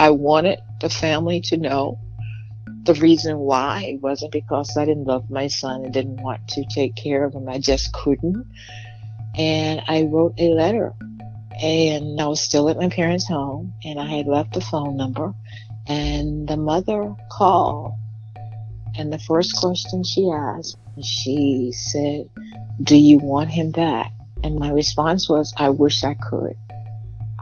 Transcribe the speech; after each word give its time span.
I 0.00 0.08
wanted 0.08 0.60
the 0.80 0.88
family 0.88 1.42
to 1.42 1.58
know 1.58 1.98
the 2.84 2.94
reason 2.94 3.36
why. 3.36 3.82
It 3.82 4.00
wasn't 4.00 4.32
because 4.32 4.74
I 4.74 4.86
didn't 4.86 5.04
love 5.04 5.28
my 5.28 5.48
son 5.48 5.84
and 5.84 5.92
didn't 5.92 6.22
want 6.22 6.48
to 6.48 6.64
take 6.64 6.96
care 6.96 7.22
of 7.22 7.34
him. 7.34 7.46
I 7.50 7.58
just 7.58 7.92
couldn't. 7.92 8.46
And 9.36 9.82
I 9.86 10.04
wrote 10.04 10.36
a 10.38 10.54
letter. 10.54 10.94
And 11.62 12.18
I 12.18 12.28
was 12.28 12.40
still 12.40 12.70
at 12.70 12.78
my 12.78 12.88
parents' 12.88 13.28
home 13.28 13.74
and 13.84 14.00
I 14.00 14.06
had 14.06 14.26
left 14.26 14.54
the 14.54 14.62
phone 14.62 14.96
number. 14.96 15.34
And 15.86 16.48
the 16.48 16.56
mother 16.56 17.14
called. 17.30 17.92
And 18.96 19.12
the 19.12 19.18
first 19.18 19.54
question 19.56 20.02
she 20.02 20.30
asked, 20.30 20.78
she 21.02 21.72
said, 21.72 22.30
Do 22.82 22.96
you 22.96 23.18
want 23.18 23.50
him 23.50 23.70
back? 23.70 24.12
And 24.42 24.58
my 24.58 24.70
response 24.70 25.28
was, 25.28 25.52
I 25.58 25.68
wish 25.68 26.04
I 26.04 26.14
could. 26.14 26.56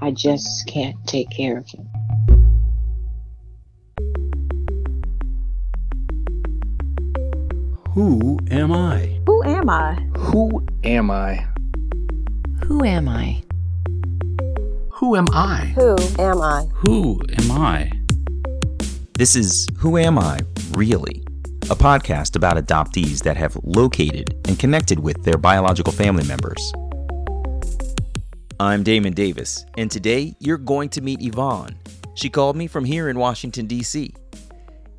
I 0.02 0.11
just 0.11 0.67
can't 0.67 0.96
take 1.06 1.31
care 1.31 1.56
of 1.56 1.68
him. 1.68 1.87
Who 7.98 8.38
am 8.52 8.70
I? 8.70 9.18
Who 9.26 9.43
am 9.43 9.68
I? 9.68 9.94
Who 10.16 10.64
am 10.84 11.11
I? 11.11 11.48
Who 12.64 12.84
am 12.84 13.08
I? 13.08 13.43
Who 14.90 15.16
am 15.16 15.26
I? 15.32 15.72
Who 15.75 15.96
am 16.20 16.40
I? 16.40 16.66
Who 16.75 17.20
am 17.36 17.50
I? 17.50 17.90
This 19.14 19.34
is 19.34 19.66
Who 19.79 19.98
Am 19.98 20.16
I, 20.16 20.39
Really? 20.70 21.25
A 21.70 21.75
podcast 21.75 22.36
about 22.36 22.56
adoptees 22.56 23.25
that 23.25 23.36
have 23.36 23.58
located 23.64 24.32
and 24.46 24.56
connected 24.56 25.00
with 25.00 25.25
their 25.25 25.36
biological 25.36 25.92
family 25.92 26.25
members. 26.25 26.72
I'm 28.61 28.84
Damon 28.84 29.12
Davis, 29.12 29.67
and 29.76 29.90
today 29.90 30.36
you're 30.39 30.56
going 30.56 30.90
to 30.90 31.00
meet 31.00 31.20
Yvonne. 31.20 31.76
She 32.14 32.30
called 32.30 32.55
me 32.55 32.69
from 32.69 32.84
here 32.84 33.08
in 33.08 33.19
Washington, 33.19 33.67
D.C. 33.67 34.14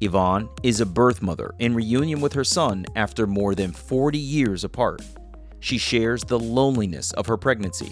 Yvonne 0.01 0.47
is 0.63 0.79
a 0.79 0.85
birth 0.85 1.21
mother 1.21 1.53
in 1.59 1.75
reunion 1.75 2.21
with 2.21 2.31
her 2.33 2.43
son 2.43 2.85
after 2.95 3.27
more 3.27 3.53
than 3.53 3.71
40 3.71 4.17
years 4.17 4.63
apart. 4.63 5.01
She 5.59 5.77
shares 5.77 6.23
the 6.23 6.39
loneliness 6.39 7.11
of 7.13 7.27
her 7.27 7.35
pregnancy, 7.35 7.91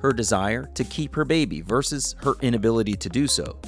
her 0.00 0.12
desire 0.12 0.68
to 0.74 0.84
keep 0.84 1.16
her 1.16 1.24
baby 1.24 1.60
versus 1.60 2.14
her 2.20 2.34
inability 2.42 2.94
to 2.94 3.08
do 3.08 3.26
so, 3.26 3.58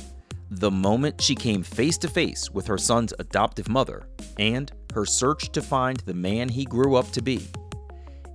the 0.50 0.70
moment 0.70 1.20
she 1.20 1.34
came 1.34 1.64
face 1.64 1.98
to 1.98 2.08
face 2.08 2.50
with 2.50 2.66
her 2.66 2.78
son's 2.78 3.12
adoptive 3.18 3.68
mother, 3.68 4.06
and 4.38 4.70
her 4.94 5.04
search 5.04 5.50
to 5.52 5.60
find 5.60 5.98
the 6.00 6.14
man 6.14 6.48
he 6.48 6.64
grew 6.64 6.94
up 6.94 7.10
to 7.10 7.22
be. 7.22 7.48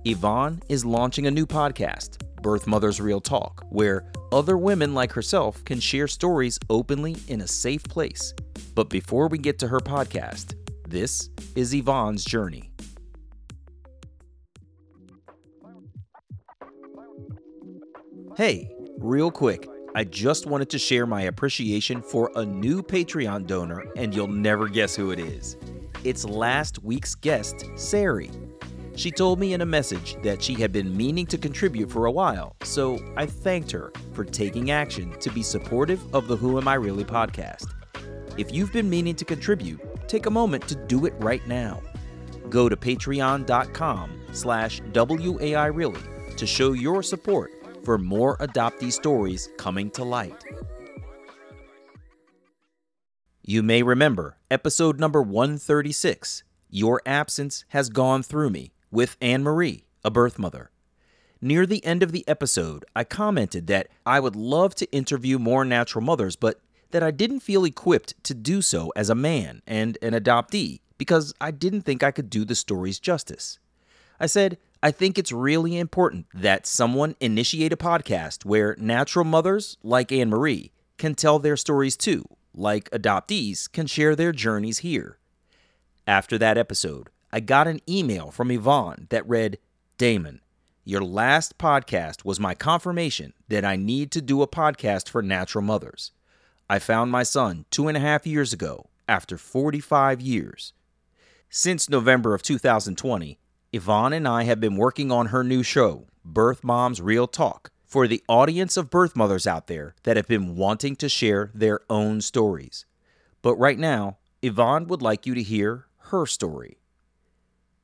Yvonne 0.04 0.62
is 0.68 0.84
launching 0.84 1.26
a 1.26 1.30
new 1.30 1.46
podcast, 1.46 2.22
Birth 2.42 2.66
Mothers 2.66 3.00
Real 3.00 3.20
Talk, 3.20 3.64
where 3.70 4.10
other 4.32 4.56
women 4.56 4.94
like 4.94 5.12
herself 5.12 5.64
can 5.64 5.80
share 5.80 6.08
stories 6.08 6.58
openly 6.70 7.16
in 7.28 7.40
a 7.40 7.48
safe 7.48 7.84
place 7.84 8.32
but 8.76 8.90
before 8.90 9.26
we 9.28 9.38
get 9.38 9.58
to 9.60 9.68
her 9.68 9.80
podcast, 9.80 10.54
this 10.86 11.30
is 11.56 11.72
Yvonne's 11.74 12.24
journey. 12.24 12.70
Hey, 18.36 18.70
real 18.98 19.30
quick, 19.30 19.66
I 19.94 20.04
just 20.04 20.44
wanted 20.44 20.68
to 20.70 20.78
share 20.78 21.06
my 21.06 21.22
appreciation 21.22 22.02
for 22.02 22.30
a 22.36 22.44
new 22.44 22.82
Patreon 22.82 23.46
donor, 23.46 23.86
and 23.96 24.14
you'll 24.14 24.28
never 24.28 24.68
guess 24.68 24.94
who 24.94 25.10
it 25.10 25.18
is. 25.18 25.56
It's 26.04 26.26
last 26.26 26.84
week's 26.84 27.14
guest, 27.14 27.64
Sari. 27.76 28.30
She 28.96 29.10
told 29.10 29.38
me 29.38 29.52
in 29.52 29.60
a 29.60 29.66
message 29.66 30.16
that 30.22 30.42
she 30.42 30.54
had 30.54 30.72
been 30.72 30.96
meaning 30.96 31.26
to 31.26 31.36
contribute 31.36 31.92
for 31.92 32.06
a 32.06 32.10
while, 32.10 32.56
so 32.62 32.98
I 33.14 33.26
thanked 33.26 33.70
her 33.72 33.92
for 34.14 34.24
taking 34.24 34.70
action 34.70 35.18
to 35.20 35.30
be 35.30 35.42
supportive 35.42 36.02
of 36.14 36.28
the 36.28 36.36
Who 36.36 36.58
Am 36.58 36.66
I 36.66 36.74
Really 36.74 37.04
podcast. 37.04 37.66
If 38.38 38.52
you've 38.52 38.72
been 38.72 38.88
meaning 38.88 39.14
to 39.16 39.24
contribute, 39.26 39.80
take 40.08 40.24
a 40.24 40.30
moment 40.30 40.66
to 40.68 40.74
do 40.74 41.04
it 41.04 41.12
right 41.18 41.46
now. 41.46 41.82
Go 42.48 42.70
to 42.70 42.76
patreon.com 42.76 44.20
slash 44.32 44.80
WAIReally 44.80 46.36
to 46.36 46.46
show 46.46 46.72
your 46.72 47.02
support 47.02 47.50
for 47.84 47.98
more 47.98 48.38
adoptee 48.38 48.92
stories 48.92 49.50
coming 49.58 49.90
to 49.90 50.04
light. 50.04 50.42
You 53.42 53.62
may 53.62 53.82
remember 53.82 54.38
episode 54.50 54.98
number 54.98 55.20
136, 55.22 56.44
Your 56.70 57.00
Absence 57.04 57.64
Has 57.68 57.90
Gone 57.90 58.22
Through 58.22 58.50
Me, 58.50 58.72
with 58.96 59.18
Anne 59.20 59.42
Marie, 59.42 59.84
a 60.06 60.10
birth 60.10 60.38
mother. 60.38 60.70
Near 61.38 61.66
the 61.66 61.84
end 61.84 62.02
of 62.02 62.12
the 62.12 62.26
episode, 62.26 62.86
I 62.96 63.04
commented 63.04 63.66
that 63.66 63.88
I 64.06 64.20
would 64.20 64.34
love 64.34 64.74
to 64.76 64.90
interview 64.90 65.38
more 65.38 65.66
natural 65.66 66.02
mothers, 66.02 66.34
but 66.34 66.62
that 66.92 67.02
I 67.02 67.10
didn't 67.10 67.40
feel 67.40 67.66
equipped 67.66 68.14
to 68.24 68.32
do 68.32 68.62
so 68.62 68.94
as 68.96 69.10
a 69.10 69.14
man 69.14 69.60
and 69.66 69.98
an 70.00 70.14
adoptee 70.14 70.80
because 70.96 71.34
I 71.42 71.50
didn't 71.50 71.82
think 71.82 72.02
I 72.02 72.10
could 72.10 72.30
do 72.30 72.46
the 72.46 72.54
stories 72.54 72.98
justice. 72.98 73.58
I 74.18 74.24
said, 74.24 74.56
I 74.82 74.92
think 74.92 75.18
it's 75.18 75.30
really 75.30 75.76
important 75.76 76.24
that 76.32 76.66
someone 76.66 77.16
initiate 77.20 77.74
a 77.74 77.76
podcast 77.76 78.46
where 78.46 78.76
natural 78.78 79.26
mothers 79.26 79.76
like 79.82 80.10
Anne 80.10 80.30
Marie 80.30 80.72
can 80.96 81.14
tell 81.14 81.38
their 81.38 81.58
stories 81.58 81.98
too, 81.98 82.24
like 82.54 82.88
adoptees 82.92 83.70
can 83.70 83.86
share 83.86 84.16
their 84.16 84.32
journeys 84.32 84.78
here. 84.78 85.18
After 86.06 86.38
that 86.38 86.56
episode, 86.56 87.10
I 87.32 87.40
got 87.40 87.66
an 87.66 87.80
email 87.88 88.30
from 88.30 88.50
Yvonne 88.50 89.06
that 89.10 89.28
read, 89.28 89.58
Damon, 89.98 90.40
your 90.84 91.02
last 91.02 91.58
podcast 91.58 92.24
was 92.24 92.38
my 92.38 92.54
confirmation 92.54 93.32
that 93.48 93.64
I 93.64 93.74
need 93.74 94.12
to 94.12 94.22
do 94.22 94.42
a 94.42 94.48
podcast 94.48 95.08
for 95.08 95.22
natural 95.22 95.62
mothers. 95.62 96.12
I 96.70 96.78
found 96.78 97.10
my 97.10 97.24
son 97.24 97.64
two 97.70 97.88
and 97.88 97.96
a 97.96 98.00
half 98.00 98.26
years 98.26 98.52
ago 98.52 98.86
after 99.08 99.36
45 99.36 100.20
years. 100.20 100.72
Since 101.50 101.88
November 101.88 102.34
of 102.34 102.42
2020, 102.42 103.38
Yvonne 103.72 104.12
and 104.12 104.28
I 104.28 104.44
have 104.44 104.60
been 104.60 104.76
working 104.76 105.10
on 105.10 105.26
her 105.26 105.42
new 105.42 105.62
show, 105.64 106.06
Birth 106.24 106.62
Moms 106.62 107.00
Real 107.00 107.26
Talk, 107.26 107.70
for 107.84 108.06
the 108.06 108.22
audience 108.28 108.76
of 108.76 108.90
birth 108.90 109.16
mothers 109.16 109.46
out 109.46 109.66
there 109.66 109.96
that 110.04 110.16
have 110.16 110.28
been 110.28 110.54
wanting 110.54 110.94
to 110.96 111.08
share 111.08 111.50
their 111.52 111.80
own 111.90 112.20
stories. 112.20 112.86
But 113.42 113.56
right 113.56 113.78
now, 113.78 114.18
Yvonne 114.42 114.86
would 114.86 115.02
like 115.02 115.26
you 115.26 115.34
to 115.34 115.42
hear 115.42 115.86
her 116.10 116.26
story. 116.26 116.78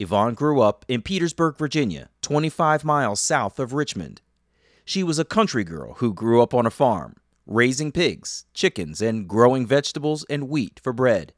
Yvonne 0.02 0.34
grew 0.34 0.60
up 0.60 0.84
in 0.88 1.00
Petersburg, 1.00 1.56
Virginia, 1.56 2.08
25 2.22 2.84
miles 2.84 3.20
south 3.20 3.60
of 3.60 3.72
Richmond. 3.72 4.20
She 4.84 5.04
was 5.04 5.20
a 5.20 5.24
country 5.24 5.62
girl 5.62 5.94
who 5.94 6.12
grew 6.12 6.42
up 6.42 6.52
on 6.52 6.66
a 6.66 6.70
farm 6.70 7.16
raising 7.46 7.92
pigs, 7.92 8.44
chickens, 8.52 9.00
and 9.00 9.28
growing 9.28 9.64
vegetables 9.64 10.24
and 10.28 10.48
wheat 10.48 10.80
for 10.82 10.92
bread. 10.92 11.32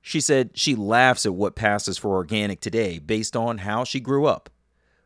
She 0.00 0.20
said 0.20 0.52
she 0.54 0.74
laughs 0.74 1.26
at 1.26 1.34
what 1.34 1.54
passes 1.54 1.98
for 1.98 2.14
organic 2.14 2.60
today 2.60 2.98
based 2.98 3.36
on 3.36 3.58
how 3.58 3.84
she 3.84 4.00
grew 4.00 4.24
up. 4.24 4.48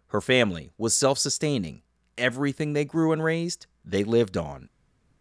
Her 0.08 0.20
family 0.20 0.70
was 0.78 0.94
self 0.94 1.18
sustaining. 1.18 1.82
Everything 2.16 2.72
they 2.72 2.84
grew 2.84 3.10
and 3.10 3.24
raised, 3.24 3.66
they 3.84 4.04
lived 4.04 4.36
on. 4.36 4.68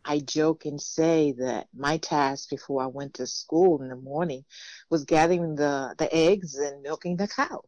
I 0.06 0.20
joke 0.20 0.66
and 0.66 0.80
say 0.80 1.34
that 1.40 1.68
my 1.74 1.98
task 1.98 2.50
before 2.50 2.84
I 2.84 2.88
went 2.88 3.16
to 3.16 3.26
school 3.26 3.82
in 3.82 3.90
the 3.90 3.96
morning 3.96 4.46
was 4.92 5.06
gathering 5.06 5.56
the, 5.56 5.96
the 5.98 6.14
eggs 6.14 6.56
and 6.56 6.84
milking 6.84 7.18
the 7.18 7.28
cow. 7.28 7.64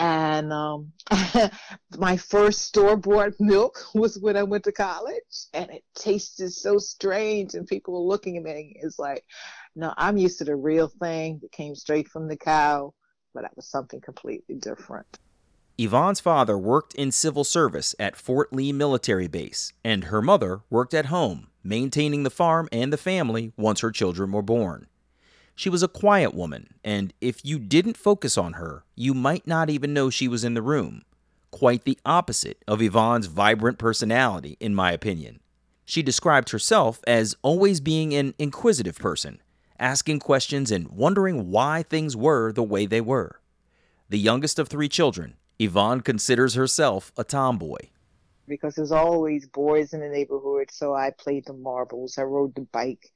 And 0.00 0.50
um, 0.50 0.92
my 1.98 2.16
first 2.16 2.62
store 2.62 2.96
bought 2.96 3.38
milk 3.38 3.78
was 3.94 4.18
when 4.18 4.34
I 4.34 4.42
went 4.42 4.64
to 4.64 4.72
college, 4.72 5.46
and 5.52 5.70
it 5.70 5.84
tasted 5.94 6.52
so 6.52 6.78
strange. 6.78 7.54
And 7.54 7.66
people 7.66 7.92
were 7.92 8.08
looking 8.08 8.38
at 8.38 8.42
me. 8.42 8.76
It's 8.80 8.98
like, 8.98 9.26
no, 9.76 9.92
I'm 9.98 10.16
used 10.16 10.38
to 10.38 10.44
the 10.44 10.56
real 10.56 10.88
thing 10.88 11.38
that 11.42 11.52
came 11.52 11.74
straight 11.74 12.08
from 12.08 12.28
the 12.28 12.36
cow, 12.38 12.94
but 13.34 13.42
that 13.42 13.54
was 13.54 13.68
something 13.68 14.00
completely 14.00 14.54
different. 14.54 15.18
Yvonne's 15.76 16.20
father 16.20 16.56
worked 16.56 16.94
in 16.94 17.12
civil 17.12 17.44
service 17.44 17.94
at 17.98 18.16
Fort 18.16 18.54
Lee 18.54 18.72
Military 18.72 19.28
Base, 19.28 19.74
and 19.84 20.04
her 20.04 20.22
mother 20.22 20.62
worked 20.70 20.94
at 20.94 21.06
home, 21.06 21.48
maintaining 21.62 22.22
the 22.22 22.30
farm 22.30 22.70
and 22.72 22.90
the 22.90 22.96
family 22.96 23.52
once 23.58 23.80
her 23.80 23.90
children 23.90 24.32
were 24.32 24.42
born. 24.42 24.86
She 25.60 25.68
was 25.68 25.82
a 25.82 25.88
quiet 25.88 26.32
woman, 26.32 26.72
and 26.82 27.12
if 27.20 27.44
you 27.44 27.58
didn't 27.58 27.98
focus 27.98 28.38
on 28.38 28.54
her, 28.54 28.84
you 28.96 29.12
might 29.12 29.46
not 29.46 29.68
even 29.68 29.92
know 29.92 30.08
she 30.08 30.26
was 30.26 30.42
in 30.42 30.54
the 30.54 30.62
room. 30.62 31.02
Quite 31.50 31.84
the 31.84 31.98
opposite 32.02 32.64
of 32.66 32.80
Yvonne's 32.80 33.26
vibrant 33.26 33.76
personality, 33.76 34.56
in 34.58 34.74
my 34.74 34.90
opinion. 34.90 35.38
She 35.84 36.02
described 36.02 36.48
herself 36.48 37.00
as 37.06 37.36
always 37.42 37.78
being 37.82 38.14
an 38.14 38.32
inquisitive 38.38 38.96
person, 38.96 39.42
asking 39.78 40.20
questions 40.20 40.70
and 40.70 40.88
wondering 40.88 41.50
why 41.50 41.82
things 41.82 42.16
were 42.16 42.52
the 42.52 42.62
way 42.62 42.86
they 42.86 43.02
were. 43.02 43.42
The 44.08 44.18
youngest 44.18 44.58
of 44.58 44.68
three 44.68 44.88
children, 44.88 45.34
Yvonne 45.58 46.00
considers 46.00 46.54
herself 46.54 47.12
a 47.18 47.22
tomboy. 47.22 47.90
Because 48.48 48.76
there's 48.76 48.92
always 48.92 49.46
boys 49.46 49.92
in 49.92 50.00
the 50.00 50.08
neighborhood, 50.08 50.70
so 50.70 50.94
I 50.94 51.10
played 51.10 51.44
the 51.44 51.52
marbles, 51.52 52.16
I 52.16 52.22
rode 52.22 52.54
the 52.54 52.62
bike, 52.62 53.12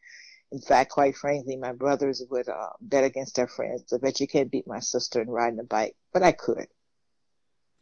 in 0.54 0.60
fact, 0.60 0.92
quite 0.92 1.16
frankly, 1.16 1.56
my 1.56 1.72
brothers 1.72 2.22
would 2.30 2.48
uh, 2.48 2.68
bet 2.80 3.02
against 3.02 3.34
their 3.34 3.48
friends. 3.48 3.92
I 3.92 3.98
bet 3.98 4.20
you 4.20 4.28
can't 4.28 4.52
beat 4.52 4.68
my 4.68 4.78
sister 4.78 5.20
in 5.20 5.28
riding 5.28 5.58
a 5.58 5.64
bike, 5.64 5.96
but 6.12 6.22
I 6.22 6.30
could. 6.30 6.68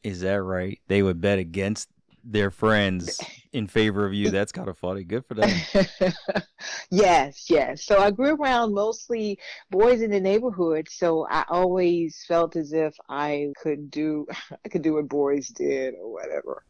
Is 0.02 0.22
that 0.22 0.42
right? 0.42 0.80
They 0.88 1.02
would 1.02 1.20
bet 1.20 1.38
against 1.38 1.90
their 2.24 2.50
friends 2.50 3.20
in 3.52 3.66
favor 3.66 4.06
of 4.06 4.14
you. 4.14 4.30
That's 4.30 4.52
kind 4.52 4.70
of 4.70 4.78
funny. 4.78 5.04
Good 5.04 5.26
for 5.26 5.34
them. 5.34 5.50
yes, 6.90 7.50
yes. 7.50 7.84
So 7.84 7.98
I 7.98 8.10
grew 8.10 8.36
around 8.36 8.72
mostly 8.72 9.38
boys 9.70 10.00
in 10.00 10.10
the 10.10 10.20
neighborhood, 10.20 10.88
so 10.90 11.26
I 11.30 11.44
always 11.50 12.24
felt 12.26 12.56
as 12.56 12.72
if 12.72 12.94
I 13.10 13.52
could 13.62 13.90
do 13.90 14.26
I 14.64 14.68
could 14.70 14.80
do 14.80 14.94
what 14.94 15.10
boys 15.10 15.48
did 15.48 15.92
or 16.00 16.10
whatever. 16.10 16.64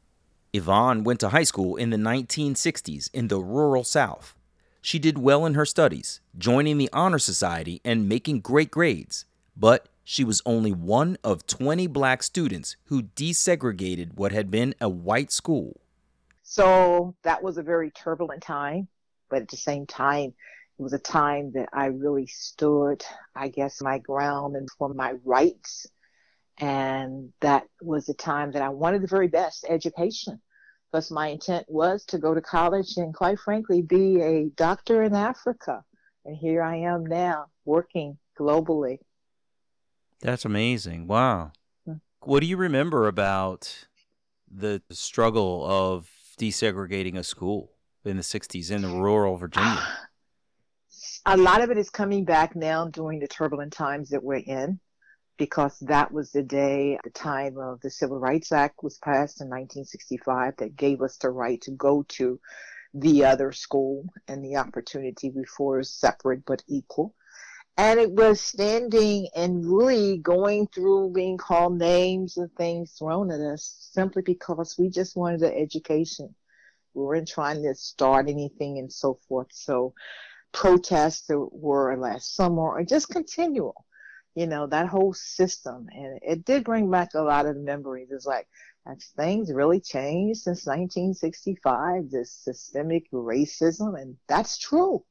Yvonne 0.52 1.04
went 1.04 1.20
to 1.20 1.28
high 1.28 1.44
school 1.44 1.76
in 1.76 1.90
the 1.90 1.96
1960s 1.96 3.08
in 3.14 3.28
the 3.28 3.38
rural 3.38 3.84
South. 3.84 4.34
She 4.84 4.98
did 4.98 5.16
well 5.16 5.46
in 5.46 5.54
her 5.54 5.64
studies, 5.64 6.20
joining 6.36 6.76
the 6.76 6.90
Honor 6.92 7.20
Society 7.20 7.80
and 7.84 8.08
making 8.08 8.40
great 8.40 8.72
grades, 8.72 9.24
but 9.56 9.88
she 10.02 10.24
was 10.24 10.42
only 10.44 10.72
one 10.72 11.16
of 11.22 11.46
20 11.46 11.86
black 11.86 12.20
students 12.24 12.74
who 12.86 13.04
desegregated 13.04 14.14
what 14.14 14.32
had 14.32 14.50
been 14.50 14.74
a 14.80 14.88
white 14.88 15.30
school. 15.30 15.80
So 16.42 17.14
that 17.22 17.44
was 17.44 17.58
a 17.58 17.62
very 17.62 17.92
turbulent 17.92 18.42
time, 18.42 18.88
but 19.30 19.42
at 19.42 19.48
the 19.48 19.56
same 19.56 19.86
time, 19.86 20.34
it 20.76 20.82
was 20.82 20.92
a 20.92 20.98
time 20.98 21.52
that 21.52 21.68
I 21.72 21.86
really 21.86 22.26
stood, 22.26 23.04
I 23.36 23.48
guess, 23.48 23.80
my 23.80 23.98
ground 23.98 24.56
and 24.56 24.68
for 24.76 24.92
my 24.92 25.14
rights. 25.24 25.86
And 26.58 27.32
that 27.40 27.68
was 27.80 28.08
a 28.08 28.14
time 28.14 28.50
that 28.52 28.62
I 28.62 28.70
wanted 28.70 29.02
the 29.02 29.06
very 29.06 29.28
best 29.28 29.64
education 29.68 30.40
because 30.92 31.10
my 31.10 31.28
intent 31.28 31.64
was 31.68 32.04
to 32.04 32.18
go 32.18 32.34
to 32.34 32.40
college 32.40 32.96
and 32.96 33.14
quite 33.14 33.38
frankly 33.38 33.80
be 33.80 34.20
a 34.20 34.50
doctor 34.56 35.02
in 35.02 35.14
Africa. 35.14 35.82
And 36.24 36.36
here 36.36 36.62
I 36.62 36.76
am 36.76 37.06
now 37.06 37.46
working 37.64 38.18
globally. 38.38 38.98
That's 40.20 40.44
amazing. 40.44 41.06
Wow. 41.06 41.52
Hmm. 41.86 41.94
What 42.20 42.40
do 42.40 42.46
you 42.46 42.56
remember 42.56 43.08
about 43.08 43.86
the 44.50 44.82
struggle 44.90 45.64
of 45.66 46.10
desegregating 46.38 47.16
a 47.16 47.24
school 47.24 47.72
in 48.04 48.16
the 48.16 48.22
60s 48.22 48.70
in 48.70 48.82
the 48.82 48.88
rural 48.88 49.36
Virginia? 49.36 49.82
A 51.24 51.36
lot 51.36 51.62
of 51.62 51.70
it 51.70 51.78
is 51.78 51.88
coming 51.88 52.24
back 52.24 52.56
now 52.56 52.88
during 52.88 53.20
the 53.20 53.28
turbulent 53.28 53.72
times 53.72 54.10
that 54.10 54.24
we're 54.24 54.42
in 54.44 54.80
because 55.36 55.78
that 55.80 56.12
was 56.12 56.32
the 56.32 56.42
day, 56.42 56.98
the 57.04 57.10
time 57.10 57.58
of 57.58 57.80
the 57.80 57.90
Civil 57.90 58.18
Rights 58.18 58.52
Act 58.52 58.82
was 58.82 58.98
passed 58.98 59.40
in 59.40 59.48
1965 59.48 60.56
that 60.58 60.76
gave 60.76 61.02
us 61.02 61.16
the 61.16 61.30
right 61.30 61.60
to 61.62 61.70
go 61.72 62.04
to 62.08 62.38
the 62.94 63.24
other 63.24 63.52
school 63.52 64.04
and 64.28 64.44
the 64.44 64.56
opportunity 64.56 65.30
before 65.30 65.82
separate 65.82 66.44
but 66.44 66.62
equal. 66.68 67.14
And 67.78 67.98
it 67.98 68.12
was 68.12 68.40
standing 68.40 69.28
and 69.34 69.64
really 69.64 70.18
going 70.18 70.66
through 70.68 71.12
being 71.14 71.38
called 71.38 71.78
names 71.78 72.36
and 72.36 72.52
things 72.54 72.92
thrown 72.92 73.30
at 73.30 73.40
us 73.40 73.88
simply 73.92 74.20
because 74.22 74.76
we 74.78 74.90
just 74.90 75.16
wanted 75.16 75.42
an 75.42 75.54
education. 75.54 76.34
We 76.92 77.02
weren't 77.02 77.28
trying 77.28 77.62
to 77.62 77.74
start 77.74 78.28
anything 78.28 78.78
and 78.78 78.92
so 78.92 79.18
forth. 79.26 79.48
So 79.52 79.94
protests 80.52 81.30
were 81.30 81.96
last 81.96 82.34
summer 82.36 82.72
are 82.72 82.84
just 82.84 83.08
continual, 83.08 83.86
you 84.34 84.46
know, 84.46 84.66
that 84.66 84.88
whole 84.88 85.12
system. 85.12 85.88
And 85.92 86.18
it 86.22 86.44
did 86.44 86.64
bring 86.64 86.90
back 86.90 87.10
a 87.14 87.22
lot 87.22 87.46
of 87.46 87.56
memories. 87.56 88.08
It's 88.10 88.26
like, 88.26 88.48
have 88.86 89.00
things 89.16 89.52
really 89.52 89.80
changed 89.80 90.40
since 90.40 90.66
1965? 90.66 92.10
This 92.10 92.32
systemic 92.32 93.10
racism, 93.12 94.00
and 94.00 94.16
that's 94.28 94.58
true. 94.58 95.04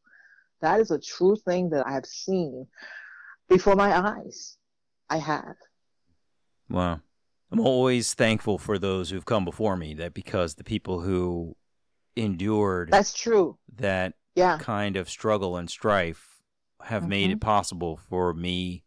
That 0.62 0.80
is 0.80 0.92
a 0.92 1.00
true 1.00 1.36
thing 1.36 1.70
that 1.70 1.88
I 1.88 1.94
have 1.94 2.06
seen 2.06 2.68
before 3.48 3.76
my 3.76 3.98
eyes. 3.98 4.58
I 5.10 5.18
have. 5.18 5.56
Wow. 6.70 7.02
I'm 7.52 7.60
always 7.60 8.14
thankful 8.14 8.58
for 8.58 8.80
those 8.80 9.10
who've 9.10 9.26
come 9.26 9.44
before 9.44 9.76
me 9.76 9.94
that 9.96 10.14
because 10.14 10.56
the 10.56 10.64
people 10.64 11.02
who 11.02 11.56
endured 12.16 12.90
That's 12.92 13.14
true. 13.14 13.58
that 13.78 14.14
yeah. 14.36 14.58
kind 14.58 14.96
of 14.96 15.10
struggle 15.10 15.58
and 15.58 15.70
strife 15.70 16.42
have 16.82 17.04
mm-hmm. 17.04 17.10
made 17.10 17.32
it 17.32 17.42
possible 17.42 18.00
for 18.10 18.34
me. 18.34 18.84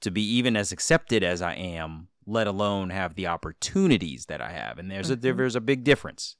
To 0.00 0.10
be 0.10 0.22
even 0.22 0.56
as 0.56 0.72
accepted 0.72 1.22
as 1.22 1.42
I 1.42 1.54
am, 1.54 2.08
let 2.26 2.46
alone 2.46 2.90
have 2.90 3.14
the 3.14 3.26
opportunities 3.26 4.26
that 4.26 4.40
I 4.40 4.52
have. 4.52 4.78
And 4.78 4.90
there's 4.90 5.10
mm-hmm. 5.10 5.26
a 5.26 5.32
there's 5.32 5.56
a 5.56 5.60
big 5.60 5.84
difference 5.84 6.36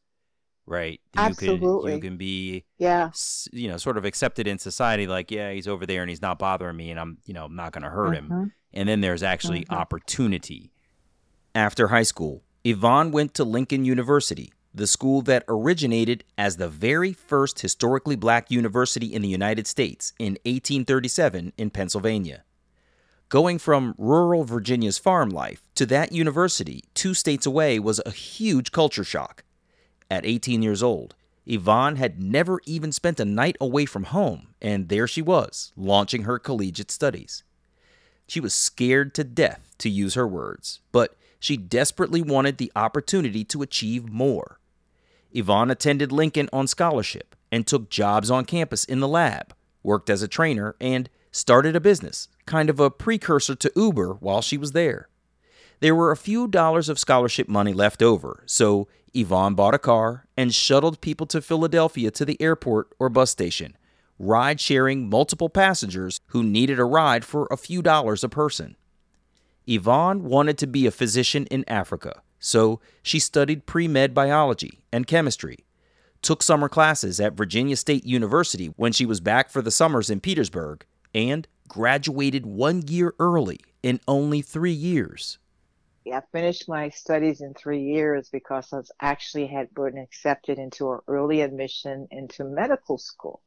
right? 0.69 1.01
Absolutely. 1.17 1.93
You 1.93 1.99
can, 1.99 2.05
you 2.05 2.11
can 2.11 2.17
be, 2.19 2.65
yeah, 2.79 3.11
you 3.53 3.69
know, 3.69 3.77
sort 3.77 3.97
of 3.97 4.05
accepted 4.05 4.47
in 4.47 4.59
society, 4.59 5.07
like, 5.07 5.31
yeah, 5.31 5.53
he's 5.53 5.67
over 5.67 5.87
there 5.87 6.03
and 6.03 6.11
he's 6.11 6.23
not 6.23 6.39
bothering 6.39 6.77
me, 6.77 6.91
and 6.91 7.01
I'm, 7.01 7.19
you 7.25 7.35
know, 7.35 7.47
I'm 7.47 7.57
not 7.57 7.73
going 7.73 7.83
to 7.83 7.91
hurt 7.91 8.15
mm-hmm. 8.15 8.33
him. 8.33 8.53
And 8.73 8.89
then 8.89 9.01
there's 9.01 9.23
actually 9.23 9.63
mm-hmm. 9.63 9.75
opportunity. 9.75 10.73
After 11.55 11.89
high 11.89 12.03
school, 12.03 12.45
Yvonne 12.65 13.11
went 13.11 13.35
to 13.35 13.45
Lincoln 13.45 13.85
University, 13.85 14.53
the 14.75 14.87
school 14.87 15.23
that 15.23 15.45
originated 15.49 16.23
as 16.37 16.57
the 16.57 16.69
very 16.69 17.13
first 17.13 17.61
historically 17.61 18.17
black 18.17 18.51
university 18.51 19.13
in 19.13 19.23
the 19.23 19.29
United 19.29 19.67
States 19.67 20.13
in 20.19 20.35
1837 20.45 21.53
in 21.57 21.71
Pennsylvania. 21.71 22.45
Going 23.29 23.59
from 23.59 23.95
rural 23.99 24.45
Virginia's 24.45 24.97
farm 24.97 25.29
life 25.29 25.63
to 25.75 25.85
that 25.87 26.13
university 26.13 26.85
two 26.95 27.13
states 27.13 27.45
away 27.45 27.79
was 27.79 28.01
a 28.07 28.11
huge 28.11 28.73
culture 28.73 29.05
shock 29.05 29.45
at 30.11 30.25
18 30.25 30.63
years 30.63 30.83
old, 30.83 31.15
Yvonne 31.47 31.97
had 31.97 32.23
never 32.23 32.61
even 32.67 32.93
spent 32.93 33.21
a 33.21 33.25
night 33.25 33.57
away 33.61 33.87
from 33.87 34.05
home, 34.05 34.49
and 34.61 34.89
there 34.89 35.07
she 35.07 35.23
was, 35.23 35.73
launching 35.77 36.23
her 36.23 36.39
collegiate 36.39 36.91
studies. 36.91 37.43
She 38.27 38.41
was 38.41 38.55
scared 38.55 39.15
to 39.15 39.25
death, 39.25 39.75
to 39.79 39.89
use 39.89 40.15
her 40.15 40.27
words, 40.27 40.81
but 40.93 41.17
she 41.39 41.57
desperately 41.57 42.21
wanted 42.21 42.59
the 42.59 42.73
opportunity 42.77 43.45
to 43.45 43.63
achieve 43.63 44.11
more. 44.11 44.59
Yvonne 45.33 45.71
attended 45.71 46.13
Lincoln 46.13 46.49
on 46.53 46.67
scholarship 46.67 47.37
and 47.53 47.67
took 47.67 47.91
jobs 47.91 48.31
on 48.31 48.45
campus 48.45 48.85
in 48.85 49.01
the 49.01 49.09
lab, 49.09 49.55
worked 49.83 50.11
as 50.11 50.23
a 50.23 50.29
trainer, 50.29 50.75
and 50.81 51.09
started 51.31 51.77
a 51.77 51.81
business, 51.81 52.29
kind 52.47 52.71
of 52.71 52.81
a 52.81 52.91
precursor 52.91 53.55
to 53.55 53.73
Uber 53.77 54.15
while 54.15 54.43
she 54.43 54.57
was 54.57 54.73
there. 54.73 55.09
There 55.81 55.95
were 55.95 56.11
a 56.11 56.17
few 56.17 56.49
dollars 56.49 56.89
of 56.89 56.99
scholarship 56.99 57.49
money 57.49 57.73
left 57.73 58.03
over, 58.03 58.43
so 58.47 58.89
Yvonne 59.15 59.55
bought 59.55 59.75
a 59.75 59.79
car 59.79 60.27
and 60.37 60.55
shuttled 60.55 61.01
people 61.01 61.27
to 61.27 61.41
Philadelphia 61.41 62.11
to 62.11 62.25
the 62.25 62.41
airport 62.41 62.89
or 62.99 63.09
bus 63.09 63.31
station, 63.31 63.77
ride 64.19 64.61
sharing 64.61 65.09
multiple 65.09 65.49
passengers 65.49 66.19
who 66.29 66.43
needed 66.43 66.79
a 66.79 66.85
ride 66.85 67.25
for 67.25 67.47
a 67.51 67.57
few 67.57 67.83
dollars 67.83 68.25
a 68.25 68.29
person. 68.29 68.77
Yvonne 69.67 70.25
wanted 70.25 70.59
to 70.59 70.67
be 70.67 70.87
a 70.87 70.91
physician 70.91 71.47
in 71.47 71.65
Africa, 71.69 72.23
so 72.41 72.81
she 73.03 73.19
studied 73.19 73.67
pre 73.67 73.87
med 73.87 74.15
biology 74.15 74.81
and 74.93 75.07
chemistry, 75.07 75.59
took 76.23 76.43
summer 76.43 76.69
classes 76.69 77.21
at 77.21 77.35
Virginia 77.35 77.77
State 77.77 78.05
University 78.05 78.67
when 78.77 78.93
she 78.93 79.07
was 79.07 79.21
back 79.21 79.51
for 79.51 79.63
the 79.63 79.71
summers 79.71 80.11
in 80.11 80.21
Petersburg, 80.21 80.85
and 81.15 81.47
graduated 81.69 82.47
one 82.47 82.83
year 82.87 83.15
early 83.19 83.61
in 83.83 84.01
only 84.09 84.43
three 84.43 84.73
years. 84.73 85.39
I 86.13 86.23
finished 86.33 86.69
my 86.69 86.89
studies 86.89 87.41
in 87.43 87.55
three 87.55 87.83
years 87.83 88.31
because 88.31 88.73
I 88.73 88.81
actually 89.01 89.47
had 89.47 89.73
been 89.75 89.99
accepted 89.99 90.59
into 90.59 90.91
an 90.93 91.01
early 91.07 91.43
admission 91.43 92.09
into 92.11 92.45
medical 92.45 92.99
school. 92.99 93.43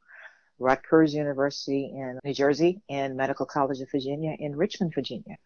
Rutgers 0.59 1.15
University 1.15 1.91
in 1.91 2.19
New 2.23 2.35
Jersey 2.35 2.81
and 2.87 3.17
Medical 3.17 3.47
College 3.47 3.81
of 3.81 3.89
Virginia 3.89 4.35
in 4.37 4.55
Richmond, 4.55 4.93
Virginia. 4.93 5.37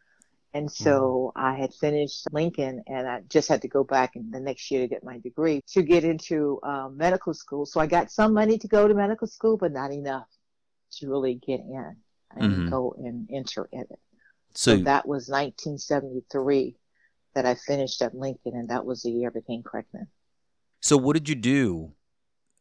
And 0.54 0.70
so 0.70 1.34
mm-hmm. 1.36 1.46
I 1.46 1.58
had 1.58 1.74
finished 1.74 2.28
Lincoln 2.34 2.84
and 2.88 3.08
I 3.08 3.22
just 3.30 3.48
had 3.48 3.62
to 3.62 3.70
go 3.70 3.86
back 3.86 4.18
in 4.18 4.30
the 4.32 4.42
next 4.42 4.70
year 4.72 4.82
to 4.82 4.88
get 4.88 5.06
my 5.06 5.20
degree 5.20 5.62
to 5.70 5.84
get 5.84 6.04
into 6.04 6.60
um, 6.64 6.98
medical 6.98 7.34
school. 7.34 7.66
So 7.66 7.80
I 7.80 7.88
got 7.88 8.12
some 8.12 8.34
money 8.34 8.58
to 8.58 8.68
go 8.68 8.88
to 8.88 8.94
medical 8.94 9.28
school, 9.28 9.56
but 9.56 9.72
not 9.72 9.92
enough 9.92 10.28
to 10.98 11.10
really 11.10 11.36
get 11.36 11.62
in 11.62 11.96
and 12.32 12.52
mm-hmm. 12.52 12.70
go 12.70 12.96
and 12.98 13.30
enter 13.32 13.68
in 13.72 13.82
it. 13.82 14.00
So, 14.54 14.78
so 14.78 14.84
that 14.84 15.08
was 15.08 15.28
1973 15.28 16.78
that 17.34 17.46
I 17.46 17.56
finished 17.56 18.02
at 18.02 18.16
Lincoln, 18.16 18.54
and 18.56 18.70
that 18.70 18.86
was 18.86 19.04
the 19.04 19.12
year 19.12 19.30
I 19.30 19.40
became 19.40 19.64
pregnant. 19.64 20.08
So, 20.82 20.98
what 20.98 21.14
did 21.14 21.28
you 21.28 21.36
do 21.36 21.92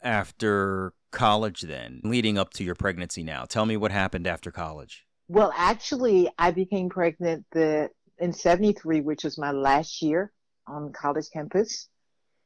after 0.02 0.92
college 1.12 1.62
then, 1.62 2.00
leading 2.02 2.36
up 2.36 2.52
to 2.54 2.64
your 2.64 2.74
pregnancy 2.74 3.22
now? 3.22 3.44
Tell 3.44 3.66
me 3.66 3.76
what 3.76 3.92
happened 3.92 4.26
after 4.26 4.50
college. 4.50 5.06
Well, 5.28 5.52
actually, 5.56 6.28
I 6.36 6.50
became 6.50 6.90
pregnant 6.90 7.46
the, 7.52 7.90
in 8.18 8.32
73, 8.32 9.00
which 9.00 9.24
was 9.24 9.38
my 9.38 9.52
last 9.52 10.02
year 10.02 10.32
on 10.66 10.92
college 10.92 11.26
campus. 11.32 11.88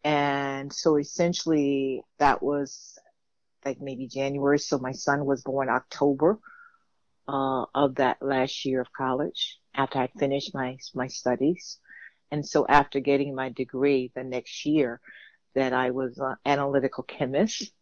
And 0.05 0.73
so 0.73 0.97
essentially, 0.97 2.03
that 2.19 2.43
was 2.43 2.99
like 3.65 3.81
maybe 3.81 4.07
January. 4.07 4.59
So 4.59 4.79
my 4.79 4.93
son 4.93 5.25
was 5.25 5.43
born 5.43 5.69
October 5.69 6.39
uh, 7.29 7.67
of 7.75 7.97
that 7.97 8.19
last 8.23 8.65
year 8.65 8.81
of 8.81 8.93
college 8.97 9.59
after 9.75 9.99
I 10.01 10.09
finished 10.19 10.55
my 10.55 10.79
my 10.95 11.07
studies. 11.09 11.79
And 12.31 12.47
so 12.47 12.67
after 12.69 13.01
getting 13.01 13.35
my 13.35 13.51
degree 13.51 14.13
the 14.15 14.25
next 14.25 14.67
year, 14.67 15.01
that 15.55 15.73
I 15.73 15.91
was 15.91 16.19
an 16.19 16.37
analytical 16.47 17.05
chemist 17.05 17.73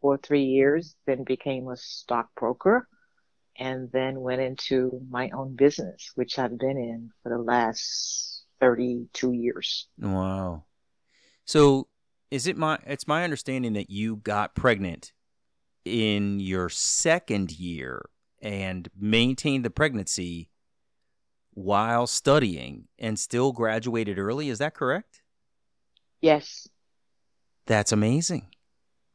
for 0.00 0.18
three 0.18 0.44
years, 0.44 0.94
then 1.06 1.24
became 1.24 1.68
a 1.68 1.76
stockbroker, 1.76 2.88
and 3.58 3.90
then 3.92 4.20
went 4.20 4.40
into 4.40 5.00
my 5.10 5.30
own 5.30 5.56
business, 5.56 6.12
which 6.14 6.38
I've 6.38 6.58
been 6.58 6.76
in 6.78 7.10
for 7.22 7.30
the 7.30 7.38
last 7.38 8.44
32 8.60 9.32
years. 9.32 9.88
Wow. 9.98 10.64
So 11.44 11.88
Is 12.30 12.46
it 12.46 12.56
my 12.56 12.78
it's 12.86 13.06
my 13.06 13.24
understanding 13.24 13.74
that 13.74 13.90
you 13.90 14.16
got 14.16 14.54
pregnant 14.54 15.12
in 15.84 16.40
your 16.40 16.68
second 16.68 17.52
year 17.52 18.08
and 18.46 18.88
maintained 18.96 19.64
the 19.64 19.70
pregnancy 19.70 20.48
while 21.54 22.06
studying 22.06 22.86
and 22.96 23.18
still 23.18 23.50
graduated 23.50 24.20
early, 24.20 24.50
is 24.50 24.58
that 24.58 24.72
correct? 24.72 25.20
Yes. 26.20 26.68
That's 27.66 27.90
amazing. 27.90 28.46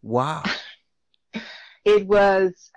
Wow. 0.02 0.44
it 1.86 2.06
was 2.06 2.72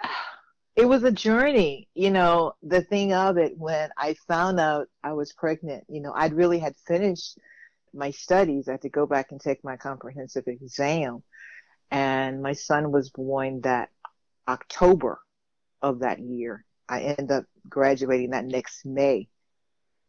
it 0.76 0.86
was 0.86 1.02
a 1.04 1.12
journey 1.12 1.88
you 1.94 2.10
know 2.10 2.54
the 2.62 2.80
thing 2.80 3.12
of 3.12 3.36
it 3.36 3.52
when 3.58 3.90
i 3.98 4.14
found 4.26 4.58
out 4.58 4.88
i 5.02 5.12
was 5.12 5.30
pregnant 5.34 5.84
you 5.90 6.00
know 6.00 6.10
i'd 6.16 6.32
really 6.32 6.58
had 6.58 6.74
finished 6.86 7.38
my 7.92 8.10
studies 8.10 8.66
i 8.66 8.72
had 8.72 8.80
to 8.80 8.88
go 8.88 9.04
back 9.04 9.30
and 9.30 9.42
take 9.42 9.62
my 9.62 9.76
comprehensive 9.76 10.44
exam 10.46 11.22
and 11.90 12.42
my 12.42 12.54
son 12.54 12.90
was 12.90 13.10
born 13.10 13.60
that 13.60 13.90
october 14.48 15.20
of 15.84 16.00
that 16.00 16.18
year 16.18 16.64
i 16.88 17.00
end 17.00 17.30
up 17.30 17.44
graduating 17.68 18.30
that 18.30 18.44
next 18.44 18.84
may 18.84 19.28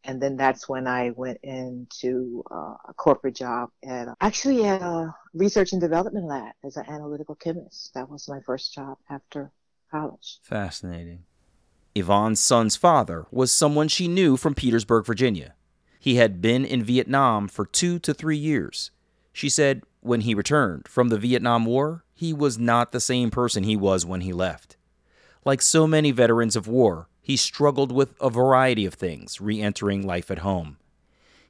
and 0.05 0.21
then 0.21 0.37
that's 0.37 0.69
when 0.69 0.87
I 0.87 1.11
went 1.15 1.39
into 1.41 2.43
uh, 2.51 2.75
a 2.87 2.93
corporate 2.95 3.35
job 3.35 3.69
at 3.83 4.07
actually 4.21 4.63
at 4.65 4.81
a 4.81 5.13
research 5.33 5.71
and 5.71 5.81
development 5.81 6.27
lab 6.27 6.53
as 6.63 6.77
an 6.77 6.85
analytical 6.87 7.35
chemist. 7.35 7.93
That 7.95 8.09
was 8.09 8.29
my 8.29 8.39
first 8.41 8.73
job 8.73 8.97
after 9.09 9.51
college. 9.89 10.39
Fascinating. 10.43 11.23
Yvonne's 11.95 12.39
son's 12.39 12.75
father 12.75 13.25
was 13.31 13.51
someone 13.51 13.87
she 13.87 14.07
knew 14.07 14.37
from 14.37 14.53
Petersburg, 14.53 15.05
Virginia. 15.05 15.55
He 15.99 16.15
had 16.15 16.41
been 16.41 16.65
in 16.65 16.83
Vietnam 16.83 17.47
for 17.47 17.65
two 17.65 17.97
to 17.99 18.13
three 18.13 18.37
years. 18.37 18.91
She 19.33 19.49
said 19.49 19.81
when 20.01 20.21
he 20.21 20.35
returned 20.35 20.87
from 20.87 21.09
the 21.09 21.17
Vietnam 21.17 21.65
War, 21.65 22.03
he 22.13 22.31
was 22.31 22.59
not 22.59 22.91
the 22.91 22.99
same 22.99 23.31
person 23.31 23.63
he 23.63 23.75
was 23.75 24.05
when 24.05 24.21
he 24.21 24.33
left. 24.33 24.77
Like 25.45 25.61
so 25.61 25.85
many 25.85 26.09
veterans 26.09 26.55
of 26.55 26.67
war, 26.67 27.07
he 27.21 27.37
struggled 27.37 27.91
with 27.91 28.15
a 28.19 28.31
variety 28.31 28.85
of 28.85 28.95
things 28.95 29.39
re 29.39 29.61
entering 29.61 30.05
life 30.05 30.31
at 30.31 30.39
home. 30.39 30.77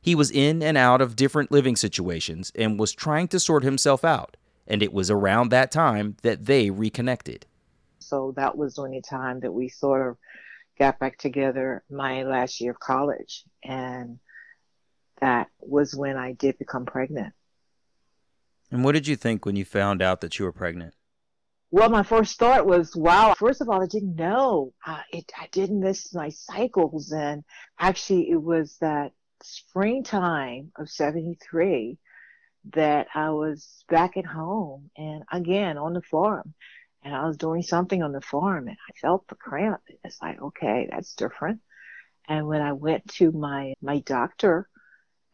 He 0.02 0.16
was 0.16 0.30
in 0.30 0.62
and 0.62 0.78
out 0.78 1.02
of 1.02 1.16
different 1.16 1.50
living 1.50 1.78
situations 1.78 2.52
and 2.56 2.78
was 2.78 2.92
trying 2.92 3.30
to 3.30 3.40
sort 3.40 3.64
himself 3.64 4.04
out, 4.04 4.36
and 4.68 4.84
it 4.84 4.92
was 4.92 5.10
around 5.10 5.50
that 5.50 5.72
time 5.72 6.18
that 6.24 6.46
they 6.46 6.70
reconnected. 6.70 7.46
So 8.00 8.34
that 8.36 8.58
was 8.58 8.76
the 8.76 8.84
only 8.84 9.02
time 9.02 9.40
that 9.40 9.54
we 9.54 9.70
sort 9.70 10.08
of 10.08 10.18
got 10.78 11.00
back 11.00 11.18
together 11.18 11.84
my 11.90 12.24
last 12.24 12.60
year 12.60 12.72
of 12.72 12.80
college. 12.80 13.46
And 13.64 14.20
that 15.22 15.48
was 15.60 15.96
when 15.96 16.18
I 16.18 16.34
did 16.34 16.60
become 16.60 16.86
pregnant. 16.86 17.34
And 18.70 18.84
what 18.84 18.92
did 18.92 19.08
you 19.08 19.16
think 19.16 19.46
when 19.46 19.56
you 19.56 19.64
found 19.64 20.02
out 20.02 20.22
that 20.22 20.38
you 20.38 20.46
were 20.46 20.52
pregnant? 20.52 20.94
Well, 21.72 21.90
my 21.90 22.04
first 22.04 22.38
thought 22.38 22.66
was, 22.66 22.96
wow, 22.96 23.34
first 23.38 23.62
of 23.62 23.70
all, 23.70 23.82
I 23.82 23.88
didn't 23.88 24.16
know. 24.16 24.74
Uh, 24.86 25.02
it, 25.12 25.32
I 25.38 25.48
didn't 25.52 25.80
miss 25.80 26.14
my 26.14 26.30
cycles. 26.30 27.12
And 27.12 27.44
actually, 27.80 28.30
it 28.30 28.42
was 28.42 28.78
that 28.82 29.12
springtime 29.42 30.72
of 30.78 30.90
73 30.90 31.98
that 32.74 33.08
I 33.14 33.30
was 33.32 33.84
back 33.90 34.18
at 34.18 34.26
home 34.26 34.90
and 34.98 35.24
again 35.32 35.78
on 35.78 35.94
the 35.94 36.02
farm. 36.02 36.54
And 37.04 37.16
I 37.16 37.28
was 37.28 37.38
doing 37.38 37.62
something 37.62 38.02
on 38.02 38.12
the 38.12 38.22
farm 38.22 38.68
and 38.68 38.78
I 38.90 38.94
felt 39.00 39.28
the 39.28 39.36
cramp. 39.36 39.82
It's 40.04 40.22
like, 40.22 40.42
okay, 40.42 40.88
that's 40.90 41.14
different. 41.14 41.62
And 42.28 42.48
when 42.48 42.62
I 42.62 42.72
went 42.74 43.08
to 43.16 43.32
my, 43.32 43.74
my 43.82 44.00
doctor, 44.00 44.68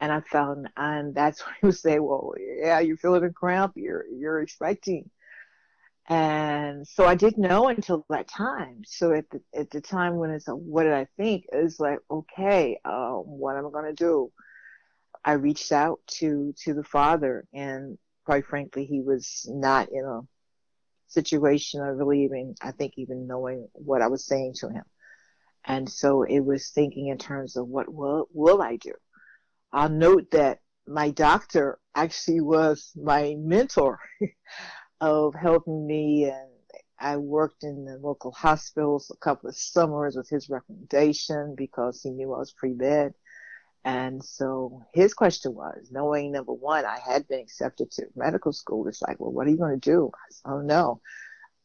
and 0.01 0.11
I 0.11 0.21
found, 0.21 0.67
and 0.75 1.13
that's 1.13 1.41
when 1.45 1.55
he 1.61 1.65
would 1.67 1.77
say, 1.77 1.99
well, 1.99 2.33
yeah, 2.39 2.79
you're 2.79 2.97
feeling 2.97 3.23
a 3.23 3.31
cramp. 3.31 3.73
You're, 3.75 4.05
you're 4.07 4.41
expecting 4.41 5.09
and 6.09 6.87
so 6.87 7.05
I 7.05 7.15
didn't 7.15 7.47
know 7.47 7.67
until 7.67 8.05
that 8.09 8.27
time. 8.27 8.81
So 8.85 9.13
at 9.13 9.29
the, 9.29 9.41
at 9.55 9.69
the 9.69 9.81
time 9.81 10.15
when 10.15 10.31
it's, 10.31 10.47
what 10.47 10.83
did 10.83 10.93
I 10.93 11.07
think? 11.17 11.45
It's 11.51 11.79
like, 11.79 11.99
okay, 12.09 12.79
uh, 12.83 13.13
what 13.13 13.55
am 13.55 13.67
I 13.67 13.69
going 13.69 13.85
to 13.85 13.93
do? 13.93 14.31
I 15.23 15.33
reached 15.33 15.71
out 15.71 15.99
to, 16.19 16.53
to 16.63 16.73
the 16.73 16.83
father 16.83 17.45
and 17.53 17.97
quite 18.25 18.45
frankly, 18.45 18.85
he 18.85 19.01
was 19.01 19.45
not 19.49 19.89
in 19.91 20.05
a 20.05 20.21
situation 21.07 21.81
of 21.81 21.97
really 21.97 22.23
even, 22.23 22.55
I 22.61 22.71
think 22.71 22.93
even 22.97 23.27
knowing 23.27 23.67
what 23.73 24.01
I 24.01 24.07
was 24.07 24.25
saying 24.25 24.55
to 24.59 24.69
him. 24.69 24.83
And 25.65 25.87
so 25.89 26.23
it 26.23 26.39
was 26.39 26.69
thinking 26.69 27.07
in 27.07 27.17
terms 27.17 27.55
of 27.55 27.67
what 27.67 27.93
will, 27.93 28.27
will 28.33 28.61
I 28.61 28.77
do? 28.77 28.93
I'll 29.71 29.89
note 29.89 30.31
that 30.31 30.59
my 30.87 31.11
doctor 31.11 31.77
actually 31.95 32.41
was 32.41 32.91
my 32.95 33.35
mentor. 33.37 33.99
of 35.01 35.35
helping 35.35 35.85
me 35.85 36.25
and 36.25 36.47
I 36.99 37.17
worked 37.17 37.63
in 37.63 37.83
the 37.83 37.97
local 37.97 38.31
hospitals 38.31 39.09
a 39.09 39.17
couple 39.17 39.49
of 39.49 39.57
summers 39.57 40.15
with 40.15 40.29
his 40.29 40.49
recommendation 40.49 41.55
because 41.55 42.01
he 42.03 42.11
knew 42.11 42.31
I 42.31 42.37
was 42.37 42.51
pre-med. 42.51 43.15
And 43.83 44.23
so 44.23 44.83
his 44.93 45.15
question 45.15 45.55
was, 45.55 45.89
knowing 45.91 46.31
number 46.31 46.53
one, 46.53 46.85
I 46.85 46.99
had 46.99 47.27
been 47.27 47.39
accepted 47.39 47.89
to 47.93 48.05
medical 48.15 48.53
school. 48.53 48.87
It's 48.87 49.01
like, 49.01 49.19
well, 49.19 49.31
what 49.31 49.47
are 49.47 49.49
you 49.49 49.57
going 49.57 49.79
to 49.79 49.89
do? 49.89 50.11
I 50.13 50.27
said, 50.29 50.51
oh 50.51 50.61
no, 50.61 51.01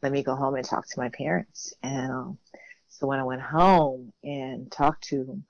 let 0.02 0.11
me 0.11 0.23
go 0.23 0.35
home 0.35 0.55
and 0.55 0.64
talk 0.64 0.88
to 0.88 1.00
my 1.00 1.11
parents. 1.11 1.75
And 1.83 2.11
um, 2.11 2.38
so 2.88 3.07
when 3.07 3.21
I 3.21 3.25
went 3.25 3.43
home 3.43 4.14
and 4.25 4.73
talked 4.73 5.05
to 5.09 5.43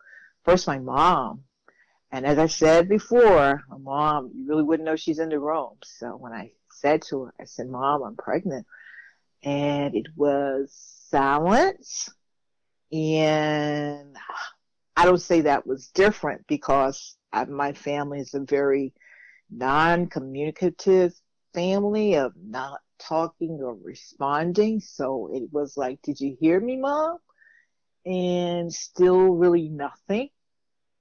first 0.45 0.67
my 0.67 0.81
mom, 0.81 1.45
and 2.11 2.27
as 2.27 2.39
I 2.39 2.47
said 2.47 2.89
before, 2.89 3.63
my 3.69 3.79
mom, 3.79 4.33
you 4.35 4.49
really 4.49 4.65
wouldn't 4.65 4.87
know 4.87 4.97
she's 4.97 5.21
in 5.21 5.29
the 5.29 5.39
room. 5.39 5.75
So 5.85 6.17
when 6.17 6.33
I 6.33 6.51
said 6.81 7.03
to 7.09 7.25
her, 7.25 7.35
I 7.41 7.45
said, 7.45 7.69
Mom, 7.69 8.03
I'm 8.03 8.17
pregnant. 8.17 8.67
And 9.43 9.95
it 9.95 10.07
was 10.17 10.73
silence. 11.11 12.09
And 12.93 14.17
I 14.97 15.05
don't 15.05 15.21
say 15.21 15.43
that 15.43 15.67
was 15.67 15.89
different 15.89 16.47
because 16.47 17.17
I, 17.33 17.45
my 17.45 17.73
family 17.73 18.21
is 18.21 18.35
a 18.35 18.41
very 18.41 18.95
non-communicative 19.51 21.13
family 21.55 22.15
of 22.17 22.33
not 22.37 22.81
talking 22.99 23.61
or 23.63 23.77
responding. 23.83 24.81
So 24.81 25.31
it 25.33 25.45
was 25.53 25.77
like, 25.77 26.01
did 26.03 26.21
you 26.21 26.37
hear 26.41 26.61
me, 26.61 26.77
mom? 26.77 27.19
And 28.05 28.73
still 28.73 29.31
really 29.35 29.69
nothing. 29.69 30.31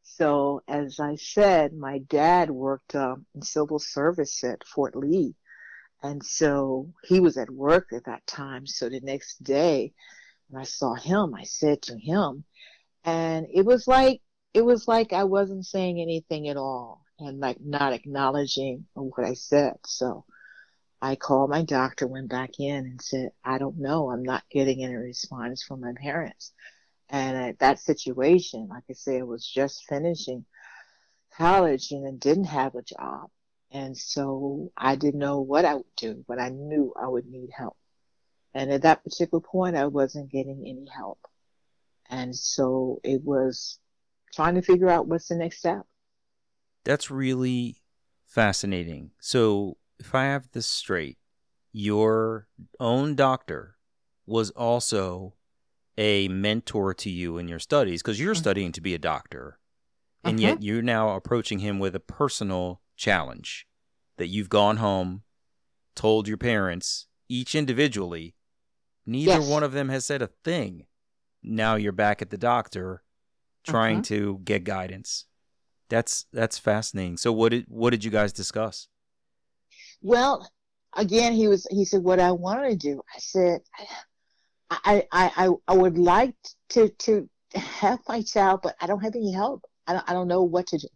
So 0.03 0.61
as 0.67 0.99
I 0.99 1.15
said, 1.15 1.73
my 1.73 1.99
dad 1.99 2.51
worked 2.51 2.95
um, 2.95 3.25
in 3.33 3.41
civil 3.41 3.79
service 3.79 4.43
at 4.43 4.65
Fort 4.65 4.95
Lee. 4.95 5.35
And 6.05 6.23
so 6.23 6.93
he 7.03 7.19
was 7.19 7.35
at 7.35 7.49
work 7.49 7.87
at 7.91 8.05
that 8.05 8.27
time. 8.27 8.67
So 8.67 8.89
the 8.89 8.99
next 9.01 9.43
day 9.43 9.91
when 10.49 10.61
I 10.61 10.65
saw 10.65 10.93
him, 10.93 11.33
I 11.33 11.43
said 11.43 11.81
to 11.83 11.97
him, 11.97 12.43
and 13.03 13.47
it 13.51 13.65
was 13.65 13.87
like, 13.87 14.21
it 14.53 14.63
was 14.63 14.87
like 14.87 15.13
I 15.13 15.23
wasn't 15.23 15.65
saying 15.65 15.99
anything 15.99 16.47
at 16.47 16.57
all 16.57 17.01
and 17.17 17.39
like 17.39 17.57
not 17.59 17.91
acknowledging 17.91 18.85
what 18.93 19.25
I 19.25 19.33
said. 19.33 19.77
So 19.87 20.25
I 21.01 21.15
called 21.15 21.49
my 21.49 21.63
doctor, 21.63 22.05
went 22.05 22.29
back 22.29 22.59
in 22.59 22.85
and 22.85 23.01
said, 23.01 23.31
I 23.43 23.57
don't 23.57 23.79
know. 23.79 24.11
I'm 24.11 24.23
not 24.23 24.43
getting 24.51 24.83
any 24.83 24.95
response 24.95 25.63
from 25.63 25.81
my 25.81 25.93
parents. 25.99 26.53
And 27.09 27.35
at 27.35 27.59
that 27.59 27.79
situation, 27.79 28.67
like 28.69 28.83
I 28.91 28.93
said, 28.93 29.21
I 29.21 29.23
was 29.23 29.45
just 29.47 29.87
finishing 29.89 30.45
college 31.35 31.89
and 31.89 32.19
didn't 32.19 32.45
have 32.45 32.75
a 32.75 32.83
job. 32.83 33.31
And 33.71 33.97
so 33.97 34.71
I 34.77 34.95
didn't 34.95 35.19
know 35.19 35.41
what 35.41 35.65
I 35.65 35.75
would 35.75 35.95
do, 35.97 36.23
but 36.27 36.39
I 36.39 36.49
knew 36.49 36.93
I 36.99 37.07
would 37.07 37.25
need 37.25 37.49
help. 37.55 37.75
And 38.53 38.71
at 38.71 38.83
that 38.83 39.03
particular 39.03 39.41
point, 39.41 39.75
I 39.75 39.87
wasn't 39.87 40.31
getting 40.31 40.63
any 40.65 40.87
help. 40.95 41.19
And 42.09 42.35
so 42.35 43.01
it 43.03 43.21
was 43.23 43.79
trying 44.33 44.55
to 44.55 44.61
figure 44.61 44.89
out 44.89 45.07
what's 45.07 45.27
the 45.27 45.35
next 45.35 45.59
step. 45.59 45.81
That's 46.85 47.11
really 47.11 47.81
fascinating. 48.25 49.11
So 49.19 49.77
if 49.99 50.13
I 50.13 50.25
have 50.25 50.49
this 50.51 50.67
straight, 50.67 51.17
your 51.71 52.47
own 52.79 53.15
doctor 53.15 53.75
was 54.25 54.51
also 54.51 55.33
a 55.97 56.27
mentor 56.27 56.93
to 56.93 57.09
you 57.09 57.37
in 57.37 57.47
your 57.47 57.59
studies 57.59 58.01
because 58.01 58.19
you're 58.19 58.33
mm-hmm. 58.33 58.41
studying 58.41 58.71
to 58.73 58.81
be 58.81 58.93
a 58.93 58.99
doctor. 58.99 59.59
And 60.23 60.39
uh-huh. 60.39 60.47
yet 60.47 60.63
you're 60.63 60.81
now 60.81 61.15
approaching 61.15 61.59
him 61.59 61.79
with 61.79 61.95
a 61.95 61.99
personal 61.99 62.81
challenge 62.95 63.67
that 64.17 64.27
you've 64.27 64.49
gone 64.49 64.77
home, 64.77 65.23
told 65.95 66.27
your 66.27 66.37
parents, 66.37 67.07
each 67.29 67.55
individually, 67.55 68.35
neither 69.05 69.39
yes. 69.39 69.49
one 69.49 69.63
of 69.63 69.71
them 69.71 69.89
has 69.89 70.05
said 70.05 70.21
a 70.21 70.29
thing. 70.43 70.85
Now 71.43 71.75
you're 71.75 71.91
back 71.91 72.21
at 72.21 72.29
the 72.29 72.37
doctor 72.37 73.03
trying 73.63 73.97
uh-huh. 73.97 74.03
to 74.05 74.41
get 74.43 74.63
guidance. 74.63 75.25
That's 75.89 76.25
that's 76.33 76.57
fascinating. 76.57 77.17
So 77.17 77.31
what 77.31 77.49
did 77.49 77.65
what 77.67 77.91
did 77.91 78.03
you 78.03 78.11
guys 78.11 78.33
discuss? 78.33 78.87
Well, 80.01 80.49
again 80.95 81.33
he 81.33 81.47
was 81.47 81.67
he 81.69 81.85
said 81.85 82.03
what 82.03 82.19
I 82.19 82.31
wanted 82.31 82.69
to 82.69 82.75
do. 82.75 83.01
I 83.15 83.19
said 83.19 83.61
I 84.69 85.05
I 85.11 85.31
I, 85.37 85.49
I 85.67 85.73
would 85.75 85.97
like 85.97 86.35
to 86.69 86.89
to 86.89 87.29
have 87.53 87.99
my 88.07 88.21
child, 88.23 88.61
but 88.63 88.75
I 88.81 88.87
don't 88.87 89.03
have 89.03 89.15
any 89.15 89.31
help. 89.31 89.63
I 89.85 89.93
don't 89.93 90.09
I 90.09 90.13
don't 90.13 90.27
know 90.27 90.43
what 90.43 90.67
to 90.67 90.77
do 90.77 90.87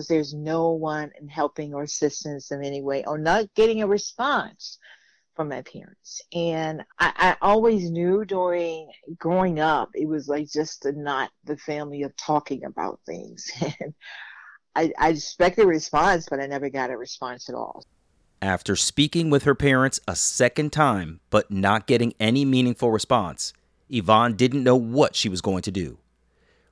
because 0.00 0.08
there's 0.08 0.32
no 0.32 0.70
one 0.70 1.10
in 1.20 1.28
helping 1.28 1.74
or 1.74 1.82
assistance 1.82 2.50
in 2.50 2.64
any 2.64 2.80
way 2.80 3.04
or 3.06 3.18
not 3.18 3.52
getting 3.54 3.82
a 3.82 3.86
response 3.86 4.78
from 5.36 5.50
my 5.50 5.60
parents. 5.60 6.22
And 6.32 6.82
I, 6.98 7.12
I 7.16 7.36
always 7.42 7.90
knew 7.90 8.24
during 8.24 8.90
growing 9.18 9.60
up, 9.60 9.90
it 9.92 10.08
was 10.08 10.26
like 10.26 10.50
just 10.50 10.86
not 10.86 11.30
the 11.44 11.58
family 11.58 12.02
of 12.02 12.16
talking 12.16 12.64
about 12.64 13.00
things. 13.04 13.50
And 13.80 13.94
I, 14.74 14.92
I 14.98 15.08
expected 15.10 15.64
a 15.64 15.68
response, 15.68 16.28
but 16.30 16.40
I 16.40 16.46
never 16.46 16.70
got 16.70 16.90
a 16.90 16.96
response 16.96 17.50
at 17.50 17.54
all. 17.54 17.84
After 18.40 18.76
speaking 18.76 19.28
with 19.28 19.42
her 19.42 19.54
parents 19.54 20.00
a 20.08 20.16
second 20.16 20.72
time, 20.72 21.20
but 21.28 21.50
not 21.50 21.86
getting 21.86 22.14
any 22.18 22.46
meaningful 22.46 22.90
response, 22.90 23.52
Yvonne 23.90 24.34
didn't 24.34 24.64
know 24.64 24.76
what 24.76 25.14
she 25.14 25.28
was 25.28 25.42
going 25.42 25.62
to 25.62 25.70
do. 25.70 25.98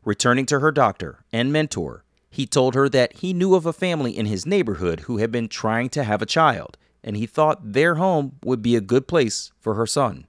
Returning 0.02 0.46
to 0.46 0.60
her 0.60 0.70
doctor 0.70 1.24
and 1.32 1.52
mentor, 1.52 2.04
he 2.38 2.46
told 2.46 2.76
her 2.76 2.88
that 2.88 3.14
he 3.14 3.32
knew 3.32 3.56
of 3.56 3.66
a 3.66 3.72
family 3.72 4.16
in 4.16 4.24
his 4.24 4.46
neighborhood 4.46 5.00
who 5.00 5.16
had 5.16 5.32
been 5.32 5.48
trying 5.48 5.88
to 5.88 6.04
have 6.04 6.22
a 6.22 6.26
child, 6.26 6.78
and 7.02 7.16
he 7.16 7.26
thought 7.26 7.72
their 7.72 7.96
home 7.96 8.36
would 8.44 8.62
be 8.62 8.76
a 8.76 8.80
good 8.80 9.08
place 9.08 9.50
for 9.58 9.74
her 9.74 9.88
son. 9.88 10.24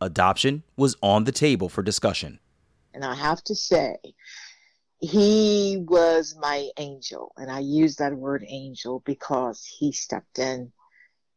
Adoption 0.00 0.62
was 0.76 0.94
on 1.02 1.24
the 1.24 1.32
table 1.32 1.68
for 1.68 1.82
discussion. 1.82 2.38
And 2.94 3.04
I 3.04 3.16
have 3.16 3.42
to 3.42 3.56
say, 3.56 3.96
he 5.00 5.84
was 5.88 6.36
my 6.38 6.68
angel. 6.76 7.32
And 7.36 7.50
I 7.50 7.58
use 7.58 7.96
that 7.96 8.14
word 8.14 8.44
angel 8.46 9.02
because 9.04 9.64
he 9.64 9.90
stepped 9.90 10.38
in. 10.38 10.70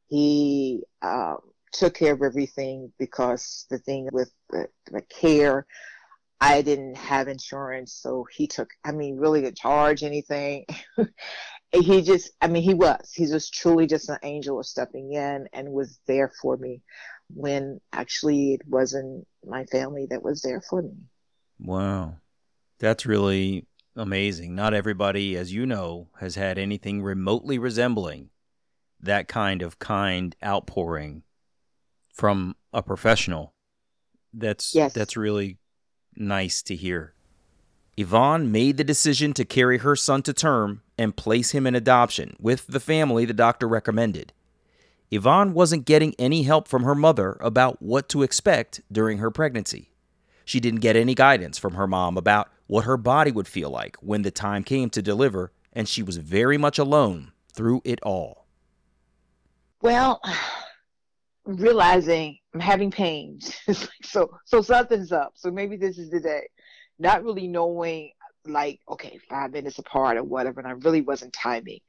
He 0.07 0.83
um, 1.01 1.39
took 1.71 1.95
care 1.95 2.13
of 2.13 2.21
everything 2.21 2.91
because 2.99 3.65
the 3.71 3.79
thing 3.79 4.07
with 4.11 4.31
the, 4.51 4.67
the 4.91 5.01
care, 5.01 5.65
I 6.41 6.61
didn't 6.61 6.95
have 6.95 7.27
insurance. 7.27 7.93
So 7.93 8.25
he 8.31 8.47
took, 8.47 8.69
I 8.83 8.91
mean, 8.91 9.17
really 9.17 9.41
didn't 9.41 9.57
charge 9.57 10.03
anything. 10.03 10.65
he 11.71 12.01
just, 12.01 12.31
I 12.41 12.47
mean, 12.47 12.63
he 12.63 12.73
was, 12.73 13.11
he 13.13 13.27
was 13.27 13.49
truly 13.49 13.87
just 13.87 14.09
an 14.09 14.19
angel 14.23 14.59
of 14.59 14.65
stepping 14.65 15.13
in 15.13 15.47
and 15.51 15.71
was 15.71 15.99
there 16.07 16.31
for 16.41 16.57
me 16.57 16.81
when 17.33 17.79
actually 17.91 18.53
it 18.53 18.61
wasn't 18.67 19.27
my 19.45 19.65
family 19.65 20.07
that 20.09 20.23
was 20.23 20.41
there 20.41 20.61
for 20.61 20.81
me. 20.81 20.95
Wow. 21.59 22.15
That's 22.79 23.05
really 23.05 23.65
amazing. 23.95 24.55
Not 24.55 24.73
everybody, 24.73 25.35
as 25.35 25.53
you 25.53 25.65
know, 25.65 26.07
has 26.19 26.35
had 26.35 26.57
anything 26.57 27.03
remotely 27.03 27.59
resembling 27.59 28.29
that 29.01 29.27
kind 29.27 29.61
of 29.61 29.79
kind 29.79 30.35
outpouring 30.43 31.23
from 32.13 32.55
a 32.73 32.81
professional. 32.81 33.53
That's 34.33 34.75
Yes. 34.75 34.93
that's 34.93 35.17
really 35.17 35.57
nice 36.19 36.61
to 36.63 36.75
hear. 36.75 37.13
Yvonne 37.97 38.51
made 38.51 38.77
the 38.77 38.83
decision 38.83 39.33
to 39.33 39.43
carry 39.43 39.79
her 39.79 39.95
son 39.95 40.21
to 40.23 40.33
term 40.33 40.81
and 40.97 41.17
place 41.17 41.51
him 41.51 41.67
in 41.67 41.75
adoption 41.75 42.35
with 42.39 42.65
the 42.67 42.79
family 42.79 43.25
the 43.25 43.33
doctor 43.33 43.67
recommended. 43.67 44.31
Yvonne 45.11 45.53
wasn't 45.53 45.85
getting 45.85 46.13
any 46.19 46.43
help 46.43 46.67
from 46.67 46.83
her 46.83 46.95
mother 46.95 47.37
about 47.41 47.81
what 47.81 48.07
to 48.09 48.23
expect 48.23 48.81
during 48.91 49.17
her 49.17 49.31
pregnancy. 49.31 49.91
She 50.45 50.59
didn't 50.59 50.79
get 50.79 50.95
any 50.95 51.13
guidance 51.13 51.57
from 51.57 51.73
her 51.73 51.87
mom 51.87 52.17
about 52.17 52.49
what 52.67 52.85
her 52.85 52.97
body 52.97 53.31
would 53.31 53.47
feel 53.47 53.69
like 53.69 53.97
when 53.97 54.21
the 54.21 54.31
time 54.31 54.63
came 54.63 54.89
to 54.91 55.01
deliver, 55.01 55.51
and 55.73 55.87
she 55.87 56.01
was 56.01 56.17
very 56.17 56.57
much 56.57 56.79
alone 56.79 57.31
through 57.51 57.81
it 57.83 57.99
all. 58.03 58.47
Well, 59.81 60.21
realizing 61.45 62.38
I'm 62.53 62.59
having 62.59 62.91
pains. 62.91 63.55
It's 63.67 63.81
like, 63.81 64.03
so, 64.03 64.29
so 64.45 64.61
something's 64.61 65.11
up. 65.11 65.33
So 65.35 65.51
maybe 65.51 65.77
this 65.77 65.97
is 65.97 66.09
the 66.09 66.19
day. 66.19 66.47
Not 66.97 67.23
really 67.23 67.47
knowing, 67.47 68.11
like, 68.45 68.79
okay, 68.89 69.19
five 69.29 69.51
minutes 69.51 69.79
apart 69.79 70.17
or 70.17 70.23
whatever. 70.23 70.59
And 70.59 70.67
I 70.67 70.71
really 70.71 71.01
wasn't 71.01 71.33
timing. 71.33 71.79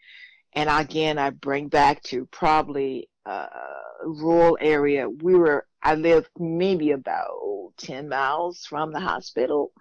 And 0.53 0.69
again, 0.69 1.19
I 1.19 1.31
bring 1.31 1.69
back 1.69 2.03
to 2.05 2.27
probably 2.27 3.09
a 3.25 3.49
rural 4.05 4.59
area. 4.61 5.09
We 5.09 5.35
were, 5.35 5.67
I 5.83 5.95
lived 5.95 6.29
maybe 6.39 6.91
about 6.91 7.73
10 7.79 8.09
miles 8.09 8.67
from 8.67 8.93
the 8.93 9.01
hospital. 9.01 9.73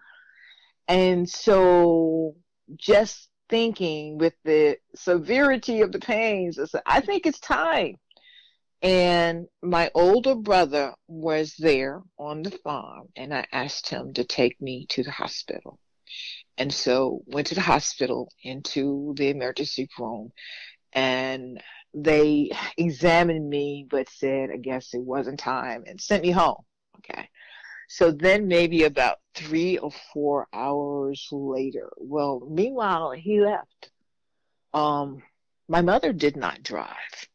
And 0.88 1.30
so 1.30 2.36
just 2.75 3.30
thinking 3.49 4.17
with 4.17 4.34
the 4.43 4.77
severity 4.95 5.82
of 5.82 5.91
the 5.91 5.99
pains, 5.99 6.60
I 6.86 7.01
think 7.01 7.25
it's 7.25 7.39
time. 7.39 7.95
And 8.81 9.47
my 9.61 9.91
older 9.93 10.35
brother 10.35 10.93
was 11.07 11.55
there 11.59 12.01
on 12.17 12.43
the 12.43 12.51
farm, 12.51 13.09
and 13.15 13.33
I 13.33 13.45
asked 13.51 13.89
him 13.89 14.13
to 14.13 14.23
take 14.23 14.61
me 14.61 14.85
to 14.89 15.03
the 15.03 15.11
hospital. 15.11 15.79
And 16.57 16.73
so 16.73 17.21
went 17.25 17.47
to 17.47 17.55
the 17.55 17.61
hospital 17.61 18.31
into 18.43 19.13
the 19.17 19.29
emergency 19.29 19.89
room, 19.99 20.31
and 20.93 21.61
they 21.93 22.51
examined 22.77 23.49
me, 23.49 23.85
but 23.89 24.09
said 24.09 24.49
I 24.51 24.57
guess 24.57 24.93
it 24.93 25.01
wasn't 25.01 25.39
time, 25.39 25.83
and 25.85 25.99
sent 25.99 26.23
me 26.23 26.31
home. 26.31 26.63
Okay. 26.99 27.29
So 27.89 28.11
then 28.11 28.47
maybe 28.47 28.83
about 28.83 29.17
three 29.33 29.77
or 29.77 29.91
four 30.13 30.47
hours 30.53 31.27
later, 31.31 31.89
well, 31.97 32.47
meanwhile 32.49 33.11
he 33.11 33.41
left. 33.41 33.91
Um, 34.73 35.23
my 35.67 35.81
mother 35.81 36.13
did 36.13 36.37
not 36.37 36.61
drive. 36.61 37.28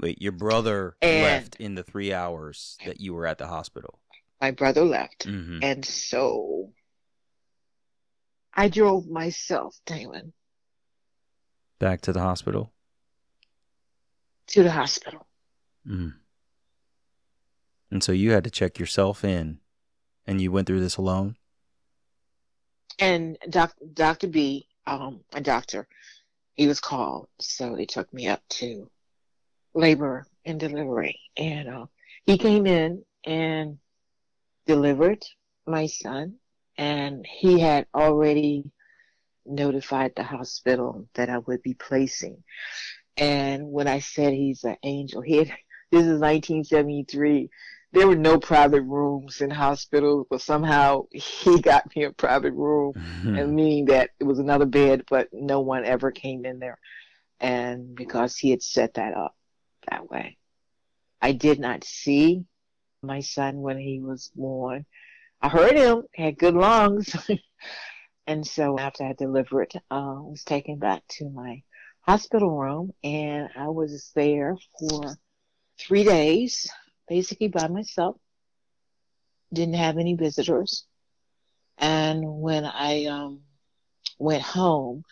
Wait, 0.00 0.20
your 0.22 0.32
brother 0.32 0.96
And- 1.02 1.22
left 1.22 1.56
in 1.56 1.74
the 1.74 1.82
three 1.82 2.12
hours 2.12 2.76
that 2.84 3.00
you 3.00 3.14
were 3.14 3.26
at 3.26 3.38
the 3.38 3.46
hospital. 3.48 3.98
My 4.40 4.52
brother 4.52 4.84
left. 4.84 5.26
Mm-hmm. 5.26 5.58
And 5.62 5.84
so 5.84 6.72
I 8.54 8.68
drove 8.68 9.06
myself, 9.08 9.76
Damon, 9.86 10.32
Back 11.80 12.00
to 12.02 12.12
the 12.12 12.20
hospital. 12.20 12.72
to 14.48 14.62
the 14.62 14.70
hospital. 14.70 15.26
Mm. 15.86 16.14
And 17.90 18.02
so 18.02 18.12
you 18.12 18.32
had 18.32 18.44
to 18.44 18.50
check 18.50 18.78
yourself 18.78 19.24
in, 19.24 19.58
and 20.26 20.40
you 20.40 20.50
went 20.52 20.66
through 20.66 20.80
this 20.80 20.96
alone. 20.96 21.36
And 22.98 23.38
doc, 23.48 23.74
Dr. 23.92 24.26
B, 24.26 24.66
um, 24.86 25.20
a 25.32 25.40
doctor, 25.40 25.86
he 26.54 26.66
was 26.66 26.80
called. 26.80 27.28
So 27.40 27.76
they 27.76 27.86
took 27.86 28.12
me 28.12 28.26
up 28.26 28.42
to 28.50 28.90
labor 29.78 30.26
and 30.44 30.58
delivery. 30.58 31.20
And 31.36 31.68
uh, 31.68 31.86
he 32.26 32.36
came 32.36 32.66
in 32.66 33.04
and 33.24 33.78
delivered 34.66 35.24
my 35.66 35.86
son. 35.86 36.34
And 36.76 37.26
he 37.26 37.60
had 37.60 37.86
already 37.94 38.70
notified 39.46 40.12
the 40.14 40.22
hospital 40.22 41.08
that 41.14 41.30
I 41.30 41.38
would 41.38 41.62
be 41.62 41.74
placing. 41.74 42.42
And 43.16 43.72
when 43.72 43.88
I 43.88 44.00
said 44.00 44.32
he's 44.32 44.62
an 44.64 44.76
angel, 44.82 45.22
he 45.22 45.38
had, 45.38 45.48
this 45.90 46.02
is 46.02 46.20
1973. 46.20 47.48
There 47.90 48.06
were 48.06 48.16
no 48.16 48.38
private 48.38 48.82
rooms 48.82 49.40
in 49.40 49.50
hospitals, 49.50 50.26
but 50.28 50.42
somehow 50.42 51.06
he 51.12 51.60
got 51.60 51.94
me 51.96 52.04
a 52.04 52.12
private 52.12 52.52
room 52.52 52.94
and 53.24 53.54
meaning 53.54 53.86
that 53.86 54.10
it 54.20 54.24
was 54.24 54.38
another 54.38 54.66
bed, 54.66 55.04
but 55.08 55.28
no 55.32 55.60
one 55.60 55.84
ever 55.84 56.10
came 56.10 56.44
in 56.44 56.58
there. 56.58 56.78
And 57.40 57.94
because 57.94 58.36
he 58.36 58.50
had 58.50 58.62
set 58.62 58.94
that 58.94 59.14
up 59.14 59.34
that 59.90 60.10
way, 60.10 60.36
I 61.20 61.32
did 61.32 61.58
not 61.58 61.84
see 61.84 62.44
my 63.02 63.20
son 63.20 63.60
when 63.60 63.78
he 63.78 64.00
was 64.00 64.30
born. 64.34 64.86
I 65.40 65.48
heard 65.48 65.76
him, 65.76 66.02
had 66.14 66.38
good 66.38 66.54
lungs. 66.54 67.14
and 68.26 68.46
so 68.46 68.78
after 68.78 69.04
I 69.04 69.12
delivered, 69.12 69.72
uh, 69.90 69.94
I 69.94 70.20
was 70.20 70.44
taken 70.44 70.78
back 70.78 71.02
to 71.18 71.28
my 71.30 71.62
hospital 72.00 72.56
room 72.58 72.92
and 73.04 73.48
I 73.56 73.68
was 73.68 74.10
there 74.14 74.56
for 74.78 75.16
three 75.78 76.04
days, 76.04 76.70
basically 77.08 77.48
by 77.48 77.68
myself. 77.68 78.16
Didn't 79.52 79.74
have 79.74 79.98
any 79.98 80.14
visitors. 80.14 80.84
And 81.78 82.22
when 82.40 82.64
I 82.64 83.06
um, 83.06 83.40
went 84.18 84.42
home, 84.42 85.04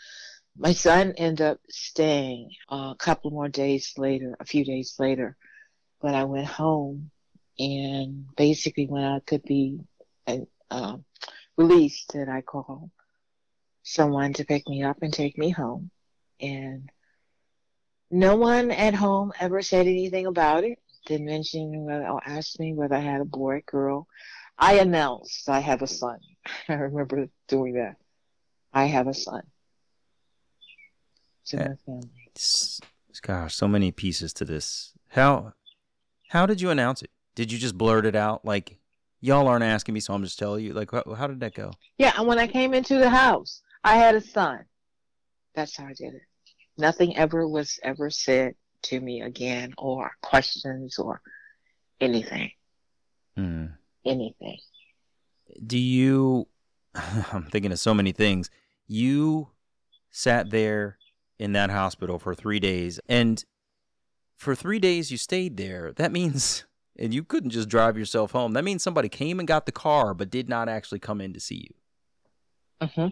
my 0.58 0.72
son 0.72 1.14
ended 1.16 1.46
up 1.46 1.60
staying 1.68 2.50
a 2.70 2.94
couple 2.98 3.30
more 3.30 3.48
days 3.48 3.92
later, 3.96 4.36
a 4.40 4.44
few 4.44 4.64
days 4.64 4.96
later. 4.98 5.36
But 6.00 6.14
I 6.14 6.24
went 6.24 6.46
home, 6.46 7.10
and 7.58 8.26
basically 8.36 8.86
when 8.86 9.04
I 9.04 9.20
could 9.20 9.42
be 9.42 9.80
uh, 10.26 10.38
uh, 10.70 10.96
released, 11.56 12.12
that 12.14 12.28
I 12.28 12.40
called 12.40 12.90
someone 13.82 14.32
to 14.34 14.44
pick 14.44 14.68
me 14.68 14.82
up 14.82 14.98
and 15.02 15.12
take 15.12 15.38
me 15.38 15.50
home. 15.50 15.90
And 16.40 16.90
no 18.10 18.36
one 18.36 18.70
at 18.70 18.94
home 18.94 19.32
ever 19.40 19.62
said 19.62 19.86
anything 19.86 20.26
about 20.26 20.64
it. 20.64 20.78
Didn't 21.06 21.26
mention 21.26 21.88
or 21.88 22.20
ask 22.26 22.58
me 22.58 22.74
whether 22.74 22.96
I 22.96 23.00
had 23.00 23.20
a 23.20 23.26
boy, 23.26 23.62
girl. 23.66 24.06
I 24.58 24.78
announced 24.78 25.48
I 25.48 25.60
have 25.60 25.82
a 25.82 25.86
son. 25.86 26.18
I 26.68 26.74
remember 26.74 27.28
doing 27.48 27.74
that. 27.74 27.96
I 28.72 28.86
have 28.86 29.06
a 29.06 29.14
son. 29.14 29.42
To 31.46 31.56
Yeah. 31.56 31.68
my 31.68 31.76
family. 31.76 32.11
Gosh, 33.22 33.54
so 33.54 33.66
many 33.68 33.92
pieces 33.92 34.32
to 34.35 34.44
this. 34.44 34.92
How 35.09 35.54
how 36.28 36.44
did 36.46 36.61
you 36.61 36.70
announce 36.70 37.02
it? 37.02 37.11
Did 37.35 37.52
you 37.52 37.59
just 37.59 37.78
blurt 37.78 38.04
it 38.04 38.16
out 38.16 38.44
like 38.44 38.78
y'all 39.20 39.46
aren't 39.48 39.64
asking 39.64 39.94
me, 39.94 40.00
so 40.00 40.12
I'm 40.12 40.22
just 40.24 40.38
telling 40.38 40.64
you? 40.64 40.72
Like, 40.72 40.90
how, 40.90 41.14
how 41.14 41.26
did 41.26 41.40
that 41.40 41.54
go? 41.54 41.72
Yeah, 41.98 42.12
and 42.18 42.26
when 42.26 42.38
I 42.38 42.46
came 42.46 42.74
into 42.74 42.98
the 42.98 43.09
house, 43.11 43.62
I 43.85 43.96
had 43.96 44.14
a 44.14 44.20
son. 44.20 44.64
That's 45.54 45.76
how 45.76 45.85
I 45.87 45.94
did 45.94 46.14
it. 46.14 46.22
Nothing 46.76 47.16
ever 47.16 47.48
was 47.48 47.78
ever 47.82 48.11
said 48.11 48.54
to 48.82 49.00
me 49.00 49.22
again, 49.22 49.72
or 49.78 50.11
questions, 50.22 50.98
or 50.98 51.22
anything. 52.00 52.50
Hmm. 53.37 53.66
Anything. 54.04 54.59
Do 55.66 55.78
you? 55.78 56.48
I'm 56.94 57.44
thinking 57.44 57.72
of 57.72 57.78
so 57.78 57.94
many 57.94 58.12
things. 58.12 58.50
You 58.87 59.48
sat 60.11 60.50
there 60.50 60.98
in 61.38 61.53
that 61.53 61.70
hospital 61.70 62.18
for 62.18 62.35
three 62.35 62.61
days, 62.61 63.01
and 63.09 63.44
for 64.37 64.55
three 64.55 64.79
days 64.79 65.11
you 65.11 65.18
stayed 65.18 65.57
there. 65.57 65.92
That 65.92 66.12
means, 66.12 66.64
and 66.99 67.12
you 67.14 67.25
couldn't 67.25 67.51
just 67.51 67.68
drive 67.68 67.99
yourself 67.99 68.33
home. 68.33 68.53
That 68.53 68.64
means 68.64 68.83
somebody 68.83 69.09
came 69.09 69.38
and 69.38 69.49
got 69.49 69.66
the 69.66 69.72
car, 69.72 70.14
but 70.14 70.31
did 70.31 70.49
not 70.49 70.68
actually 70.68 71.01
come 71.01 71.20
in 71.20 71.33
to 71.33 71.40
see 71.40 71.68
you. 71.68 72.87
Mm-hmm. 72.87 73.09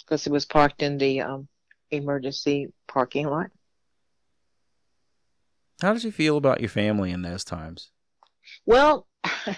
Because 0.00 0.26
it 0.26 0.32
was 0.32 0.46
parked 0.46 0.82
in 0.82 0.96
the 0.96 1.20
um, 1.20 1.48
emergency 1.90 2.72
parking 2.86 3.28
lot. 3.28 3.50
How 5.80 5.92
did 5.92 6.02
you 6.02 6.10
feel 6.10 6.36
about 6.36 6.60
your 6.60 6.70
family 6.70 7.12
in 7.12 7.22
those 7.22 7.44
times? 7.44 7.90
Well, 8.66 9.06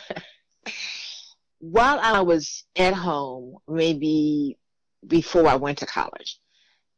while 1.61 1.99
I 2.01 2.21
was 2.21 2.65
at 2.77 2.95
home, 2.95 3.57
maybe 3.69 4.59
before 5.07 5.47
I 5.47 5.57
went 5.57 5.79
to 5.79 5.87
college, 5.87 6.39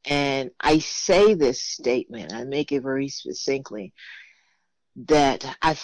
and 0.05 0.51
I 0.61 0.79
say 0.79 1.35
this 1.35 1.65
statement, 1.65 2.33
I 2.33 2.45
make 2.45 2.73
it 2.73 2.83
very 2.83 3.09
succinctly, 3.09 3.93
that 4.97 5.45
I, 5.63 5.77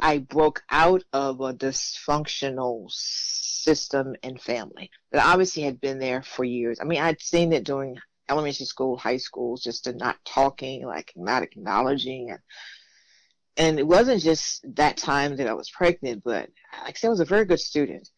I 0.00 0.18
broke 0.18 0.62
out 0.70 1.04
of 1.12 1.40
a 1.40 1.52
dysfunctional 1.52 2.90
system 2.90 4.14
and 4.22 4.40
family 4.40 4.90
that 5.12 5.26
obviously 5.26 5.64
had 5.64 5.80
been 5.80 5.98
there 5.98 6.22
for 6.22 6.44
years. 6.44 6.78
I 6.80 6.84
mean, 6.84 7.00
I'd 7.00 7.20
seen 7.20 7.52
it 7.52 7.64
during 7.64 7.98
elementary 8.28 8.66
school, 8.66 8.96
high 8.96 9.16
school, 9.16 9.56
just 9.56 9.84
to 9.84 9.92
not 9.92 10.16
talking, 10.24 10.86
like 10.86 11.12
not 11.16 11.42
acknowledging 11.42 12.30
and 12.30 12.40
and 13.58 13.80
it 13.80 13.86
wasn't 13.86 14.22
just 14.22 14.64
that 14.76 14.96
time 14.96 15.36
that 15.36 15.48
I 15.48 15.52
was 15.52 15.68
pregnant, 15.68 16.22
but 16.24 16.48
like 16.84 16.90
I 16.90 16.96
said, 16.96 17.08
I 17.08 17.10
was 17.10 17.20
a 17.20 17.24
very 17.24 17.44
good 17.44 17.58
student. 17.58 18.08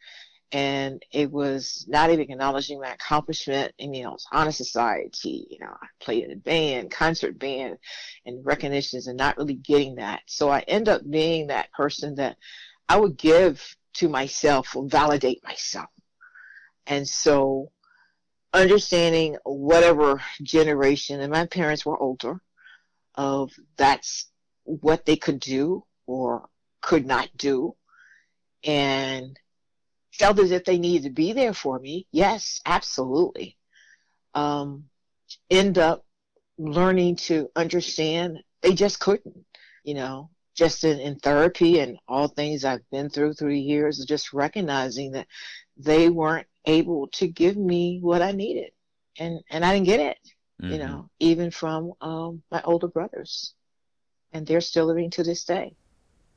And 0.52 1.00
it 1.12 1.30
was 1.30 1.84
not 1.88 2.10
even 2.10 2.28
acknowledging 2.28 2.80
my 2.80 2.92
accomplishment 2.92 3.72
in, 3.78 3.94
you 3.94 4.02
know, 4.02 4.16
honor 4.32 4.50
society. 4.50 5.46
You 5.48 5.58
know, 5.60 5.70
I 5.70 5.86
played 6.00 6.24
in 6.24 6.32
a 6.32 6.36
band, 6.36 6.90
concert 6.90 7.38
band, 7.38 7.78
and 8.26 8.44
recognitions 8.44 9.06
and 9.06 9.16
not 9.16 9.36
really 9.36 9.54
getting 9.54 9.96
that. 9.96 10.22
So 10.26 10.50
I 10.50 10.60
end 10.60 10.88
up 10.88 11.08
being 11.08 11.46
that 11.46 11.72
person 11.72 12.16
that 12.16 12.36
I 12.88 12.98
would 12.98 13.16
give 13.16 13.76
to 13.94 14.08
myself 14.08 14.74
or 14.74 14.88
validate 14.88 15.44
myself. 15.44 15.88
And 16.86 17.06
so 17.08 17.70
understanding 18.52 19.36
whatever 19.44 20.20
generation, 20.42 21.20
and 21.20 21.30
my 21.30 21.46
parents 21.46 21.86
were 21.86 21.98
older, 21.98 22.40
of 23.14 23.52
that's 23.76 24.30
what 24.64 25.06
they 25.06 25.16
could 25.16 25.38
do 25.38 25.84
or 26.06 26.48
could 26.80 27.06
not 27.06 27.28
do 27.36 27.76
and 28.64 29.38
felt 30.12 30.38
as 30.38 30.50
if 30.50 30.64
they 30.64 30.78
needed 30.78 31.04
to 31.04 31.10
be 31.10 31.32
there 31.32 31.54
for 31.54 31.78
me. 31.78 32.06
Yes, 32.12 32.60
absolutely. 32.66 33.56
Um, 34.34 34.84
end 35.50 35.78
up 35.78 36.04
learning 36.58 37.16
to 37.16 37.50
understand 37.56 38.38
they 38.60 38.74
just 38.74 39.00
couldn't, 39.00 39.44
you 39.84 39.94
know, 39.94 40.30
just 40.54 40.84
in, 40.84 41.00
in 41.00 41.16
therapy 41.16 41.80
and 41.80 41.98
all 42.06 42.28
things 42.28 42.64
I've 42.64 42.88
been 42.90 43.08
through 43.08 43.34
through 43.34 43.52
the 43.52 43.60
years, 43.60 44.04
just 44.06 44.32
recognizing 44.32 45.12
that 45.12 45.26
they 45.76 46.08
weren't 46.10 46.46
able 46.66 47.08
to 47.08 47.26
give 47.26 47.56
me 47.56 47.98
what 48.00 48.20
I 48.20 48.32
needed. 48.32 48.72
And, 49.18 49.40
and 49.50 49.64
I 49.64 49.72
didn't 49.74 49.86
get 49.86 50.00
it, 50.00 50.18
mm-hmm. 50.62 50.72
you 50.72 50.78
know, 50.78 51.08
even 51.18 51.50
from 51.50 51.92
um, 52.00 52.42
my 52.50 52.60
older 52.62 52.88
brothers 52.88 53.54
and 54.32 54.46
they're 54.46 54.60
still 54.60 54.86
living 54.86 55.10
to 55.10 55.22
this 55.22 55.44
day. 55.44 55.74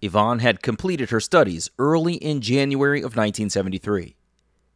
Yvonne 0.03 0.39
had 0.39 0.61
completed 0.61 1.11
her 1.11 1.21
studies 1.21 1.69
early 1.79 2.15
in 2.15 2.41
January 2.41 2.99
of 2.99 3.15
1973. 3.15 4.17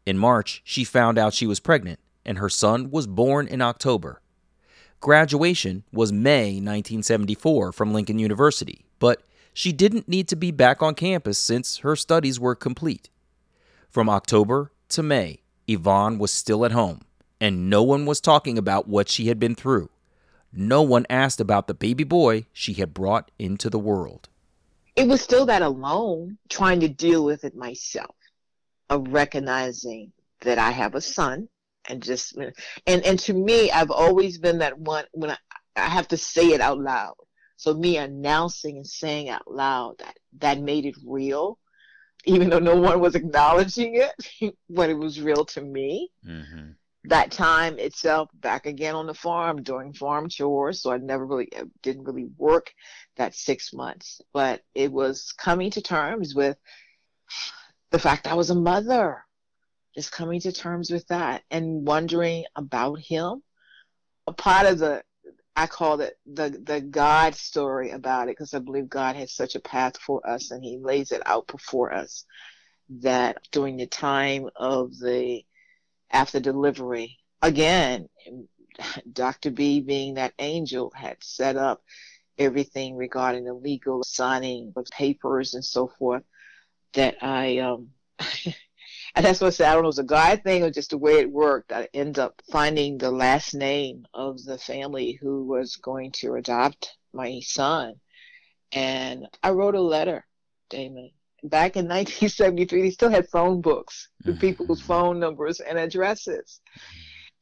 In 0.05 0.17
March, 0.17 0.61
she 0.63 0.85
found 0.85 1.17
out 1.17 1.33
she 1.33 1.45
was 1.45 1.59
pregnant, 1.59 1.99
and 2.25 2.37
her 2.37 2.47
son 2.47 2.89
was 2.89 3.07
born 3.07 3.45
in 3.45 3.61
October. 3.61 4.21
Graduation 5.01 5.83
was 5.91 6.13
May 6.13 6.53
1974 6.53 7.73
from 7.73 7.91
Lincoln 7.91 8.19
University, 8.19 8.85
but 8.99 9.21
she 9.53 9.73
didn't 9.73 10.07
need 10.07 10.29
to 10.29 10.37
be 10.37 10.51
back 10.51 10.81
on 10.81 10.95
campus 10.95 11.37
since 11.37 11.79
her 11.79 11.97
studies 11.97 12.39
were 12.39 12.55
complete. 12.55 13.09
From 13.89 14.09
October 14.09 14.71
to 14.87 15.03
May, 15.03 15.41
Yvonne 15.67 16.19
was 16.19 16.31
still 16.31 16.63
at 16.63 16.71
home, 16.71 17.01
and 17.41 17.69
no 17.69 17.83
one 17.83 18.05
was 18.05 18.21
talking 18.21 18.57
about 18.57 18.87
what 18.87 19.09
she 19.09 19.27
had 19.27 19.39
been 19.41 19.55
through 19.55 19.89
no 20.53 20.81
one 20.81 21.05
asked 21.09 21.39
about 21.39 21.67
the 21.67 21.73
baby 21.73 22.03
boy 22.03 22.45
she 22.53 22.73
had 22.73 22.93
brought 22.93 23.29
into 23.37 23.69
the 23.69 23.77
world. 23.77 24.29
It 24.97 25.07
was 25.07 25.21
still 25.21 25.45
that 25.45 25.61
alone, 25.61 26.39
trying 26.49 26.79
to 26.79 26.89
deal 26.89 27.23
with 27.23 27.43
it 27.43 27.55
myself, 27.55 28.15
of 28.89 29.07
recognizing 29.09 30.11
that 30.41 30.57
I 30.57 30.71
have 30.71 30.95
a 30.95 31.01
son, 31.01 31.47
and 31.87 32.01
just 32.01 32.35
and 32.35 33.05
and 33.05 33.19
to 33.19 33.33
me, 33.33 33.69
I've 33.69 33.91
always 33.91 34.39
been 34.39 34.57
that 34.57 34.79
one 34.79 35.05
when 35.13 35.29
I, 35.29 35.37
I 35.75 35.87
have 35.87 36.07
to 36.09 36.17
say 36.17 36.47
it 36.47 36.61
out 36.61 36.79
loud. 36.79 37.13
So 37.57 37.75
me 37.75 37.97
announcing 37.97 38.77
and 38.77 38.87
saying 38.87 39.29
out 39.29 39.49
loud 39.49 39.99
that 39.99 40.17
that 40.39 40.59
made 40.59 40.87
it 40.87 40.95
real, 41.05 41.59
even 42.25 42.49
though 42.49 42.59
no 42.59 42.75
one 42.75 42.99
was 42.99 43.13
acknowledging 43.13 44.01
it, 44.01 44.55
but 44.69 44.89
it 44.89 44.97
was 44.97 45.21
real 45.21 45.45
to 45.45 45.61
me. 45.61 46.09
Mm-hmm 46.27 46.71
that 47.05 47.31
time 47.31 47.79
itself 47.79 48.29
back 48.33 48.65
again 48.65 48.95
on 48.95 49.07
the 49.07 49.13
farm 49.13 49.63
doing 49.63 49.93
farm 49.93 50.29
chores. 50.29 50.81
So 50.81 50.91
i 50.91 50.97
never 50.97 51.25
really 51.25 51.49
uh, 51.55 51.65
didn't 51.81 52.03
really 52.03 52.29
work 52.37 52.73
that 53.15 53.35
six 53.35 53.73
months. 53.73 54.21
But 54.33 54.61
it 54.75 54.91
was 54.91 55.33
coming 55.37 55.71
to 55.71 55.81
terms 55.81 56.35
with 56.35 56.57
the 57.91 57.99
fact 57.99 58.27
i 58.27 58.33
was 58.33 58.49
a 58.49 58.55
mother. 58.55 59.23
Just 59.95 60.11
coming 60.11 60.39
to 60.41 60.51
terms 60.51 60.91
with 60.91 61.07
that 61.07 61.43
and 61.49 61.87
wondering 61.87 62.45
about 62.55 62.99
him. 62.99 63.41
A 64.27 64.33
part 64.33 64.67
of 64.67 64.79
the 64.79 65.03
i 65.55 65.65
call 65.65 65.99
it 66.01 66.17
the 66.25 66.49
the 66.63 66.79
god 66.79 67.33
story 67.33 67.89
about 67.89 68.27
it 68.27 68.37
because 68.37 68.53
i 68.53 68.59
believe 68.59 68.87
god 68.87 69.15
has 69.15 69.33
such 69.33 69.55
a 69.55 69.59
path 69.59 69.97
for 69.97 70.25
us 70.29 70.51
and 70.51 70.63
he 70.63 70.77
lays 70.77 71.11
it 71.11 71.21
out 71.25 71.47
before 71.47 71.91
us 71.91 72.25
that 72.89 73.37
during 73.51 73.75
the 73.75 73.87
time 73.87 74.47
of 74.55 74.97
the 74.99 75.43
after 76.11 76.39
delivery. 76.39 77.17
Again, 77.41 78.09
Dr. 79.11 79.51
B, 79.51 79.81
being 79.81 80.15
that 80.15 80.33
angel, 80.39 80.91
had 80.95 81.17
set 81.23 81.55
up 81.55 81.81
everything 82.37 82.95
regarding 82.95 83.45
the 83.45 83.53
legal 83.53 84.03
signing 84.03 84.73
of 84.75 84.85
papers 84.91 85.53
and 85.53 85.65
so 85.65 85.87
forth 85.87 86.23
that 86.93 87.17
I, 87.21 87.57
um, 87.59 87.89
and 89.15 89.25
that's 89.25 89.41
what 89.41 89.47
I 89.47 89.51
said, 89.51 89.69
I 89.69 89.73
don't 89.73 89.83
know, 89.83 89.87
it 89.87 89.97
was 89.97 89.99
a 89.99 90.03
God 90.03 90.41
thing 90.43 90.63
or 90.63 90.69
just 90.69 90.91
the 90.91 90.97
way 90.97 91.19
it 91.19 91.31
worked. 91.31 91.71
I 91.71 91.87
end 91.93 92.19
up 92.19 92.41
finding 92.51 92.97
the 92.97 93.11
last 93.11 93.53
name 93.53 94.05
of 94.13 94.43
the 94.43 94.57
family 94.57 95.17
who 95.19 95.45
was 95.45 95.75
going 95.77 96.11
to 96.13 96.35
adopt 96.35 96.95
my 97.13 97.39
son. 97.41 97.95
And 98.71 99.27
I 99.41 99.51
wrote 99.51 99.75
a 99.75 99.81
letter, 99.81 100.25
Damon, 100.69 101.11
back 101.47 101.75
in 101.75 101.85
1973, 101.89 102.81
they 102.81 102.91
still 102.91 103.09
had 103.09 103.29
phone 103.29 103.61
books 103.61 104.09
with 104.25 104.35
mm-hmm. 104.35 104.41
people's 104.41 104.81
phone 104.81 105.19
numbers 105.19 105.59
and 105.59 105.77
addresses. 105.77 106.61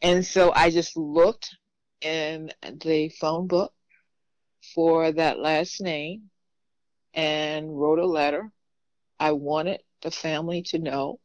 And 0.01 0.25
so 0.25 0.51
I 0.53 0.69
just 0.69 0.95
looked 0.97 1.49
in 2.01 2.51
the 2.83 3.09
phone 3.09 3.47
book 3.47 3.73
for 4.73 5.11
that 5.11 5.39
last 5.39 5.81
name 5.81 6.29
and 7.13 7.79
wrote 7.79 7.99
a 7.99 8.05
letter. 8.05 8.51
I 9.19 9.31
wanted 9.31 9.81
the 10.01 10.11
family 10.11 10.61
to 10.63 10.79
know 10.79 11.19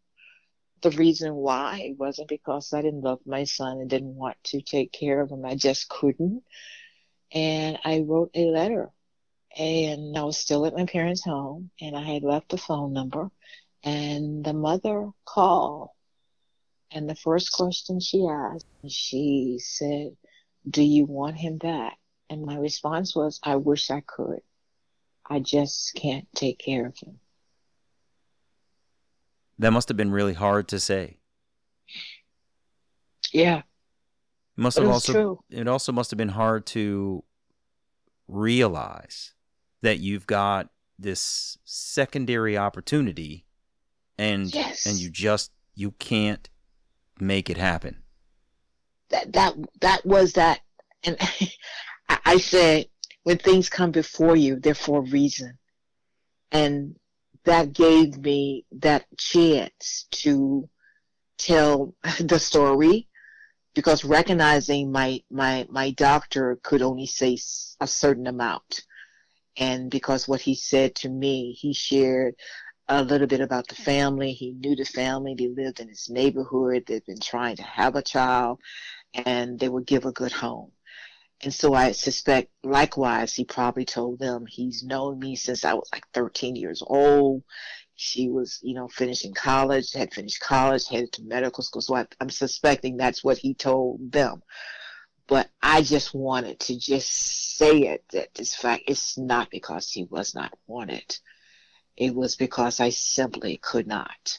the 0.82 0.90
reason 0.90 1.34
why. 1.34 1.80
It 1.90 1.98
wasn't 1.98 2.28
because 2.28 2.72
I 2.72 2.82
didn't 2.82 3.02
love 3.02 3.20
my 3.26 3.44
son 3.44 3.78
and 3.78 3.90
didn't 3.90 4.14
want 4.14 4.36
to 4.44 4.62
take 4.62 4.92
care 4.92 5.20
of 5.20 5.30
him. 5.30 5.44
I 5.44 5.56
just 5.56 5.88
couldn't. 5.88 6.42
And 7.32 7.78
I 7.84 8.00
wrote 8.00 8.30
a 8.34 8.46
letter 8.46 8.90
and 9.56 10.16
I 10.16 10.22
was 10.22 10.38
still 10.38 10.66
at 10.66 10.74
my 10.74 10.86
parents' 10.86 11.24
home, 11.24 11.70
and 11.80 11.96
I 11.96 12.02
had 12.02 12.22
left 12.22 12.50
the 12.50 12.58
phone 12.58 12.92
number, 12.92 13.30
and 13.82 14.44
the 14.44 14.52
mother 14.52 15.10
called, 15.24 15.90
and 16.90 17.08
the 17.08 17.14
first 17.14 17.52
question 17.52 18.00
she 18.00 18.26
asked, 18.26 18.66
she 18.88 19.58
said, 19.60 20.16
"Do 20.68 20.82
you 20.82 21.04
want 21.04 21.36
him 21.36 21.58
back?" 21.58 21.98
And 22.28 22.44
my 22.44 22.56
response 22.56 23.14
was, 23.14 23.40
"I 23.42 23.56
wish 23.56 23.90
I 23.90 24.00
could. 24.00 24.40
I 25.26 25.40
just 25.40 25.94
can't 25.94 26.28
take 26.34 26.58
care 26.58 26.86
of 26.86 26.96
him." 26.98 27.20
That 29.58 29.72
must 29.72 29.88
have 29.88 29.96
been 29.96 30.10
really 30.10 30.34
hard 30.34 30.68
to 30.68 30.80
say. 30.80 31.18
Yeah. 33.32 33.58
It 33.58 33.64
must 34.56 34.78
have 34.78 34.88
also 34.88 35.12
true. 35.12 35.44
it 35.50 35.68
also 35.68 35.92
must 35.92 36.10
have 36.10 36.18
been 36.18 36.30
hard 36.30 36.66
to 36.66 37.24
realize 38.26 39.34
that 39.82 39.98
you've 40.00 40.26
got 40.26 40.68
this 40.98 41.58
secondary 41.64 42.56
opportunity 42.56 43.46
and 44.18 44.54
yes. 44.54 44.86
and 44.86 44.98
you 44.98 45.10
just 45.10 45.50
you 45.74 45.92
can't 45.92 46.50
make 47.18 47.48
it 47.48 47.56
happen. 47.56 47.96
that 49.08 49.32
that 49.32 49.54
that 49.80 50.04
was 50.04 50.34
that 50.34 50.60
and 51.04 51.16
I 52.24 52.38
said 52.38 52.86
when 53.22 53.38
things 53.38 53.68
come 53.68 53.90
before 53.90 54.36
you 54.36 54.60
they're 54.60 54.74
for 54.74 54.98
a 54.98 55.10
reason 55.10 55.58
and 56.52 56.96
that 57.44 57.72
gave 57.72 58.18
me 58.18 58.66
that 58.72 59.06
chance 59.16 60.06
to 60.10 60.68
tell 61.38 61.94
the 62.20 62.38
story 62.38 63.08
because 63.74 64.04
recognizing 64.04 64.92
my 64.92 65.22
my 65.30 65.66
my 65.70 65.90
doctor 65.92 66.58
could 66.62 66.82
only 66.82 67.06
say 67.06 67.38
a 67.80 67.86
certain 67.86 68.26
amount 68.26 68.82
and 69.56 69.90
because 69.90 70.28
what 70.28 70.40
he 70.40 70.54
said 70.54 70.94
to 70.94 71.08
me 71.08 71.52
he 71.52 71.72
shared 71.72 72.34
a 72.90 73.04
little 73.04 73.28
bit 73.28 73.40
about 73.40 73.68
the 73.68 73.76
family. 73.76 74.32
He 74.32 74.50
knew 74.50 74.74
the 74.74 74.84
family. 74.84 75.36
They 75.38 75.46
lived 75.46 75.78
in 75.78 75.88
his 75.88 76.10
neighborhood. 76.10 76.84
They'd 76.86 77.06
been 77.06 77.20
trying 77.20 77.54
to 77.56 77.62
have 77.62 77.94
a 77.94 78.02
child 78.02 78.58
and 79.14 79.58
they 79.58 79.68
would 79.68 79.86
give 79.86 80.04
a 80.04 80.12
good 80.12 80.32
home. 80.32 80.72
And 81.42 81.54
so 81.54 81.72
I 81.72 81.92
suspect 81.92 82.50
likewise 82.64 83.32
he 83.32 83.44
probably 83.44 83.84
told 83.84 84.18
them 84.18 84.44
he's 84.44 84.82
known 84.82 85.20
me 85.20 85.36
since 85.36 85.64
I 85.64 85.74
was 85.74 85.88
like 85.92 86.04
13 86.12 86.56
years 86.56 86.82
old. 86.84 87.44
She 87.94 88.28
was, 88.28 88.58
you 88.62 88.74
know, 88.74 88.88
finishing 88.88 89.34
college, 89.34 89.92
had 89.92 90.12
finished 90.12 90.40
college, 90.40 90.88
headed 90.88 91.12
to 91.12 91.22
medical 91.22 91.62
school. 91.62 91.82
So 91.82 91.94
I, 91.94 92.06
I'm 92.20 92.30
suspecting 92.30 92.96
that's 92.96 93.22
what 93.22 93.38
he 93.38 93.54
told 93.54 94.12
them. 94.12 94.42
But 95.30 95.48
I 95.62 95.80
just 95.80 96.12
wanted 96.12 96.60
to 96.60 96.78
just 96.78 97.08
say 97.56 97.82
it 97.82 98.04
that 98.12 98.34
this 98.34 98.54
fact 98.54 98.84
it's 98.88 99.16
not 99.16 99.48
because 99.50 99.90
he 99.90 100.04
was 100.04 100.34
not 100.34 100.52
wanted. 100.66 101.18
It 101.96 102.14
was 102.14 102.36
because 102.36 102.80
I 102.80 102.90
simply 102.90 103.56
could 103.56 103.86
not 103.86 104.38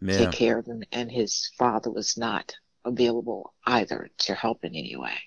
yeah. 0.00 0.18
take 0.18 0.32
care 0.32 0.58
of 0.58 0.66
him, 0.66 0.84
and 0.92 1.10
his 1.10 1.50
father 1.58 1.90
was 1.90 2.16
not 2.16 2.56
available 2.84 3.52
either 3.66 4.08
to 4.18 4.34
help 4.34 4.64
in 4.64 4.74
any 4.74 4.96
way. 4.96 5.18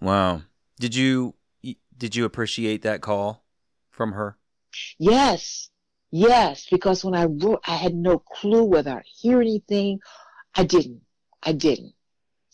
Wow. 0.00 0.42
Did 0.78 0.94
you 0.94 1.34
did 1.98 2.16
you 2.16 2.24
appreciate 2.24 2.82
that 2.82 3.02
call 3.02 3.44
from 3.90 4.12
her? 4.12 4.38
Yes, 4.98 5.68
Yes, 6.10 6.66
because 6.70 7.04
when 7.04 7.14
I 7.14 7.24
wrote, 7.24 7.60
I 7.66 7.76
had 7.76 7.94
no 7.94 8.18
clue 8.18 8.64
whether 8.64 8.92
I'd 8.92 9.04
hear 9.04 9.40
anything. 9.40 10.00
I 10.54 10.64
didn't. 10.64 11.02
I 11.42 11.52
didn't. 11.52 11.94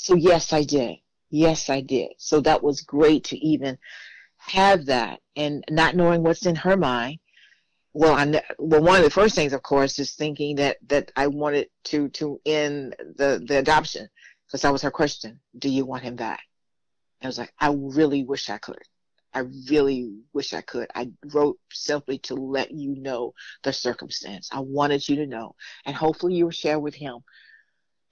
So 0.05 0.15
yes, 0.15 0.53
I 0.53 0.65
did. 0.65 0.99
Yes, 1.31 1.71
I 1.71 1.81
did. 1.81 2.11
So 2.19 2.39
that 2.43 2.63
was 2.63 2.83
great 2.83 3.25
to 3.25 3.39
even 3.39 3.79
have 4.37 4.85
that 4.85 5.21
and 5.35 5.65
not 5.71 5.97
knowing 5.97 6.23
what's 6.23 6.45
in 6.45 6.57
her 6.57 6.77
mind. 6.77 7.21
Well, 7.95 8.13
I 8.13 8.43
well 8.59 8.83
one 8.83 8.99
of 8.99 9.05
the 9.05 9.09
first 9.09 9.35
things, 9.35 9.55
of 9.55 9.63
course, 9.63 9.99
is 9.99 10.13
thinking 10.13 10.57
that 10.57 10.77
that 10.89 11.11
I 11.17 11.29
wanted 11.29 11.71
to 11.85 12.11
to 12.11 12.39
end 12.45 12.95
the 13.17 13.43
the 13.49 13.57
adoption 13.57 14.07
because 14.47 14.61
that 14.61 14.73
was 14.73 14.83
her 14.83 14.91
question. 14.91 15.41
Do 15.59 15.71
you 15.71 15.87
want 15.87 16.03
him 16.03 16.17
back? 16.17 16.43
I 17.23 17.27
was 17.27 17.39
like, 17.39 17.55
I 17.59 17.73
really 17.73 18.25
wish 18.25 18.51
I 18.51 18.59
could. 18.59 18.83
I 19.33 19.45
really 19.71 20.13
wish 20.35 20.53
I 20.53 20.61
could. 20.61 20.89
I 20.95 21.13
wrote 21.33 21.59
simply 21.73 22.19
to 22.29 22.35
let 22.35 22.73
you 22.73 22.95
know 22.97 23.33
the 23.63 23.73
circumstance. 23.73 24.51
I 24.53 24.61
wanted 24.61 25.09
you 25.09 25.17
to 25.17 25.27
know, 25.27 25.55
and 25.87 25.97
hopefully 25.97 26.35
you 26.35 26.45
will 26.45 26.51
share 26.51 26.79
with 26.79 26.95
him 26.95 27.21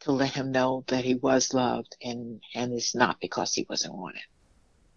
to 0.02 0.12
let 0.12 0.34
him 0.34 0.52
know 0.52 0.84
that 0.88 1.04
he 1.04 1.14
was 1.14 1.54
loved 1.54 1.96
and 2.02 2.40
and 2.54 2.72
it's 2.72 2.94
not 2.94 3.20
because 3.20 3.54
he 3.54 3.66
wasn't 3.68 3.94
wanted. 3.94 4.22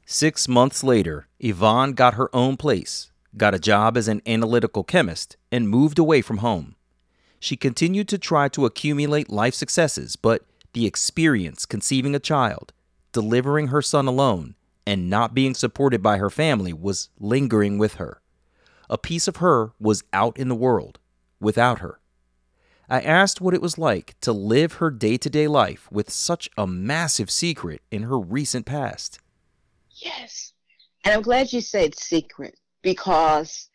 Six 0.05 0.47
months 0.47 0.83
later, 0.83 1.27
Yvonne 1.39 1.93
got 1.93 2.13
her 2.13 2.33
own 2.35 2.57
place, 2.57 3.11
got 3.35 3.55
a 3.55 3.59
job 3.59 3.97
as 3.97 4.07
an 4.07 4.21
analytical 4.27 4.83
chemist, 4.83 5.37
and 5.51 5.69
moved 5.69 5.97
away 5.97 6.21
from 6.21 6.37
home. 6.37 6.75
She 7.39 7.55
continued 7.55 8.07
to 8.09 8.17
try 8.17 8.47
to 8.49 8.65
accumulate 8.65 9.29
life 9.29 9.55
successes, 9.55 10.15
but 10.15 10.43
the 10.73 10.85
experience 10.85 11.65
conceiving 11.65 12.13
a 12.13 12.19
child, 12.19 12.73
delivering 13.11 13.67
her 13.67 13.81
son 13.81 14.07
alone, 14.07 14.55
and 14.85 15.09
not 15.09 15.33
being 15.33 15.55
supported 15.55 16.03
by 16.03 16.17
her 16.17 16.29
family 16.29 16.73
was 16.73 17.09
lingering 17.19 17.77
with 17.77 17.95
her. 17.95 18.21
A 18.89 18.97
piece 18.97 19.27
of 19.27 19.37
her 19.37 19.71
was 19.79 20.03
out 20.13 20.37
in 20.37 20.47
the 20.47 20.55
world 20.55 20.99
without 21.39 21.79
her. 21.79 21.99
I 22.89 23.01
asked 23.01 23.41
what 23.41 23.53
it 23.53 23.61
was 23.61 23.77
like 23.77 24.15
to 24.21 24.31
live 24.31 24.73
her 24.73 24.91
day 24.91 25.17
to 25.17 25.29
day 25.29 25.47
life 25.47 25.91
with 25.91 26.09
such 26.09 26.49
a 26.57 26.67
massive 26.67 27.31
secret 27.31 27.81
in 27.91 28.03
her 28.03 28.19
recent 28.19 28.65
past. 28.65 29.19
Yes. 29.91 30.53
And 31.03 31.13
I'm 31.13 31.21
glad 31.21 31.53
you 31.53 31.61
said 31.61 31.97
secret 31.97 32.57
because 32.81 33.69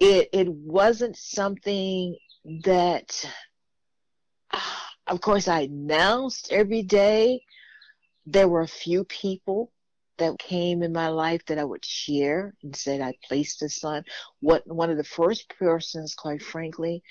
it, 0.00 0.28
it 0.32 0.48
wasn't 0.48 1.16
something 1.16 2.16
that, 2.64 3.24
of 5.06 5.20
course, 5.20 5.48
I 5.48 5.62
announced 5.62 6.50
every 6.50 6.82
day. 6.82 7.42
There 8.26 8.48
were 8.48 8.60
a 8.60 8.68
few 8.68 9.04
people 9.04 9.72
that 10.18 10.38
came 10.38 10.82
in 10.82 10.92
my 10.92 11.08
life 11.08 11.44
that 11.46 11.58
I 11.58 11.64
would 11.64 11.84
share 11.84 12.54
and 12.62 12.74
said 12.76 13.00
I 13.00 13.14
placed 13.26 13.62
a 13.62 13.68
son. 13.68 14.04
What 14.40 14.66
one 14.66 14.90
of 14.90 14.96
the 14.96 15.04
first 15.04 15.48
persons, 15.58 16.14
quite 16.14 16.42
frankly, 16.42 17.02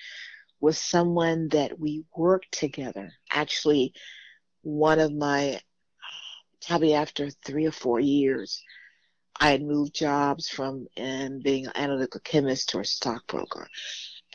was 0.62 0.78
someone 0.78 1.50
that 1.50 1.80
we 1.80 2.06
worked 2.15 2.52
together. 2.52 3.12
Actually, 3.32 3.93
one 4.62 5.00
of 5.00 5.12
my 5.12 5.60
probably 6.65 6.93
after 6.93 7.30
three 7.30 7.65
or 7.65 7.71
four 7.71 8.00
years, 8.00 8.63
I 9.39 9.50
had 9.50 9.63
moved 9.63 9.95
jobs 9.95 10.47
from 10.47 10.88
um, 10.97 11.39
being 11.39 11.65
an 11.65 11.71
analytical 11.76 12.21
chemist 12.24 12.69
to 12.69 12.80
a 12.80 12.86
stockbroker. 12.86 13.67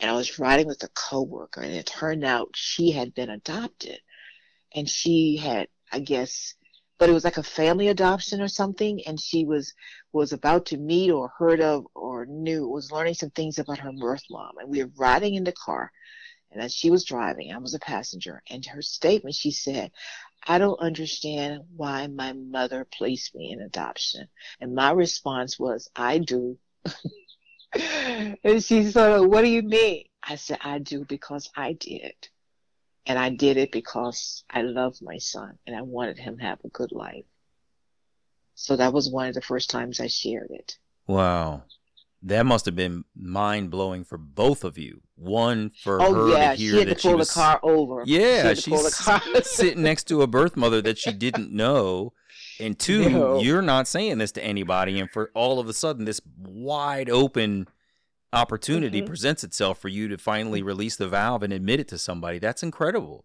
And 0.01 0.11
I 0.11 0.15
was 0.15 0.39
riding 0.39 0.67
with 0.67 0.83
a 0.83 0.89
coworker, 0.89 1.63
and 1.63 1.73
it 1.73 1.87
turned 1.87 2.25
out 2.25 2.51
she 2.55 2.91
had 2.91 3.15
been 3.15 3.31
adopted. 3.31 4.01
And 4.75 4.89
she 4.89 5.37
had, 5.37 5.69
I 5.93 6.01
guess, 6.01 6.55
but 6.99 7.09
it 7.09 7.13
was 7.13 7.25
like 7.25 7.37
a 7.37 7.43
family 7.43 7.89
adoption 7.89 8.41
or 8.41 8.49
something 8.49 9.01
and 9.07 9.21
she 9.21 9.45
was 9.45 9.75
was 10.13 10.33
about 10.33 10.67
to 10.67 10.77
meet 10.77 11.11
or 11.11 11.33
heard 11.39 11.61
of 11.61 11.87
or 11.95 12.27
knew 12.27 12.67
was 12.67 12.93
learning 12.93 13.15
some 13.15 13.31
things 13.31 13.59
about 13.59 13.79
her 13.79 13.93
birth 13.93 14.23
mom. 14.31 14.53
And 14.59 14.71
we 14.71 14.83
were 14.83 14.91
riding 14.97 15.35
in 15.35 15.45
the 15.45 15.53
car 15.53 15.93
and 16.51 16.63
as 16.63 16.75
she 16.75 16.91
was 16.91 17.05
driving 17.05 17.53
i 17.53 17.59
was 17.59 17.75
a 17.75 17.79
passenger 17.79 18.43
and 18.49 18.65
her 18.65 18.83
statement 18.83 19.35
she 19.35 19.51
said 19.51 19.91
i 20.47 20.59
don't 20.59 20.81
understand 20.81 21.63
why 21.77 22.07
my 22.07 22.33
mother 22.33 22.85
placed 22.85 23.35
me 23.35 23.53
in 23.53 23.61
adoption. 23.61 24.29
And 24.61 24.75
my 24.75 24.93
response 24.93 25.59
was 25.59 25.91
i 25.97 26.19
do. 26.19 26.59
And 28.45 28.65
she 28.65 28.85
said 28.91 29.19
what 29.21 29.43
do 29.43 29.49
you 29.49 29.63
mean? 29.63 30.05
I 30.23 30.37
said 30.37 30.59
i 30.63 30.79
do 30.79 31.05
because 31.05 31.51
i 31.57 31.73
did 31.75 32.15
and 33.07 33.19
I 33.19 33.31
did 33.31 33.57
it 33.57 33.71
because 33.71 34.45
I 34.51 34.63
loved 34.63 35.01
my 35.01 35.19
son 35.19 35.59
and 35.67 35.77
I 35.77 35.83
wanted 35.83 36.19
him 36.19 36.39
to 36.39 36.43
have 36.43 36.59
a 36.65 36.69
good 36.69 36.93
life. 36.93 37.25
So 38.55 38.77
that 38.77 38.93
was 38.93 39.11
one 39.11 39.29
of 39.29 39.35
the 39.35 39.43
first 39.43 39.71
times 39.71 40.01
I 40.01 40.09
shared 40.09 40.51
it. 40.51 40.79
Wow. 41.07 41.63
That 42.23 42.47
must 42.47 42.65
have 42.67 42.75
been 42.75 43.05
mind 43.15 43.71
blowing 43.71 44.03
for 44.03 44.19
both 44.19 44.65
of 44.65 44.77
you. 44.79 45.03
One 45.15 45.71
for 45.83 46.03
oh, 46.03 46.13
her 46.13 46.29
yeah. 46.31 46.51
to 46.51 46.57
hear 46.57 46.71
she 46.73 46.79
had 46.79 46.89
that 46.89 46.99
to 46.99 47.09
pull 47.09 47.19
was, 47.19 47.29
the 47.29 47.35
car 47.35 47.61
over. 47.63 48.03
Yeah, 48.07 48.55
she 48.55 48.73
she's 48.73 49.47
sitting 49.51 49.83
next 49.83 50.05
to 50.05 50.23
a 50.23 50.27
birth 50.27 50.57
mother 50.57 50.83
that 50.83 50.99
she 50.99 51.13
didn't 51.13 51.53
know. 51.53 52.13
And 52.59 52.79
two, 52.79 53.11
no. 53.11 53.41
you're 53.41 53.63
not 53.63 53.87
saying 53.87 54.19
this 54.19 54.33
to 54.33 54.45
anybody, 54.45 54.99
and 54.99 55.11
for 55.11 55.31
all 55.35 55.61
of 55.61 55.69
a 55.69 55.75
sudden 55.75 56.07
this 56.07 56.23
wide 56.39 57.11
open 57.11 57.69
opportunity 58.33 58.99
mm-hmm. 58.99 59.07
presents 59.07 59.45
itself 59.45 59.79
for 59.79 59.89
you 59.89 60.09
to 60.09 60.19
finally 60.19 60.63
release 60.63 60.97
the 60.97 61.09
valve 61.09 61.43
and 61.43 61.53
admit 61.53 61.81
it 61.81 61.89
to 61.89 61.99
somebody. 61.99 62.39
That's 62.39 62.63
incredible. 62.63 63.25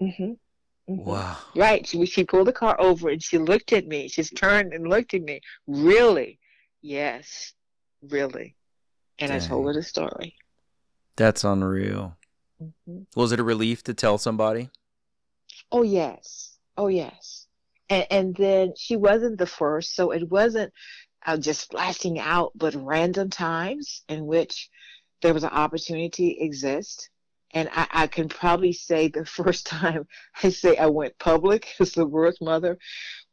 Mm-hmm. 0.00 0.32
Mm-hmm. 0.92 1.04
Wow. 1.04 1.36
Right. 1.54 1.86
She, 1.86 2.04
she 2.06 2.24
pulled 2.24 2.46
the 2.46 2.52
car 2.52 2.80
over 2.80 3.10
and 3.10 3.22
she 3.22 3.38
looked 3.38 3.72
at 3.72 3.86
me. 3.86 4.08
She's 4.08 4.30
turned 4.30 4.72
and 4.72 4.88
looked 4.88 5.12
at 5.12 5.22
me. 5.22 5.40
Really? 5.66 6.38
Yes. 6.80 7.52
Really. 8.08 8.56
And 9.18 9.30
Dang. 9.30 9.40
I 9.40 9.44
told 9.44 9.66
her 9.66 9.74
the 9.74 9.82
story. 9.82 10.36
That's 11.16 11.44
unreal. 11.44 12.16
Mm-hmm. 12.62 13.02
Was 13.14 13.32
it 13.32 13.40
a 13.40 13.44
relief 13.44 13.82
to 13.84 13.94
tell 13.94 14.18
somebody? 14.18 14.70
Oh, 15.70 15.82
yes. 15.82 16.58
Oh, 16.76 16.88
yes. 16.88 17.46
And, 17.90 18.06
and 18.10 18.36
then 18.36 18.72
she 18.76 18.96
wasn't 18.96 19.38
the 19.38 19.46
first, 19.46 19.94
so 19.94 20.10
it 20.10 20.30
wasn't 20.30 20.72
uh, 21.28 21.36
just 21.36 21.70
flashing 21.70 22.18
out, 22.18 22.52
but 22.54 22.74
random 22.74 23.28
times 23.28 24.02
in 24.08 24.24
which 24.24 24.70
there 25.20 25.34
was 25.34 25.44
an 25.44 25.50
opportunity 25.50 26.38
exist. 26.40 27.10
And 27.52 27.68
I, 27.70 27.86
I 27.90 28.06
can 28.06 28.30
probably 28.30 28.72
say 28.72 29.08
the 29.08 29.26
first 29.38 29.66
time 29.66 30.06
I 30.42 30.48
say 30.48 30.78
I 30.78 30.86
went 30.86 31.18
public 31.18 31.68
as 31.80 31.92
the 31.92 32.06
birth 32.06 32.36
mother 32.40 32.78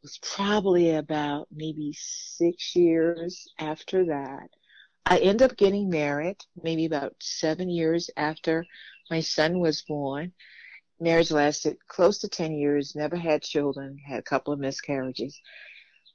was 0.02 0.18
probably 0.18 0.94
about 0.94 1.48
maybe 1.50 1.94
six 1.98 2.76
years 2.76 3.48
after 3.58 4.04
that. 4.06 4.50
I 5.06 5.18
end 5.18 5.40
up 5.40 5.56
getting 5.56 5.88
married 5.88 6.36
maybe 6.62 6.84
about 6.84 7.14
seven 7.20 7.70
years 7.70 8.10
after 8.14 8.66
my 9.10 9.20
son 9.20 9.58
was 9.58 9.80
born. 9.82 10.32
Marriage 11.00 11.30
lasted 11.30 11.78
close 11.88 12.18
to 12.18 12.28
10 12.28 12.52
years, 12.52 12.94
never 12.94 13.16
had 13.16 13.42
children, 13.42 13.96
had 14.06 14.18
a 14.18 14.22
couple 14.22 14.52
of 14.52 14.58
miscarriages. 14.58 15.40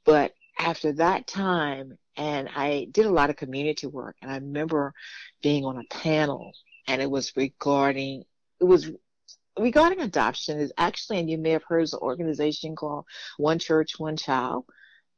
But 0.05 0.33
after 0.61 0.93
that 0.93 1.27
time, 1.27 1.97
and 2.15 2.47
I 2.55 2.87
did 2.91 3.05
a 3.05 3.11
lot 3.11 3.29
of 3.29 3.35
community 3.35 3.87
work, 3.87 4.15
and 4.21 4.31
I 4.31 4.35
remember 4.35 4.93
being 5.41 5.65
on 5.65 5.77
a 5.77 5.83
panel, 5.89 6.53
and 6.87 7.01
it 7.01 7.09
was 7.09 7.35
regarding, 7.35 8.23
it 8.59 8.63
was 8.65 8.91
regarding 9.59 10.01
adoption 10.01 10.59
is 10.59 10.71
actually, 10.77 11.19
and 11.19 11.29
you 11.29 11.37
may 11.37 11.51
have 11.51 11.63
heard 11.63 11.83
of 11.83 11.93
an 11.93 11.99
organization 11.99 12.75
called 12.75 13.05
One 13.37 13.59
Church, 13.59 13.97
One 13.97 14.17
Child 14.17 14.65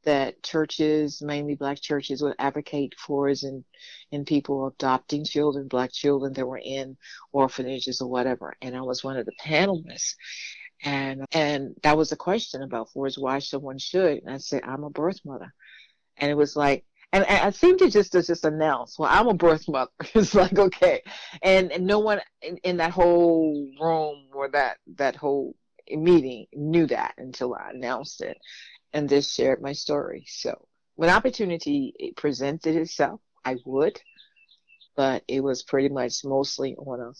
that 0.04 0.42
churches, 0.42 1.22
mainly 1.22 1.54
black 1.54 1.80
churches, 1.80 2.22
would 2.22 2.34
advocate 2.38 2.94
for 2.98 3.28
is 3.28 3.42
in, 3.42 3.64
in 4.12 4.24
people 4.24 4.66
adopting 4.66 5.24
children, 5.24 5.68
black 5.68 5.92
children 5.92 6.32
that 6.34 6.46
were 6.46 6.60
in 6.62 6.96
orphanages 7.32 8.00
or 8.00 8.08
whatever. 8.08 8.54
And 8.60 8.76
I 8.76 8.82
was 8.82 9.02
one 9.02 9.16
of 9.16 9.26
the 9.26 9.32
panelists. 9.42 10.14
And 10.84 11.24
and 11.32 11.74
that 11.82 11.96
was 11.96 12.12
a 12.12 12.16
question 12.16 12.62
about 12.62 12.90
for 12.90 13.06
is 13.06 13.18
why 13.18 13.40
someone 13.40 13.78
should. 13.78 14.22
And 14.22 14.30
I 14.30 14.36
said, 14.38 14.62
I'm 14.64 14.84
a 14.84 14.90
birth 14.90 15.20
mother. 15.24 15.52
And 16.18 16.30
it 16.30 16.36
was 16.36 16.56
like 16.56 16.84
and, 17.14 17.24
and 17.28 17.46
I 17.46 17.50
seemed 17.50 17.78
to 17.78 17.90
just 17.90 18.12
to 18.12 18.22
just 18.22 18.44
announce, 18.44 18.98
well, 18.98 19.08
I'm 19.10 19.28
a 19.28 19.34
birth 19.34 19.68
mother. 19.68 19.90
it's 20.14 20.34
like 20.34 20.58
okay, 20.58 21.00
and, 21.42 21.70
and 21.70 21.86
no 21.86 22.00
one 22.00 22.20
in, 22.42 22.56
in 22.58 22.76
that 22.78 22.90
whole 22.90 23.70
room 23.80 24.26
or 24.34 24.48
that 24.48 24.78
that 24.96 25.14
whole 25.14 25.54
meeting 25.88 26.46
knew 26.52 26.86
that 26.86 27.14
until 27.18 27.54
I 27.54 27.70
announced 27.72 28.20
it 28.20 28.36
and 28.92 29.08
just 29.08 29.34
shared 29.34 29.62
my 29.62 29.72
story. 29.72 30.24
So 30.26 30.66
when 30.96 31.10
opportunity 31.10 31.94
presented 32.16 32.74
itself, 32.76 33.20
I 33.44 33.56
would, 33.64 34.00
but 34.96 35.22
it 35.28 35.40
was 35.40 35.62
pretty 35.62 35.90
much 35.90 36.24
mostly 36.24 36.74
on 36.76 37.00
a 37.00 37.12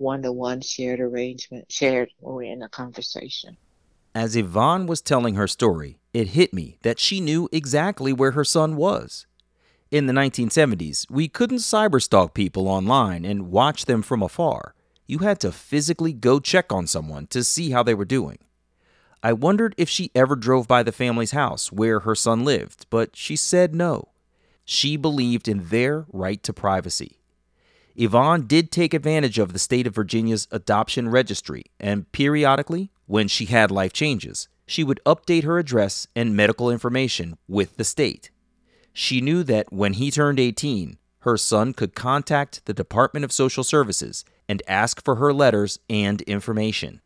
one-to-one 0.00 0.62
shared 0.62 1.00
arrangement, 1.00 1.70
shared 1.70 2.10
or 2.20 2.42
in 2.42 2.62
a 2.62 2.68
conversation. 2.68 3.56
As 4.14 4.34
Yvonne 4.34 4.86
was 4.86 5.00
telling 5.00 5.36
her 5.36 5.46
story, 5.46 6.00
it 6.12 6.28
hit 6.28 6.52
me 6.52 6.78
that 6.82 6.98
she 6.98 7.20
knew 7.20 7.48
exactly 7.52 8.12
where 8.12 8.32
her 8.32 8.44
son 8.44 8.74
was. 8.74 9.26
In 9.90 10.06
the 10.06 10.12
1970s, 10.12 11.08
we 11.10 11.28
couldn't 11.28 11.58
cyberstalk 11.58 12.34
people 12.34 12.66
online 12.66 13.24
and 13.24 13.50
watch 13.50 13.84
them 13.84 14.02
from 14.02 14.22
afar. 14.22 14.74
You 15.06 15.18
had 15.18 15.38
to 15.40 15.52
physically 15.52 16.12
go 16.12 16.40
check 16.40 16.72
on 16.72 16.86
someone 16.86 17.26
to 17.28 17.44
see 17.44 17.70
how 17.70 17.82
they 17.82 17.94
were 17.94 18.04
doing. 18.04 18.38
I 19.22 19.32
wondered 19.32 19.74
if 19.76 19.88
she 19.88 20.10
ever 20.14 20.34
drove 20.34 20.66
by 20.66 20.82
the 20.82 20.92
family's 20.92 21.32
house 21.32 21.70
where 21.70 22.00
her 22.00 22.14
son 22.14 22.44
lived, 22.44 22.86
but 22.88 23.14
she 23.14 23.36
said 23.36 23.74
no. 23.74 24.08
She 24.64 24.96
believed 24.96 25.46
in 25.46 25.68
their 25.68 26.06
right 26.12 26.42
to 26.44 26.52
privacy. 26.52 27.19
Yvonne 27.96 28.46
did 28.46 28.70
take 28.70 28.94
advantage 28.94 29.38
of 29.38 29.52
the 29.52 29.58
state 29.58 29.86
of 29.86 29.94
Virginia's 29.94 30.48
adoption 30.50 31.08
registry, 31.08 31.64
and 31.78 32.10
periodically, 32.12 32.90
when 33.06 33.28
she 33.28 33.46
had 33.46 33.70
life 33.70 33.92
changes, 33.92 34.48
she 34.66 34.84
would 34.84 35.00
update 35.04 35.44
her 35.44 35.58
address 35.58 36.06
and 36.14 36.36
medical 36.36 36.70
information 36.70 37.36
with 37.48 37.76
the 37.76 37.84
state. 37.84 38.30
She 38.92 39.20
knew 39.20 39.42
that 39.44 39.72
when 39.72 39.94
he 39.94 40.10
turned 40.10 40.38
18, 40.38 40.98
her 41.20 41.36
son 41.36 41.72
could 41.72 41.94
contact 41.94 42.64
the 42.64 42.74
Department 42.74 43.24
of 43.24 43.32
Social 43.32 43.64
Services 43.64 44.24
and 44.48 44.62
ask 44.66 45.04
for 45.04 45.16
her 45.16 45.32
letters 45.32 45.78
and 45.88 46.22
information. 46.22 47.00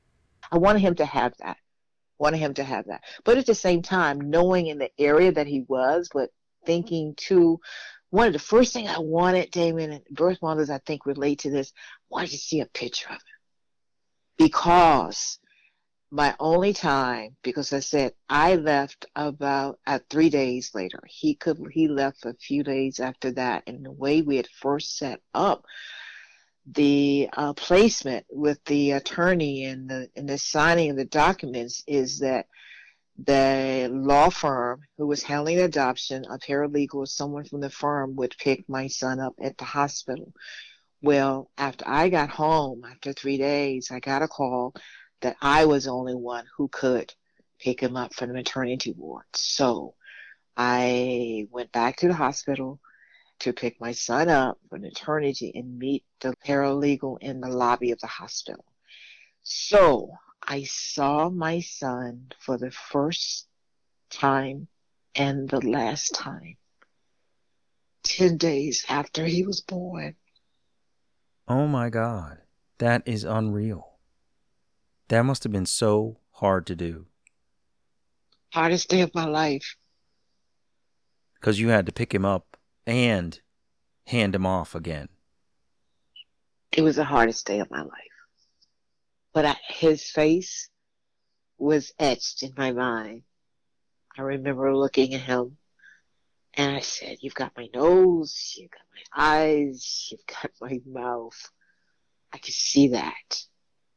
I 0.53 0.59
wanted 0.59 0.81
him 0.81 0.95
to 0.97 1.07
have 1.07 1.35
that 1.39 1.57
wanted 2.19 2.39
him 2.39 2.55
to 2.55 2.65
have 2.65 2.87
that. 2.87 3.03
But 3.25 3.39
at 3.39 3.47
the 3.47 3.55
same 3.55 3.83
time, 3.83 4.31
knowing 4.31 4.67
in 4.67 4.79
the 4.79 4.91
area 4.99 5.33
that 5.33 5.47
he 5.47 5.65
was, 5.69 6.09
but 6.13 6.31
thinking 6.65 7.15
too, 7.17 7.61
one 8.15 8.29
of 8.29 8.33
the 8.33 8.39
first 8.39 8.73
things 8.73 8.89
I 8.89 9.01
wanted, 9.01 9.51
Damon, 9.51 9.91
and 9.91 10.05
birth 10.09 10.39
mothers 10.41 10.71
I 10.71 10.79
think 10.79 11.05
relate 11.05 11.41
to 11.41 11.51
this, 11.51 11.73
wanted 12.09 12.31
to 12.31 12.39
see 12.39 12.61
a 12.61 12.67
picture 12.67 13.09
of 13.09 13.17
him. 13.17 13.21
Because 14.39 15.41
my 16.13 16.37
only 16.39 16.73
time, 16.73 17.37
because 17.43 17.73
I 17.73 17.81
said 17.81 18.13
I 18.29 18.55
left 18.55 19.07
about 19.17 19.81
uh, 19.85 19.99
three 20.09 20.31
days 20.31 20.71
later. 20.77 21.03
He 21.09 21.35
could 21.35 21.59
he 21.73 21.89
left 21.89 22.25
a 22.25 22.35
few 22.35 22.63
days 22.63 23.01
after 23.01 23.33
that, 23.33 23.65
and 23.67 23.85
the 23.85 23.91
way 23.91 24.23
we 24.23 24.37
had 24.37 24.47
first 24.47 24.97
set 24.97 25.21
up 25.35 25.65
the 26.71 27.29
uh, 27.33 27.53
placement 27.55 28.27
with 28.31 28.65
the 28.67 28.93
attorney 28.93 29.65
and 29.65 29.91
the 29.91 30.09
and 30.15 30.29
the 30.29 30.39
signing 30.39 30.91
of 30.91 30.97
the 30.97 31.05
documents 31.05 31.83
is 31.89 32.21
that 32.21 32.47
the 33.17 33.89
law 33.93 34.29
firm 34.29 34.83
who 34.99 35.07
was 35.07 35.23
handling 35.23 35.57
the 35.57 35.65
adoption, 35.65 36.25
a 36.29 36.39
paralegal 36.39 37.07
someone 37.07 37.45
from 37.45 37.61
the 37.61 37.71
firm 37.71 38.17
would 38.17 38.35
pick 38.39 38.69
my 38.69 38.89
son 38.89 39.21
up 39.21 39.35
at 39.41 39.57
the 39.57 39.65
hospital. 39.65 40.33
Well, 41.01 41.51
after 41.57 41.85
I 41.87 42.09
got 42.09 42.31
home, 42.31 42.83
after 42.85 43.13
three 43.13 43.39
days, 43.39 43.91
I 43.91 44.01
got 44.01 44.23
a 44.23 44.29
call 44.29 44.75
that 45.21 45.37
I 45.41 45.67
was 45.67 45.85
the 45.85 45.91
only 45.91 46.15
one 46.15 46.47
who 46.57 46.69
could 46.69 47.15
pick 47.59 47.81
him 47.81 47.97
up 47.97 48.15
from 48.15 48.29
the 48.29 48.35
maternity 48.35 48.93
ward. 48.97 49.25
So 49.35 49.95
I 50.57 51.47
went 51.51 51.73
back 51.73 51.97
to 51.99 52.09
the 52.09 52.15
hospital 52.15 52.81
to 53.41 53.53
pick 53.53 53.81
my 53.81 53.93
son 53.93 54.29
up 54.29 54.59
from 54.71 54.85
eternity 54.85 55.53
and 55.55 55.79
meet 55.79 56.05
the 56.21 56.35
paralegal 56.47 57.19
in 57.21 57.41
the 57.41 57.49
lobby 57.49 57.91
of 57.91 58.01
the 58.01 58.07
hospital. 58.07 58.65
So 59.43 60.11
I 60.47 60.65
saw 60.65 61.31
my 61.31 61.61
son 61.61 62.33
for 62.39 62.59
the 62.59 62.71
first 62.71 63.47
time 64.11 64.69
and 65.15 65.49
the 65.49 65.67
last 65.67 66.15
time 66.15 66.57
10 68.03 68.37
days 68.37 68.85
after 68.89 69.25
he 69.25 69.45
was 69.45 69.61
born. 69.61 70.15
Oh 71.49 71.67
my 71.67 71.89
God. 71.89 72.39
That 72.79 73.03
is 73.07 73.25
unreal. 73.25 73.95
That 75.09 75.23
must 75.23 75.45
have 75.45 75.53
been 75.53 75.67
so 75.67 76.19
hard 76.33 76.67
to 76.67 76.77
do. 76.77 77.07
Hardest 78.53 78.89
day 78.89 79.01
of 79.01 79.15
my 79.15 79.25
life. 79.25 79.77
Because 81.35 81.61
you 81.61 81.69
had 81.69 81.87
to 81.87 81.93
pick 81.93 82.15
him 82.15 82.25
up 82.25 82.57
and 82.87 83.41
hand 84.07 84.35
him 84.35 84.47
off 84.47 84.75
again. 84.75 85.09
It 86.73 86.83
was 86.83 86.97
the 86.97 87.05
hardest 87.05 87.47
day 87.47 87.61
of 87.61 87.71
my 87.71 87.83
life. 87.83 88.14
But 89.35 89.45
I, 89.45 89.57
his 89.69 90.09
face 90.09 90.71
was 91.59 91.93
etched 91.99 92.43
in 92.43 92.55
my 92.57 92.73
mind. 92.73 93.23
I 94.17 94.23
remember 94.23 94.75
looking 94.75 95.13
at 95.13 95.23
him 95.23 95.59
and 96.55 96.77
I 96.77 96.81
said, 96.81 97.19
You've 97.21 97.35
got 97.35 97.53
my 97.57 97.69
nose, 97.75 98.55
you've 98.57 98.71
got 98.71 98.83
my 98.95 99.23
eyes, 99.25 100.09
you've 100.11 100.27
got 100.27 100.51
my 100.61 100.81
mouth. 100.87 101.51
I 102.33 102.39
could 102.39 102.55
see 102.55 102.89
that. 102.89 103.45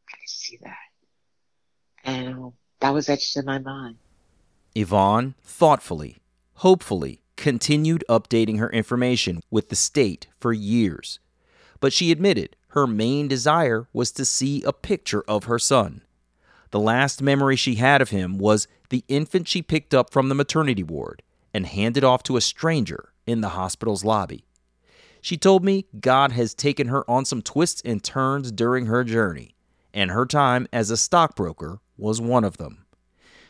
I 0.09 0.17
could 0.17 0.29
see 0.29 0.57
that. 0.63 0.75
And 2.03 2.53
that 2.79 2.93
was 2.93 3.09
etched 3.09 3.37
in 3.37 3.45
my 3.45 3.59
mind. 3.59 3.97
Yvonne 4.75 5.35
thoughtfully, 5.43 6.17
hopefully, 6.55 7.21
continued 7.35 8.03
updating 8.09 8.59
her 8.59 8.69
information 8.69 9.41
with 9.51 9.69
the 9.69 9.75
state 9.75 10.27
for 10.39 10.53
years. 10.53 11.19
But 11.79 11.93
she 11.93 12.11
admitted 12.11 12.55
her 12.69 12.87
main 12.87 13.27
desire 13.27 13.87
was 13.93 14.11
to 14.11 14.25
see 14.25 14.63
a 14.63 14.73
picture 14.73 15.23
of 15.27 15.45
her 15.45 15.59
son. 15.59 16.01
The 16.71 16.79
last 16.79 17.21
memory 17.21 17.55
she 17.55 17.75
had 17.75 18.01
of 18.01 18.09
him 18.09 18.37
was 18.37 18.67
the 18.89 19.03
infant 19.07 19.47
she 19.47 19.61
picked 19.61 19.93
up 19.93 20.11
from 20.11 20.29
the 20.29 20.35
maternity 20.35 20.83
ward 20.83 21.23
and 21.53 21.65
handed 21.65 22.03
off 22.03 22.23
to 22.23 22.37
a 22.37 22.41
stranger 22.41 23.13
in 23.25 23.41
the 23.41 23.49
hospital's 23.49 24.03
lobby. 24.03 24.45
She 25.21 25.37
told 25.37 25.63
me 25.63 25.85
God 25.99 26.31
has 26.33 26.53
taken 26.53 26.87
her 26.87 27.09
on 27.09 27.25
some 27.25 27.41
twists 27.41 27.81
and 27.83 28.03
turns 28.03 28.51
during 28.51 28.85
her 28.85 29.03
journey, 29.03 29.55
and 29.93 30.11
her 30.11 30.25
time 30.25 30.67
as 30.71 30.89
a 30.89 30.97
stockbroker 30.97 31.79
was 31.97 32.21
one 32.21 32.43
of 32.43 32.57
them. 32.57 32.85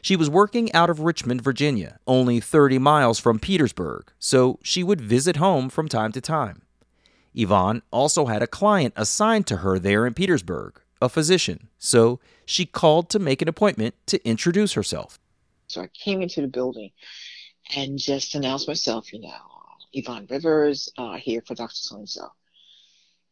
She 0.01 0.15
was 0.15 0.29
working 0.29 0.71
out 0.73 0.89
of 0.89 1.01
Richmond, 1.01 1.41
Virginia, 1.41 1.99
only 2.07 2.39
30 2.39 2.79
miles 2.79 3.19
from 3.19 3.39
Petersburg, 3.39 4.11
so 4.19 4.59
she 4.63 4.83
would 4.83 5.01
visit 5.01 5.35
home 5.35 5.69
from 5.69 5.87
time 5.87 6.11
to 6.13 6.21
time. 6.21 6.61
Yvonne 7.37 7.83
also 7.91 8.25
had 8.25 8.41
a 8.41 8.47
client 8.47 8.93
assigned 8.97 9.45
to 9.47 9.57
her 9.57 9.77
there 9.77 10.07
in 10.07 10.13
Petersburg, 10.13 10.81
a 11.01 11.07
physician, 11.07 11.69
so 11.77 12.19
she 12.45 12.65
called 12.65 13.09
to 13.11 13.19
make 13.19 13.41
an 13.41 13.47
appointment 13.47 13.93
to 14.07 14.27
introduce 14.27 14.73
herself. 14.73 15.19
So 15.67 15.81
I 15.81 15.87
came 15.87 16.21
into 16.21 16.41
the 16.41 16.47
building 16.47 16.91
and 17.75 17.99
just 17.99 18.33
announced 18.35 18.67
myself, 18.67 19.13
you 19.13 19.21
know, 19.21 19.35
Yvonne 19.93 20.27
Rivers, 20.29 20.89
uh, 20.97 21.17
here 21.17 21.41
for 21.45 21.55
Dr. 21.55 21.75
So 21.75 21.97
and 21.97 22.09
so, 22.09 22.27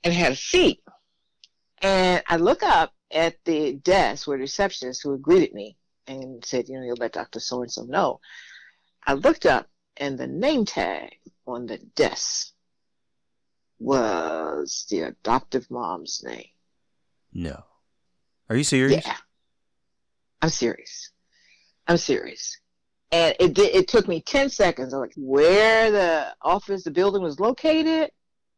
and 0.04 0.14
had 0.14 0.34
a 0.34 0.36
seat. 0.36 0.84
And 1.82 2.24
I 2.28 2.38
look 2.38 2.62
up 2.62 2.94
at 3.12 3.38
the 3.46 3.74
desk 3.74 4.28
where 4.28 4.38
the 4.38 4.42
receptionist 4.42 5.02
who 5.02 5.14
had 5.14 5.22
greeted 5.22 5.54
me 5.54 5.78
and 6.08 6.44
said, 6.46 6.70
you 6.70 6.78
know, 6.78 6.86
you'll 6.86 6.98
let 6.98 7.14
Dr. 7.14 7.40
So 7.40 7.62
and 7.62 7.72
so 7.72 7.84
know. 7.84 8.20
I 9.06 9.14
looked 9.14 9.46
up 9.46 9.68
and 9.98 10.18
the 10.18 10.28
name 10.28 10.66
tag 10.66 11.18
on 11.48 11.66
the 11.66 11.78
desk 11.78 12.52
was 13.80 14.86
the 14.90 15.02
adoptive 15.02 15.70
mom's 15.70 16.24
name. 16.26 16.48
No. 17.34 17.64
Are 18.50 18.56
you 18.56 18.64
serious? 18.64 19.06
Yeah. 19.06 19.18
I'm 20.42 20.50
serious. 20.50 21.12
I'm 21.88 21.98
serious. 21.98 22.60
And 23.12 23.36
it 23.40 23.58
it 23.58 23.88
took 23.88 24.08
me 24.08 24.22
10 24.22 24.50
seconds. 24.50 24.94
I'm 24.94 25.00
like, 25.00 25.14
where 25.16 25.92
the 25.92 26.36
office, 26.42 26.84
the 26.84 26.92
building 26.92 27.22
was 27.22 27.40
located, 27.40 28.12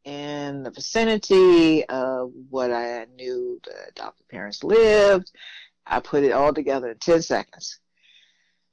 in 0.07 0.63
the 0.63 0.71
vicinity 0.71 1.83
of 1.85 2.31
what 2.49 2.71
I 2.71 3.05
knew 3.15 3.59
the 3.65 3.89
adoptive 3.89 4.27
parents 4.29 4.63
lived, 4.63 5.31
I 5.85 5.99
put 5.99 6.23
it 6.23 6.31
all 6.31 6.53
together 6.53 6.91
in 6.91 6.97
10 6.97 7.21
seconds. 7.21 7.79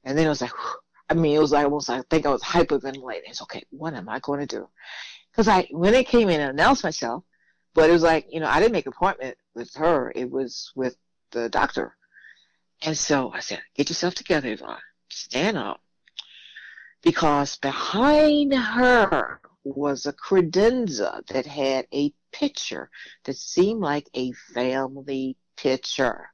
And 0.05 0.17
then 0.17 0.27
it 0.27 0.29
was 0.29 0.41
like, 0.41 0.53
whew, 0.53 0.79
I 1.11 1.15
mean, 1.15 1.35
it 1.35 1.41
was 1.41 1.51
like 1.51 1.65
almost, 1.65 1.91
I 1.91 2.03
think 2.09 2.25
I 2.25 2.31
was 2.31 2.43
hyperventilating. 2.43 3.23
It's 3.27 3.43
okay, 3.43 3.65
what 3.71 3.95
am 3.95 4.09
I 4.09 4.21
going 4.21 4.47
to 4.47 4.59
do? 4.59 4.69
Because 5.35 5.49
I, 5.49 5.67
when 5.73 5.95
it 5.95 6.07
came 6.07 6.29
in 6.29 6.41
and 6.41 6.51
announced 6.51 6.85
myself, 6.85 7.25
but 7.75 7.91
it 7.91 7.93
was 7.93 8.05
like, 8.05 8.27
you 8.31 8.39
know, 8.39 8.47
I 8.47 8.61
didn't 8.61 8.73
make 8.73 8.87
an 8.87 8.93
appointment 8.97 9.37
with 9.57 9.75
her. 9.75 10.13
It 10.15 10.31
was 10.31 10.71
with 10.77 10.97
the 11.33 11.49
doctor. 11.49 11.97
And 12.83 12.97
so 12.97 13.33
I 13.33 13.41
said, 13.41 13.61
get 13.75 13.89
yourself 13.89 14.15
together, 14.15 14.53
Yvonne. 14.53 14.79
Stand 15.09 15.59
up. 15.59 15.81
Because 17.03 17.57
behind 17.57 18.55
her 18.55 19.41
was 19.65 20.07
a 20.07 20.13
credenza 20.13 21.27
that 21.27 21.47
had 21.47 21.89
a 21.93 22.13
picture 22.31 22.89
that 23.25 23.37
seemed 23.37 23.81
like 23.81 24.09
a 24.15 24.31
family 24.55 25.37
picture. 25.57 26.31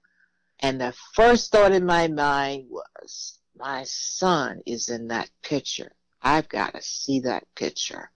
And 0.59 0.79
the 0.79 0.93
first 1.15 1.53
thought 1.53 1.73
in 1.73 1.87
my 1.87 2.09
mind 2.09 2.67
was, 2.69 3.39
my 3.57 3.85
son 3.85 4.61
is 4.67 4.91
in 4.91 5.09
that 5.09 5.31
picture. 5.43 5.93
I've 6.23 6.49
got 6.49 6.75
to 6.75 6.83
see 6.83 7.21
that 7.21 7.45
picture. 7.55 8.11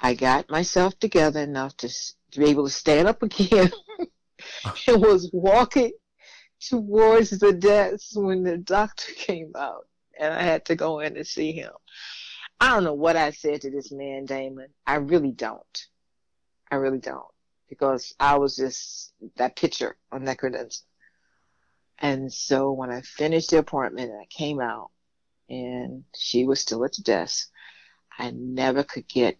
I 0.00 0.14
got 0.14 0.50
myself 0.50 0.98
together 0.98 1.40
enough 1.40 1.76
to, 1.78 1.88
to 1.88 2.38
be 2.38 2.46
able 2.46 2.64
to 2.64 2.72
stand 2.72 3.06
up 3.06 3.22
again 3.22 3.70
and 4.86 5.02
was 5.02 5.30
walking 5.32 5.92
towards 6.60 7.30
the 7.38 7.52
desk 7.52 8.12
when 8.14 8.42
the 8.42 8.56
doctor 8.56 9.12
came 9.14 9.52
out 9.56 9.86
and 10.18 10.32
I 10.32 10.42
had 10.42 10.64
to 10.66 10.76
go 10.76 11.00
in 11.00 11.14
to 11.14 11.24
see 11.24 11.52
him. 11.52 11.72
I 12.60 12.74
don't 12.74 12.84
know 12.84 12.94
what 12.94 13.16
I 13.16 13.30
said 13.30 13.62
to 13.62 13.70
this 13.70 13.90
man, 13.90 14.26
Damon. 14.26 14.68
I 14.86 14.96
really 14.96 15.32
don't. 15.32 15.86
I 16.70 16.76
really 16.76 16.98
don't. 16.98 17.24
Because 17.68 18.14
I 18.20 18.36
was 18.36 18.56
just 18.56 19.12
that 19.36 19.56
picture 19.56 19.96
on 20.12 20.24
that 20.24 20.38
credenza. 20.38 20.82
And 21.98 22.32
so 22.32 22.72
when 22.72 22.90
I 22.90 23.02
finished 23.02 23.50
the 23.50 23.58
appointment 23.58 24.10
and 24.10 24.20
I 24.20 24.26
came 24.26 24.60
out 24.60 24.90
and 25.48 26.04
she 26.14 26.44
was 26.44 26.60
still 26.60 26.84
at 26.84 26.94
the 26.94 27.02
desk, 27.02 27.50
I 28.18 28.30
never 28.30 28.82
could 28.82 29.06
get 29.06 29.38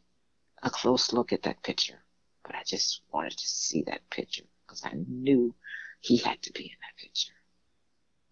a 0.62 0.70
close 0.70 1.12
look 1.12 1.32
at 1.32 1.42
that 1.42 1.62
picture. 1.62 2.02
But 2.44 2.54
I 2.54 2.62
just 2.66 3.02
wanted 3.12 3.36
to 3.36 3.46
see 3.46 3.82
that 3.86 4.08
picture 4.10 4.44
because 4.66 4.84
I 4.84 4.92
knew 5.08 5.54
he 6.00 6.16
had 6.16 6.42
to 6.42 6.52
be 6.52 6.64
in 6.64 6.76
that 6.80 7.00
picture. 7.00 7.32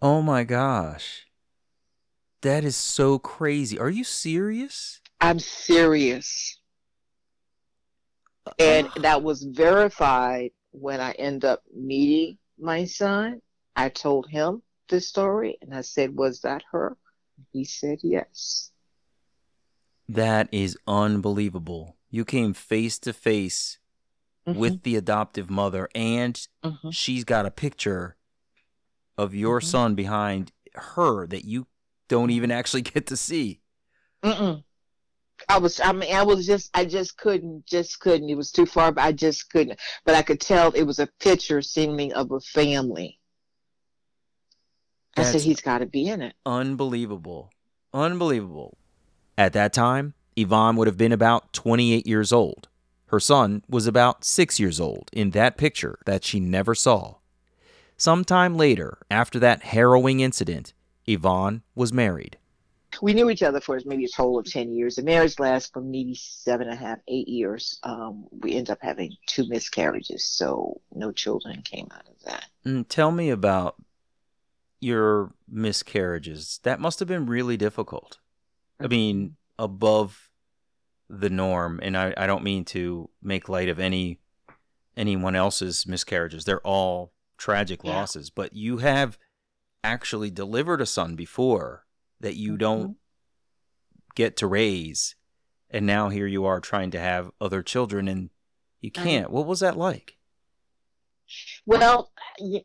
Oh 0.00 0.22
my 0.22 0.44
gosh. 0.44 1.26
That 2.42 2.64
is 2.64 2.76
so 2.76 3.18
crazy. 3.18 3.78
Are 3.78 3.90
you 3.90 4.04
serious? 4.04 5.00
I'm 5.20 5.38
serious. 5.38 6.60
And 8.58 8.88
that 9.02 9.22
was 9.22 9.42
verified 9.42 10.52
when 10.70 11.00
I 11.00 11.12
end 11.12 11.44
up 11.44 11.62
meeting 11.74 12.38
my 12.58 12.84
son. 12.84 13.42
I 13.76 13.88
told 13.88 14.28
him 14.28 14.62
this 14.88 15.08
story 15.08 15.58
and 15.60 15.74
I 15.74 15.82
said, 15.82 16.16
Was 16.16 16.40
that 16.40 16.62
her? 16.72 16.96
He 17.52 17.64
said, 17.64 17.98
Yes. 18.02 18.70
That 20.08 20.48
is 20.52 20.78
unbelievable. 20.86 21.97
You 22.10 22.24
came 22.24 22.54
face 22.54 22.98
to 23.00 23.12
face 23.12 23.78
Mm-hmm. 24.46 24.58
with 24.58 24.82
the 24.82 24.96
adoptive 24.96 25.50
mother, 25.50 25.90
and 25.94 26.40
Mhm. 26.64 26.94
she's 26.94 27.24
got 27.24 27.44
a 27.44 27.50
picture 27.50 28.16
of 29.18 29.34
your 29.34 29.60
Mhm. 29.60 29.64
son 29.64 29.94
behind 29.94 30.52
her 30.74 31.26
that 31.26 31.44
you 31.44 31.66
don't 32.08 32.30
even 32.30 32.50
actually 32.50 32.80
get 32.94 33.06
to 33.08 33.16
see. 33.16 33.60
Mm-mm. 34.22 34.64
I 35.48 35.58
was, 35.58 35.80
I 35.80 35.92
mean, 35.92 36.14
I 36.14 36.22
was 36.22 36.46
just, 36.46 36.70
I 36.74 36.84
just 36.86 37.18
couldn't, 37.18 37.66
just 37.66 38.00
couldn't. 38.00 38.30
It 38.30 38.36
was 38.36 38.50
too 38.50 38.64
far, 38.66 38.90
but 38.90 39.04
I 39.04 39.12
just 39.12 39.50
couldn't. 39.50 39.78
But 40.04 40.14
I 40.14 40.22
could 40.22 40.40
tell 40.40 40.72
it 40.72 40.82
was 40.84 40.98
a 40.98 41.08
picture 41.20 41.60
seemingly 41.60 42.12
of 42.12 42.32
a 42.32 42.40
family. 42.40 43.20
I 45.16 45.24
said, 45.24 45.42
he's 45.42 45.60
got 45.60 45.78
to 45.78 45.86
be 45.86 46.08
in 46.08 46.22
it. 46.22 46.34
Unbelievable. 46.46 47.50
Unbelievable. 47.92 48.78
At 49.36 49.52
that 49.52 49.72
time, 49.72 50.14
Yvonne 50.38 50.76
would 50.76 50.86
have 50.86 50.96
been 50.96 51.12
about 51.12 51.52
28 51.52 52.06
years 52.06 52.32
old. 52.32 52.68
Her 53.06 53.18
son 53.18 53.64
was 53.68 53.86
about 53.86 54.24
six 54.24 54.60
years 54.60 54.78
old 54.78 55.10
in 55.12 55.30
that 55.30 55.56
picture 55.56 55.98
that 56.06 56.24
she 56.24 56.38
never 56.38 56.74
saw. 56.74 57.16
Sometime 57.96 58.56
later, 58.56 58.98
after 59.10 59.40
that 59.40 59.62
harrowing 59.62 60.20
incident, 60.20 60.72
Yvonne 61.06 61.62
was 61.74 61.92
married. 61.92 62.38
We 63.02 63.14
knew 63.14 63.30
each 63.30 63.42
other 63.42 63.60
for 63.60 63.80
maybe 63.84 64.04
a 64.04 64.08
total 64.08 64.38
of 64.38 64.46
10 64.46 64.72
years. 64.72 64.96
The 64.96 65.02
marriage 65.02 65.38
lasted 65.38 65.72
for 65.72 65.80
maybe 65.80 66.14
seven 66.14 66.68
and 66.68 66.78
a 66.78 66.80
half, 66.80 66.98
eight 67.08 67.28
years. 67.28 67.80
Um, 67.82 68.26
we 68.30 68.54
end 68.54 68.70
up 68.70 68.78
having 68.80 69.16
two 69.26 69.46
miscarriages, 69.48 70.24
so 70.24 70.80
no 70.94 71.10
children 71.10 71.62
came 71.62 71.88
out 71.92 72.08
of 72.08 72.22
that. 72.24 72.46
Mm, 72.64 72.86
tell 72.88 73.10
me 73.10 73.30
about 73.30 73.76
your 74.80 75.32
miscarriages. 75.48 76.60
That 76.62 76.80
must 76.80 76.98
have 77.00 77.08
been 77.08 77.26
really 77.26 77.56
difficult. 77.56 78.18
I 78.80 78.86
mean, 78.86 79.36
above 79.58 80.27
the 81.08 81.30
norm, 81.30 81.80
and 81.82 81.96
I, 81.96 82.12
I 82.16 82.26
don't 82.26 82.44
mean 82.44 82.64
to 82.66 83.08
make 83.22 83.48
light 83.48 83.68
of 83.68 83.78
any 83.78 84.18
anyone 84.96 85.36
else's 85.36 85.86
miscarriages. 85.86 86.44
They're 86.44 86.66
all 86.66 87.12
tragic 87.36 87.82
Yeah. 87.84 87.92
losses, 87.94 88.30
but 88.30 88.54
you 88.54 88.78
have 88.78 89.18
actually 89.84 90.30
delivered 90.30 90.80
a 90.80 90.86
son 90.86 91.14
before 91.14 91.86
that 92.20 92.34
you 92.34 92.56
don't 92.56 92.96
get 94.14 94.36
to 94.38 94.46
raise, 94.46 95.14
and 95.70 95.86
now 95.86 96.08
here 96.08 96.26
you 96.26 96.44
are 96.44 96.60
trying 96.60 96.90
to 96.90 96.98
have 97.00 97.30
other 97.40 97.62
children, 97.62 98.08
and 98.08 98.30
you 98.80 98.90
can't. 98.90 99.30
What 99.30 99.46
was 99.46 99.60
that 99.60 99.76
like? 99.76 100.16
Well, 101.66 102.10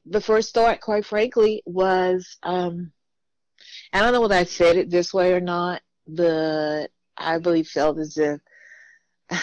the 0.06 0.22
first 0.22 0.54
thought, 0.54 0.80
quite 0.82 1.06
frankly, 1.06 1.62
was 1.66 2.38
um, 2.44 2.92
I 3.92 4.00
don't 4.00 4.14
know 4.14 4.22
whether 4.22 4.36
I 4.36 4.44
said 4.46 4.78
it 4.78 4.90
this 4.90 5.14
way 5.14 5.34
or 5.34 5.42
not, 5.42 5.82
but 6.08 6.88
I 7.18 7.36
really 7.36 7.64
felt 7.64 8.00
as 8.00 8.18
if, 8.18 8.40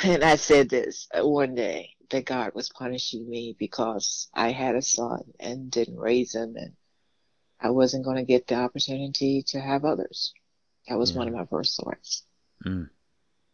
and 0.05 0.25
I 0.25 0.37
said 0.37 0.69
this 0.69 1.09
one 1.15 1.55
day, 1.55 1.91
that 2.11 2.25
God 2.25 2.53
was 2.55 2.69
punishing 2.69 3.29
me 3.29 3.57
because 3.59 4.29
I 4.35 4.51
had 4.51 4.75
a 4.75 4.83
son 4.83 5.23
and 5.39 5.71
didn't 5.71 5.99
raise 5.99 6.35
him, 6.35 6.57
and 6.57 6.73
I 7.61 7.71
wasn't 7.71 8.05
going 8.05 8.17
to 8.17 8.25
get 8.25 8.47
the 8.47 8.57
opportunity 8.57 9.45
to 9.49 9.61
have 9.61 9.85
others. 9.85 10.33
That 10.89 10.99
was 10.99 11.13
one 11.13 11.29
of 11.29 11.35
my 11.35 11.47
first 11.47 11.77
thoughts. 11.77 12.25
Mm. 12.65 12.91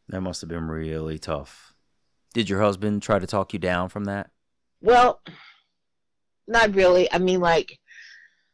That 0.09 0.21
must 0.21 0.41
have 0.41 0.49
been 0.49 0.69
really 0.69 1.19
tough. 1.19 1.75
Did 2.33 2.49
your 2.49 2.61
husband 2.61 3.03
try 3.03 3.19
to 3.19 3.27
talk 3.27 3.53
you 3.53 3.59
down 3.59 3.89
from 3.89 4.05
that? 4.05 4.31
Well, 4.81 5.21
not 6.47 6.75
really. 6.75 7.13
I 7.13 7.19
mean, 7.19 7.41
like, 7.41 7.79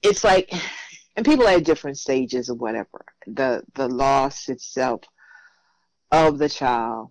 it's 0.03 0.25
like, 0.25 0.53
and 1.17 1.27
people 1.27 1.47
are 1.47 1.57
at 1.57 1.65
different 1.65 1.99
stages 1.99 2.49
or 2.49 2.55
whatever. 2.55 3.05
The 3.27 3.63
the 3.75 3.89
loss 3.89 4.49
itself 4.49 5.03
of 6.13 6.39
the 6.39 6.49
child, 6.49 7.11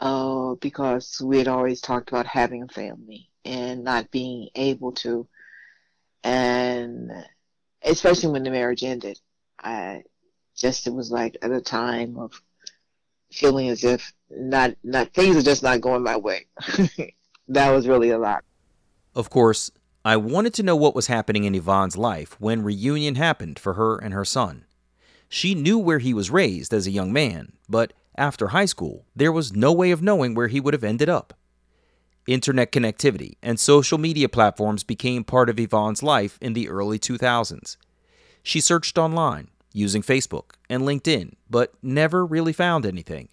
uh, 0.00 0.54
because 0.56 1.22
we 1.24 1.38
had 1.38 1.48
always 1.48 1.80
talked 1.80 2.10
about 2.10 2.26
having 2.26 2.64
a 2.64 2.68
family 2.68 3.30
and 3.44 3.84
not 3.84 4.10
being 4.10 4.48
able 4.56 4.92
to, 4.92 5.26
and 6.24 7.10
especially 7.82 8.30
when 8.30 8.42
the 8.42 8.50
marriage 8.50 8.82
ended, 8.82 9.18
I 9.58 10.02
just 10.56 10.86
it 10.86 10.92
was 10.92 11.10
like 11.10 11.38
at 11.40 11.52
a 11.52 11.60
time 11.60 12.18
of 12.18 12.42
feeling 13.32 13.68
as 13.68 13.84
if 13.84 14.12
not 14.28 14.74
not 14.82 15.14
things 15.14 15.36
are 15.36 15.42
just 15.42 15.62
not 15.62 15.80
going 15.80 16.02
my 16.02 16.16
way. 16.16 16.46
that 17.48 17.70
was 17.70 17.86
really 17.86 18.10
a 18.10 18.18
lot. 18.18 18.44
Of 19.14 19.30
course, 19.30 19.70
I 20.04 20.16
wanted 20.16 20.54
to 20.54 20.62
know 20.62 20.76
what 20.76 20.94
was 20.94 21.06
happening 21.06 21.44
in 21.44 21.54
Yvonne's 21.54 21.96
life 21.96 22.36
when 22.40 22.62
reunion 22.62 23.14
happened 23.14 23.58
for 23.58 23.74
her 23.74 23.96
and 23.96 24.12
her 24.12 24.24
son. 24.24 24.64
She 25.28 25.54
knew 25.54 25.78
where 25.78 26.00
he 26.00 26.12
was 26.12 26.30
raised 26.30 26.74
as 26.74 26.86
a 26.86 26.90
young 26.90 27.12
man, 27.12 27.52
but 27.68 27.92
after 28.20 28.48
high 28.48 28.66
school, 28.66 29.06
there 29.16 29.32
was 29.32 29.56
no 29.56 29.72
way 29.72 29.90
of 29.90 30.02
knowing 30.02 30.34
where 30.34 30.48
he 30.48 30.60
would 30.60 30.74
have 30.74 30.84
ended 30.84 31.08
up. 31.08 31.32
Internet 32.26 32.70
connectivity 32.70 33.38
and 33.42 33.58
social 33.58 33.96
media 33.96 34.28
platforms 34.28 34.84
became 34.84 35.24
part 35.24 35.48
of 35.48 35.58
Yvonne's 35.58 36.02
life 36.02 36.38
in 36.42 36.52
the 36.52 36.68
early 36.68 36.98
2000s. 36.98 37.78
She 38.42 38.60
searched 38.60 38.98
online 38.98 39.48
using 39.72 40.02
Facebook 40.02 40.52
and 40.68 40.82
LinkedIn, 40.82 41.32
but 41.48 41.72
never 41.82 42.26
really 42.26 42.52
found 42.52 42.84
anything. 42.84 43.30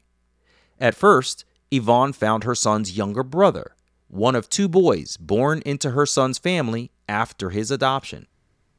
At 0.80 0.96
first, 0.96 1.44
Yvonne 1.70 2.14
found 2.14 2.46
her 2.46 2.56
son's 2.56 2.96
younger 2.96 3.24
brother, 3.24 3.76
one 4.08 4.36
of 4.36 4.50
two 4.50 4.70
boys 4.70 5.18
born 5.18 5.62
into 5.66 5.92
her 5.92 6.06
son's 6.06 6.38
family 6.38 6.92
after 7.10 7.50
his 7.50 7.72
adoption. 7.72 8.28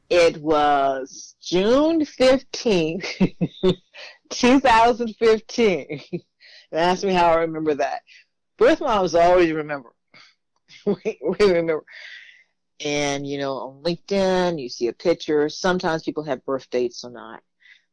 It 0.09 0.41
was 0.41 1.35
June 1.39 2.01
15th, 2.01 3.35
2015. 4.29 6.01
Ask 6.71 7.03
me 7.03 7.13
how 7.13 7.31
I 7.31 7.41
remember 7.41 7.75
that. 7.75 8.01
Birth 8.57 8.81
moms 8.81 9.15
always 9.15 9.51
remember. 9.51 9.93
we, 10.85 11.19
we 11.21 11.51
remember. 11.51 11.85
And, 12.83 13.27
you 13.27 13.37
know, 13.37 13.53
on 13.55 13.83
LinkedIn, 13.83 14.61
you 14.61 14.69
see 14.69 14.87
a 14.87 14.93
picture. 14.93 15.49
Sometimes 15.49 16.03
people 16.03 16.23
have 16.23 16.45
birth 16.45 16.69
dates 16.69 17.03
or 17.03 17.11
not. 17.11 17.41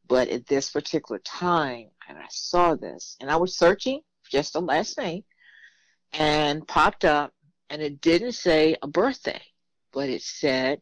But 0.09 0.29
at 0.29 0.47
this 0.47 0.71
particular 0.71 1.19
time, 1.25 1.89
and 2.09 2.17
I 2.17 2.27
saw 2.31 2.77
this, 2.77 3.17
and 3.21 3.31
I 3.31 3.37
was 3.37 3.59
searching 3.59 4.03
just 4.31 4.53
the 4.53 4.61
last 4.61 4.99
name, 4.99 5.25
and 6.13 6.67
popped 6.69 7.05
up, 7.05 7.33
and 7.71 7.83
it 7.83 8.01
didn't 8.01 8.33
say 8.33 8.77
a 8.83 8.87
birthday, 8.87 9.43
but 9.93 10.09
it 10.09 10.23
said 10.23 10.81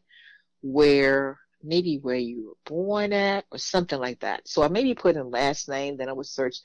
where 0.61 1.39
maybe 1.65 1.97
where 1.97 2.15
you 2.15 2.47
were 2.47 2.75
born 2.75 3.13
at 3.13 3.45
or 3.51 3.57
something 3.57 3.99
like 3.99 4.19
that. 4.21 4.47
So 4.47 4.63
I 4.63 4.67
maybe 4.67 4.93
put 4.93 5.15
in 5.15 5.29
last 5.29 5.67
name, 5.67 5.97
then 5.97 6.09
I 6.09 6.13
would 6.13 6.25
search. 6.25 6.57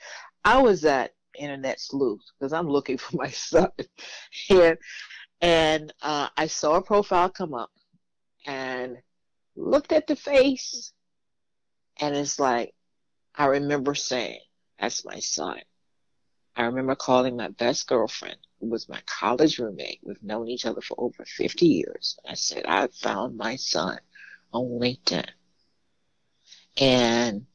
I 0.45 0.63
was 0.63 0.85
at 0.85 1.13
Internet 1.39 1.81
Sleuth 1.81 2.21
because 2.39 2.53
I'm 2.53 2.69
looking 2.69 2.99
for 2.99 3.17
my 3.17 3.31
son, 3.31 3.71
and 4.51 4.79
and 5.41 5.93
uh, 6.03 6.29
I 6.37 6.47
saw 6.47 6.75
a 6.75 6.83
profile 6.83 7.31
come 7.31 7.55
up, 7.55 7.71
and 8.47 8.99
looked 9.57 9.93
at 9.93 10.07
the 10.07 10.17
face. 10.17 10.93
And 11.99 12.17
it's 12.17 12.39
like, 12.39 12.75
I 13.35 13.47
remember 13.47 13.95
saying, 13.95 14.41
That's 14.81 15.05
my 15.05 15.19
son. 15.19 15.61
I 16.57 16.65
remember 16.65 16.95
calling 16.95 17.37
my 17.37 17.49
best 17.49 17.87
girlfriend, 17.87 18.37
who 18.59 18.69
was 18.69 18.89
my 18.89 19.01
college 19.07 19.59
roommate. 19.59 20.01
We've 20.03 20.23
known 20.23 20.49
each 20.49 20.67
other 20.67 20.81
for 20.81 20.99
over 20.99 21.25
50 21.25 21.67
years. 21.67 22.19
I 22.29 22.35
said, 22.35 22.67
I 22.67 22.89
found 22.89 23.37
my 23.37 23.57
son 23.57 23.99
on 24.53 24.81
LinkedIn. 24.81 25.27
And 26.79 27.47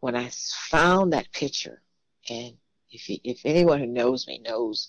when 0.00 0.16
I 0.16 0.30
found 0.70 1.12
that 1.12 1.32
picture, 1.32 1.82
and 2.28 2.54
if, 2.90 3.04
if 3.08 3.40
anyone 3.44 3.80
who 3.80 3.86
knows 3.86 4.26
me 4.26 4.38
knows, 4.38 4.88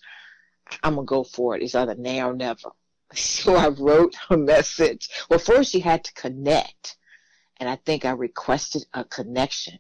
I'm 0.83 0.95
going 0.95 1.07
to 1.07 1.09
go 1.09 1.23
for 1.23 1.55
it. 1.55 1.63
It's 1.63 1.75
either 1.75 1.95
now 1.95 2.31
or 2.31 2.35
never. 2.35 2.69
So 3.13 3.55
I 3.55 3.69
wrote 3.69 4.15
a 4.29 4.35
message. 4.35 5.09
Well, 5.29 5.39
first 5.39 5.73
you 5.73 5.81
had 5.81 6.03
to 6.05 6.13
connect. 6.13 6.97
And 7.57 7.69
I 7.69 7.77
think 7.77 8.03
I 8.03 8.11
requested 8.11 8.85
a 8.93 9.05
connection 9.05 9.79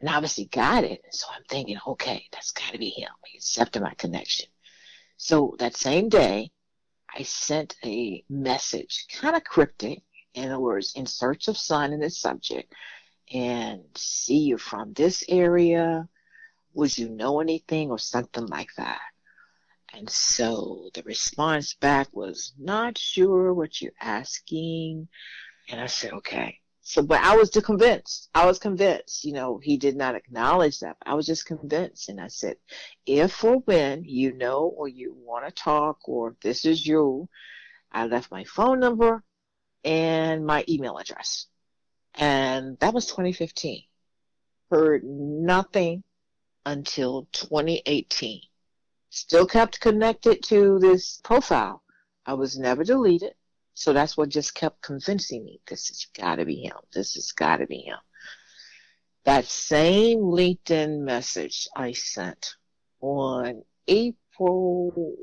and 0.00 0.08
obviously 0.08 0.46
got 0.46 0.84
it. 0.84 1.02
So 1.10 1.26
I'm 1.34 1.44
thinking, 1.48 1.78
okay, 1.86 2.26
that's 2.32 2.50
got 2.50 2.72
to 2.72 2.78
be 2.78 2.90
him. 2.90 3.08
He 3.26 3.38
accepted 3.38 3.82
my 3.82 3.94
connection. 3.94 4.46
So 5.16 5.56
that 5.58 5.76
same 5.76 6.08
day, 6.08 6.50
I 7.16 7.22
sent 7.22 7.76
a 7.84 8.22
message, 8.28 9.06
kind 9.12 9.34
of 9.34 9.44
cryptic, 9.44 10.02
in 10.34 10.46
other 10.46 10.60
words, 10.60 10.94
in 10.94 11.06
search 11.06 11.48
of 11.48 11.56
son 11.56 11.92
in 11.92 12.00
the 12.00 12.10
subject, 12.10 12.72
and 13.32 13.82
see 13.94 14.38
you 14.38 14.58
from 14.58 14.92
this 14.92 15.24
area. 15.28 16.08
Would 16.74 16.96
you 16.96 17.08
know 17.08 17.40
anything 17.40 17.90
or 17.90 17.98
something 17.98 18.46
like 18.46 18.70
that? 18.76 19.00
And 19.94 20.08
so 20.08 20.90
the 20.94 21.02
response 21.02 21.74
back 21.74 22.08
was, 22.12 22.52
not 22.58 22.98
sure 22.98 23.52
what 23.52 23.80
you're 23.80 23.92
asking. 24.00 25.08
And 25.68 25.80
I 25.80 25.86
said, 25.86 26.12
okay. 26.12 26.60
So, 26.82 27.02
but 27.02 27.20
I 27.20 27.36
was 27.36 27.50
convinced. 27.50 28.30
I 28.34 28.46
was 28.46 28.58
convinced. 28.58 29.24
You 29.24 29.32
know, 29.32 29.58
he 29.58 29.76
did 29.76 29.96
not 29.96 30.14
acknowledge 30.14 30.80
that. 30.80 30.96
I 31.04 31.14
was 31.14 31.26
just 31.26 31.46
convinced, 31.46 32.08
and 32.08 32.20
I 32.20 32.28
said, 32.28 32.56
if 33.04 33.44
or 33.44 33.56
when 33.56 34.04
you 34.04 34.32
know 34.32 34.72
or 34.74 34.88
you 34.88 35.14
want 35.14 35.44
to 35.46 35.50
talk, 35.50 36.08
or 36.08 36.36
this 36.42 36.64
is 36.64 36.86
you, 36.86 37.28
I 37.92 38.06
left 38.06 38.30
my 38.30 38.44
phone 38.44 38.80
number 38.80 39.22
and 39.84 40.44
my 40.44 40.64
email 40.68 40.98
address, 40.98 41.46
and 42.14 42.78
that 42.80 42.94
was 42.94 43.06
2015. 43.06 43.82
Heard 44.70 45.02
nothing 45.04 46.02
until 46.66 47.28
2018. 47.32 48.42
Still 49.10 49.46
kept 49.46 49.80
connected 49.80 50.42
to 50.44 50.78
this 50.78 51.20
profile. 51.24 51.82
I 52.26 52.34
was 52.34 52.58
never 52.58 52.84
deleted. 52.84 53.32
So 53.72 53.92
that's 53.92 54.16
what 54.16 54.28
just 54.28 54.54
kept 54.54 54.82
convincing 54.82 55.44
me 55.44 55.60
this 55.68 55.88
has 55.88 56.06
got 56.12 56.36
to 56.36 56.44
be 56.44 56.56
him. 56.56 56.76
This 56.92 57.14
has 57.14 57.32
got 57.32 57.58
to 57.58 57.66
be 57.66 57.78
him. 57.78 57.98
That 59.24 59.44
same 59.44 60.18
LinkedIn 60.18 60.98
message 60.98 61.68
I 61.76 61.92
sent 61.92 62.56
on 63.00 63.62
April 63.86 65.14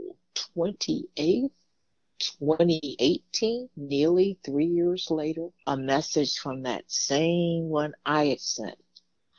28th, 0.56 1.52
2018, 2.20 3.70
nearly 3.76 4.38
three 4.46 4.66
years 4.66 5.10
later, 5.10 5.50
a 5.68 5.78
message 5.78 6.38
from 6.38 6.64
that 6.64 6.84
same 6.88 7.70
one 7.70 7.94
I 8.06 8.28
had 8.28 8.40
sent. 8.42 8.78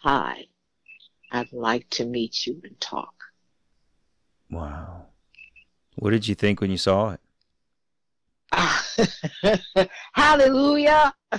Hi, 0.03 0.47
I'd 1.31 1.53
like 1.53 1.89
to 1.91 2.05
meet 2.05 2.47
you 2.47 2.61
and 2.64 2.81
talk. 2.81 3.14
Wow. 4.51 5.07
What 5.97 6.11
did 6.11 6.29
you 6.29 6.35
think 6.35 6.61
when 6.61 6.70
you 6.70 6.79
saw 6.79 7.14
it? 7.14 7.20
Hallelujah. 10.12 11.14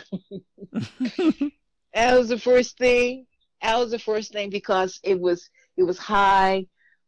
that 1.94 2.18
was 2.18 2.30
the 2.30 2.40
first 2.40 2.78
thing. 2.78 3.26
That 3.62 3.78
was 3.78 3.92
the 3.92 4.00
first 4.00 4.34
thing 4.34 4.50
because 4.50 5.00
it 5.04 5.20
was 5.20 5.50
it 5.78 5.84
was 5.84 5.98
high. 5.98 6.68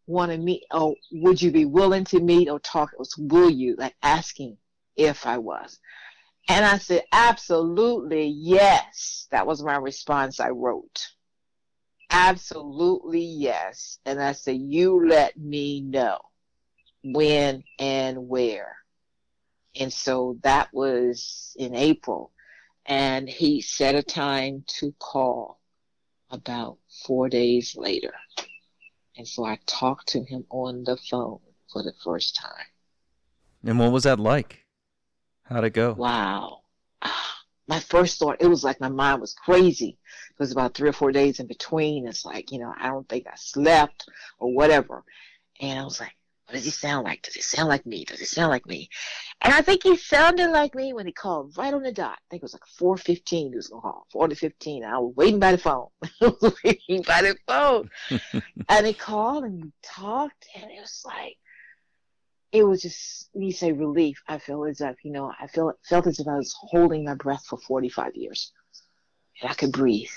Want 0.09 0.31
to 0.31 0.39
meet? 0.39 0.63
Oh, 0.71 0.95
would 1.11 1.39
you 1.39 1.51
be 1.51 1.65
willing 1.65 2.03
to 2.05 2.19
meet 2.19 2.49
or 2.49 2.59
talk? 2.59 2.93
It 2.93 2.97
was 2.97 3.15
will 3.15 3.51
you? 3.51 3.75
Like 3.77 3.93
asking 4.01 4.57
if 4.95 5.27
I 5.27 5.37
was, 5.37 5.79
and 6.47 6.65
I 6.65 6.79
said 6.79 7.03
absolutely 7.11 8.25
yes. 8.25 9.27
That 9.29 9.45
was 9.45 9.63
my 9.63 9.75
response. 9.75 10.39
I 10.39 10.49
wrote 10.49 11.09
absolutely 12.09 13.21
yes, 13.21 13.99
and 14.03 14.19
I 14.19 14.31
said 14.31 14.57
you 14.57 15.07
let 15.07 15.37
me 15.37 15.81
know 15.81 16.17
when 17.03 17.63
and 17.77 18.27
where. 18.27 18.77
And 19.79 19.93
so 19.93 20.39
that 20.41 20.73
was 20.73 21.55
in 21.59 21.75
April. 21.75 22.31
And 22.87 23.29
he 23.29 23.61
set 23.61 23.93
a 23.93 24.01
time 24.01 24.63
to 24.79 24.91
call 24.97 25.59
about 26.31 26.79
four 27.05 27.29
days 27.29 27.75
later. 27.77 28.15
And 29.19 29.27
so 29.27 29.43
I 29.43 29.59
talked 29.65 30.07
to 30.09 30.23
him 30.23 30.45
on 30.49 30.85
the 30.85 30.95
phone 30.95 31.41
for 31.73 31.83
the 31.83 31.91
first 32.05 32.37
time. 32.37 32.67
And 33.65 33.77
what 33.77 33.91
was 33.91 34.03
that 34.03 34.17
like? 34.17 34.63
How'd 35.43 35.65
it 35.65 35.73
go? 35.73 35.91
Wow. 35.91 36.61
My 37.67 37.81
first 37.81 38.17
thought, 38.17 38.37
it 38.39 38.47
was 38.47 38.63
like 38.63 38.79
my 38.79 38.87
mind 38.87 39.19
was 39.19 39.33
crazy. 39.33 39.97
It 40.29 40.39
was 40.39 40.53
about 40.53 40.73
three 40.73 40.87
or 40.87 40.93
four 40.93 41.11
days 41.11 41.41
in 41.41 41.47
between. 41.47 42.07
It's 42.07 42.23
like, 42.23 42.53
you 42.53 42.59
know, 42.59 42.73
I 42.79 42.87
don't 42.87 43.07
think 43.09 43.27
I 43.27 43.35
slept 43.35 44.05
or 44.39 44.53
whatever. 44.53 45.03
And 45.59 45.77
I 45.77 45.83
was 45.83 45.99
like, 45.99 46.15
what 46.49 46.55
does 46.55 46.65
he 46.65 46.71
sound 46.71 47.03
like? 47.03 47.21
Does 47.21 47.35
he 47.35 47.43
sound 47.43 47.69
like 47.69 47.85
me? 47.85 48.05
Does 48.05 48.17
he 48.17 48.25
sound 48.25 48.49
like 48.49 48.65
me? 48.65 48.89
And 49.39 49.53
I 49.53 49.61
think 49.61 49.83
he 49.83 49.95
sounded 49.95 50.49
like 50.49 50.73
me 50.73 50.93
when 50.93 51.05
he 51.05 51.11
called 51.11 51.55
right 51.55 51.71
on 51.71 51.83
the 51.83 51.91
dot. 51.91 52.17
I 52.17 52.25
think 52.27 52.41
it 52.41 52.45
was 52.45 52.53
like 52.53 52.97
4.15 52.97 53.49
he 53.51 53.55
was 53.55 53.67
going 53.67 53.83
to 53.83 53.83
call, 53.83 54.07
4 54.11 54.29
to 54.29 54.35
15. 54.35 54.83
I 54.83 54.97
was 54.97 55.13
waiting 55.15 55.39
by 55.39 55.51
the 55.51 55.59
phone. 55.59 55.89
I 56.21 56.33
was 56.41 56.55
waiting 56.63 57.03
by 57.03 57.21
the 57.21 57.37
phone. 57.45 57.91
and 58.69 58.87
he 58.87 58.93
called 58.93 59.43
and 59.43 59.63
we 59.63 59.71
talked 59.83 60.47
and 60.55 60.71
it 60.71 60.79
was 60.79 61.03
like, 61.05 61.37
it 62.51 62.63
was 62.63 62.81
just, 62.81 63.29
you 63.35 63.51
say 63.51 63.71
relief, 63.71 64.19
I 64.27 64.39
feel 64.39 64.65
as 64.65 64.81
if, 64.81 64.95
you 65.03 65.11
know, 65.11 65.31
I 65.39 65.45
feel, 65.45 65.71
felt 65.87 66.07
as 66.07 66.19
if 66.19 66.27
I 66.27 66.35
was 66.35 66.55
holding 66.59 67.05
my 67.05 67.13
breath 67.13 67.45
for 67.45 67.59
45 67.59 68.15
years. 68.15 68.53
And 69.39 69.51
I 69.51 69.53
could 69.53 69.71
breathe. 69.71 70.09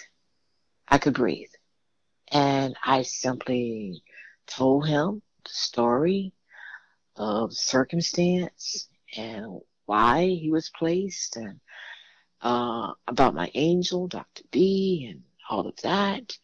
I 0.89 0.97
could 0.97 1.13
breathe. 1.13 1.51
And 2.29 2.75
I 2.83 3.03
simply 3.03 4.03
told 4.47 4.89
him 4.89 5.21
story 5.49 6.33
of 7.17 7.53
circumstance 7.53 8.89
and 9.17 9.61
why 9.87 10.27
he 10.27 10.51
was 10.51 10.71
placed 10.71 11.37
and 11.37 11.61
uh, 12.41 12.93
about 13.07 13.35
my 13.35 13.51
angel, 13.55 14.09
Dr. 14.09 14.43
B, 14.51 15.09
and 15.11 15.23
all 15.49 15.67
of 15.67 15.77
that. 15.83 16.37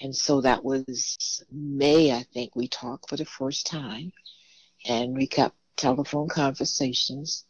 And 0.00 0.14
so 0.14 0.40
that 0.40 0.64
was 0.64 1.44
May, 1.50 2.12
I 2.12 2.24
think, 2.34 2.56
we 2.56 2.68
talked 2.68 3.08
for 3.08 3.16
the 3.16 3.24
first 3.24 3.66
time. 3.66 4.12
And 4.86 5.14
we 5.14 5.26
kept 5.26 5.54
telephone 5.76 6.28
conversations. 6.28 7.44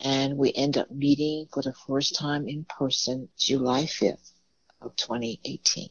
And 0.00 0.36
we 0.36 0.52
end 0.52 0.76
up 0.76 0.90
meeting 0.90 1.46
for 1.52 1.62
the 1.62 1.72
first 1.86 2.16
time 2.16 2.48
in 2.48 2.64
person 2.64 3.28
July 3.38 3.84
5th 3.84 4.32
of 4.80 4.96
2018. 4.96 5.88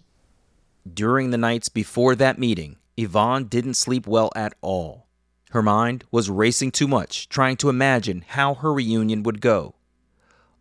During 0.93 1.31
the 1.31 1.38
nights 1.38 1.69
before 1.69 2.15
that 2.15 2.38
meeting, 2.38 2.75
Yvonne 2.98 3.46
didn't 3.46 3.74
sleep 3.74 4.06
well 4.06 4.32
at 4.36 4.54
all. 4.62 5.08
Her 5.52 5.62
mind 5.62 6.04
was 6.12 6.30
racing 6.30 6.72
too 6.72 6.88
much, 6.88 7.30
trying 7.30 7.58
to 7.58 7.70
imagine 7.70 8.24
how 8.28 8.56
her 8.56 8.74
reunion 8.74 9.24
would 9.24 9.41
go. 9.41 9.76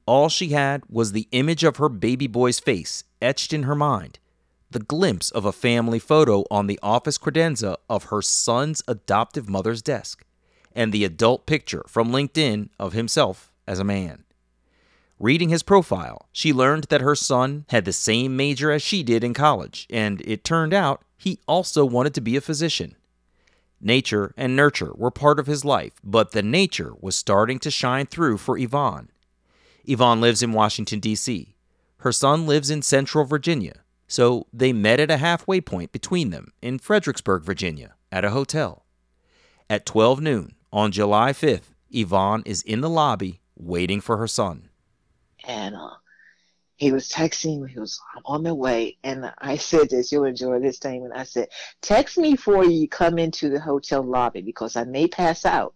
All 0.07 0.29
she 0.29 0.49
had 0.49 0.83
was 0.89 1.13
the 1.13 1.29
image 1.33 1.65
of 1.65 1.77
her 1.77 1.89
baby 1.89 2.27
boy's 2.27 2.59
face 2.59 3.05
etched 3.21 3.53
in 3.53 3.63
her 3.63 3.75
mind, 3.75 4.19
the 4.71 4.81
glimpse 4.81 5.31
of 5.31 5.45
a 5.45 5.53
family 5.53 5.99
photo 5.99 6.45
on 6.51 6.67
the 6.67 6.79
office 6.83 7.19
credenza 7.19 7.77
of 7.89 8.05
her 8.05 8.21
son's 8.21 8.83
adoptive 8.89 9.49
mother's 9.49 9.83
desk, 9.83 10.25
and 10.75 10.93
the 10.93 11.05
adult 11.05 11.47
picture 11.47 11.85
from 11.87 12.11
LinkedIn 12.11 12.71
of 12.79 12.93
himself 12.93 13.53
as 13.67 13.79
a 13.79 13.85
man. 13.85 14.25
Reading 15.23 15.51
his 15.51 15.63
profile, 15.63 16.27
she 16.33 16.53
learned 16.53 16.87
that 16.91 17.01
her 17.01 17.15
son 17.15 17.65
had 17.69 17.85
the 17.85 17.93
same 17.93 18.35
major 18.35 18.73
as 18.73 18.83
she 18.83 19.05
did 19.05 19.23
in 19.23 19.35
college, 19.35 19.87
and 19.89 20.21
it 20.23 20.43
turned 20.43 20.75
out 20.75 21.05
he 21.17 21.39
also 21.47 21.85
wanted 21.85 22.13
to 22.15 22.21
be 22.21 22.35
a 22.35 22.41
physician. 22.41 22.97
Nature 23.81 24.35
and 24.37 24.57
nurture 24.57 24.91
were 24.97 25.13
part 25.13 25.39
of 25.39 25.47
his 25.47 25.65
life, 25.65 25.93
but 26.03 26.33
the 26.33 26.43
nature 26.43 26.95
was 27.01 27.15
starting 27.15 27.61
to 27.61 27.71
shine 27.71 28.07
through 28.07 28.37
for 28.37 28.59
Yvonne. 28.59 29.11
Yvonne 29.85 30.21
lives 30.21 30.43
in 30.43 30.53
Washington, 30.53 30.99
D.C. 30.99 31.55
Her 31.99 32.11
son 32.11 32.45
lives 32.49 32.69
in 32.69 32.83
Central 32.83 33.25
Virginia, 33.25 33.85
so 34.09 34.49
they 34.53 34.73
met 34.73 34.99
at 34.99 35.09
a 35.09 35.19
halfway 35.19 35.61
point 35.61 35.93
between 35.93 36.31
them 36.31 36.53
in 36.61 36.81
Fredericksburg, 36.81 37.45
Virginia, 37.45 37.95
at 38.11 38.25
a 38.25 38.31
hotel. 38.31 38.87
At 39.71 39.87
12 39.87 40.21
noon 40.21 40.57
on 40.73 40.91
July 40.91 41.33
5th, 41.33 41.71
Yvonne 41.93 42.43
is 42.45 42.63
in 42.63 42.81
the 42.81 42.91
lobby 42.91 43.41
waiting 43.55 44.01
for 44.01 44.17
her 44.17 44.27
son 44.27 44.69
and 45.45 45.75
uh, 45.75 45.91
he 46.77 46.93
was 46.93 47.09
texting 47.09 47.63
me. 47.63 47.73
He 47.73 47.79
was 47.79 48.01
on 48.25 48.43
the 48.43 48.55
way, 48.55 48.99
and 49.05 49.33
I 49.39 49.57
said 49.57 49.91
this. 49.91 50.11
You'll 50.11 50.25
enjoy 50.25 50.59
this 50.61 50.79
thing. 50.79 51.05
And 51.05 51.13
I 51.15 51.25
said, 51.25 51.49
text 51.81 52.19
me 52.19 52.33
before 52.33 52.65
you 52.65 52.89
come 52.89 53.19
into 53.19 53.49
the 53.51 53.61
hotel 53.61 54.03
lobby 54.03 54.43
because 54.43 54.77
I 54.77 54.85
may 54.85 55.07
pass 55.07 55.45
out. 55.47 55.75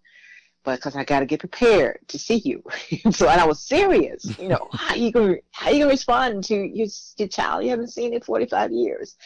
but 0.64 0.77
because 0.77 0.97
I 0.97 1.05
got 1.05 1.21
to 1.21 1.27
get 1.27 1.41
prepared 1.41 2.01
to 2.09 2.19
see 2.19 2.39
you. 2.39 2.62
so, 3.12 3.29
and 3.29 3.41
I 3.41 3.47
was 3.47 3.61
serious. 3.62 4.37
You 4.39 4.49
know, 4.49 4.69
how 4.73 4.95
you 4.97 5.12
gonna 5.12 5.37
how 5.53 5.71
you 5.71 5.81
gonna 5.81 5.91
respond 5.91 6.45
to 6.45 6.57
your, 6.57 6.89
your 7.19 7.29
child 7.29 7.64
you 7.64 7.71
haven't 7.71 7.89
seen 7.93 8.12
in 8.14 8.21
45 8.21 8.73
years? 8.73 9.17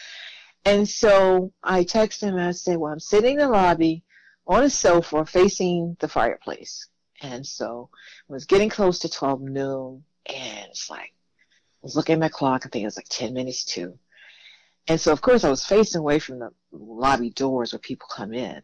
And 0.66 0.86
so 0.86 1.53
I 1.62 1.84
texted 1.84 2.24
him 2.24 2.34
and 2.34 2.45
I 2.45 2.53
said, 2.53 2.76
"Well, 2.76 2.93
I'm 2.93 3.01
sitting 3.01 3.32
in 3.32 3.38
the 3.38 3.49
lobby 3.49 4.05
on 4.47 4.64
a 4.64 4.70
sofa 4.70 5.24
facing 5.24 5.97
the 6.01 6.09
fireplace." 6.09 6.88
And 7.22 7.47
so 7.47 7.88
I 8.28 8.32
was 8.32 8.45
getting 8.45 8.68
close 8.68 8.99
to 9.01 9.09
12 9.11 9.41
noon, 9.43 10.05
and 10.26 10.66
it's 10.70 10.90
like 10.90 11.12
I 11.82 11.82
was 11.82 11.96
looking 11.96 12.14
at 12.14 12.20
my 12.20 12.28
clock. 12.28 12.62
I 12.64 12.68
think 12.68 12.82
it 12.82 12.86
was 12.86 12.96
like 12.96 13.08
10 13.08 13.32
minutes 13.32 13.64
to. 13.66 13.98
And 14.86 15.00
so, 15.00 15.12
of 15.12 15.20
course, 15.20 15.44
I 15.44 15.50
was 15.50 15.64
facing 15.64 16.00
away 16.00 16.18
from 16.18 16.38
the 16.38 16.50
lobby 16.72 17.30
doors 17.30 17.72
where 17.72 17.80
people 17.80 18.08
come 18.14 18.32
in. 18.32 18.62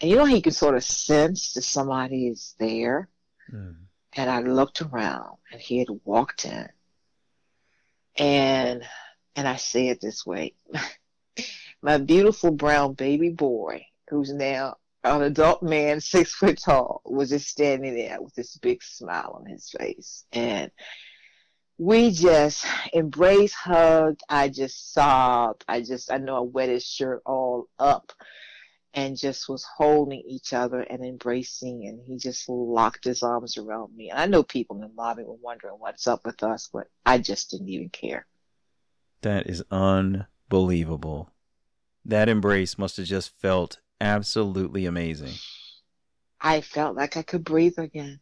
And 0.00 0.10
you 0.10 0.16
know 0.16 0.24
how 0.24 0.34
you 0.34 0.42
can 0.42 0.52
sort 0.52 0.76
of 0.76 0.84
sense 0.84 1.52
that 1.54 1.62
somebody 1.62 2.28
is 2.28 2.54
there? 2.58 3.08
Mm. 3.52 3.76
And 4.14 4.30
I 4.30 4.40
looked 4.40 4.80
around 4.80 5.36
and 5.52 5.60
he 5.60 5.78
had 5.78 5.88
walked 6.04 6.44
in. 6.44 6.68
And 8.16 8.82
and 9.36 9.46
I 9.46 9.56
say 9.56 9.88
it 9.88 10.00
this 10.00 10.26
way. 10.26 10.54
My 11.82 11.98
beautiful 11.98 12.50
brown 12.50 12.94
baby 12.94 13.30
boy, 13.30 13.86
who's 14.08 14.32
now 14.32 14.76
an 15.04 15.22
adult 15.22 15.62
man, 15.62 16.00
six 16.00 16.34
foot 16.34 16.58
tall, 16.58 17.02
was 17.04 17.30
just 17.30 17.48
standing 17.48 17.94
there 17.94 18.20
with 18.20 18.34
this 18.34 18.56
big 18.56 18.82
smile 18.82 19.36
on 19.40 19.46
his 19.46 19.70
face. 19.70 20.24
And 20.32 20.70
we 21.78 22.10
just 22.10 22.66
embraced, 22.92 23.54
hugged. 23.54 24.22
I 24.28 24.48
just 24.48 24.92
sobbed. 24.92 25.64
I 25.68 25.80
just, 25.80 26.10
I 26.10 26.18
know 26.18 26.36
I 26.36 26.40
wet 26.40 26.68
his 26.68 26.84
shirt 26.84 27.22
all 27.24 27.68
up 27.78 28.12
and 28.94 29.16
just 29.16 29.48
was 29.48 29.64
holding 29.64 30.22
each 30.26 30.52
other 30.52 30.80
and 30.80 31.04
embracing. 31.04 31.86
And 31.86 32.00
he 32.04 32.16
just 32.16 32.48
locked 32.48 33.04
his 33.04 33.22
arms 33.22 33.56
around 33.56 33.96
me. 33.96 34.10
And 34.10 34.18
I 34.18 34.26
know 34.26 34.42
people 34.42 34.76
in 34.76 34.82
the 34.82 34.90
lobby 34.96 35.22
were 35.22 35.34
wondering 35.34 35.74
what's 35.78 36.08
up 36.08 36.26
with 36.26 36.42
us, 36.42 36.68
but 36.72 36.88
I 37.06 37.18
just 37.18 37.50
didn't 37.50 37.68
even 37.68 37.90
care. 37.90 38.26
That 39.22 39.46
is 39.46 39.62
unbelievable. 39.70 41.30
That 42.04 42.28
embrace 42.28 42.78
must 42.78 42.96
have 42.96 43.06
just 43.06 43.30
felt 43.40 43.78
absolutely 44.00 44.86
amazing. 44.86 45.34
I 46.40 46.60
felt 46.60 46.96
like 46.96 47.16
I 47.16 47.22
could 47.22 47.44
breathe 47.44 47.78
again. 47.78 48.20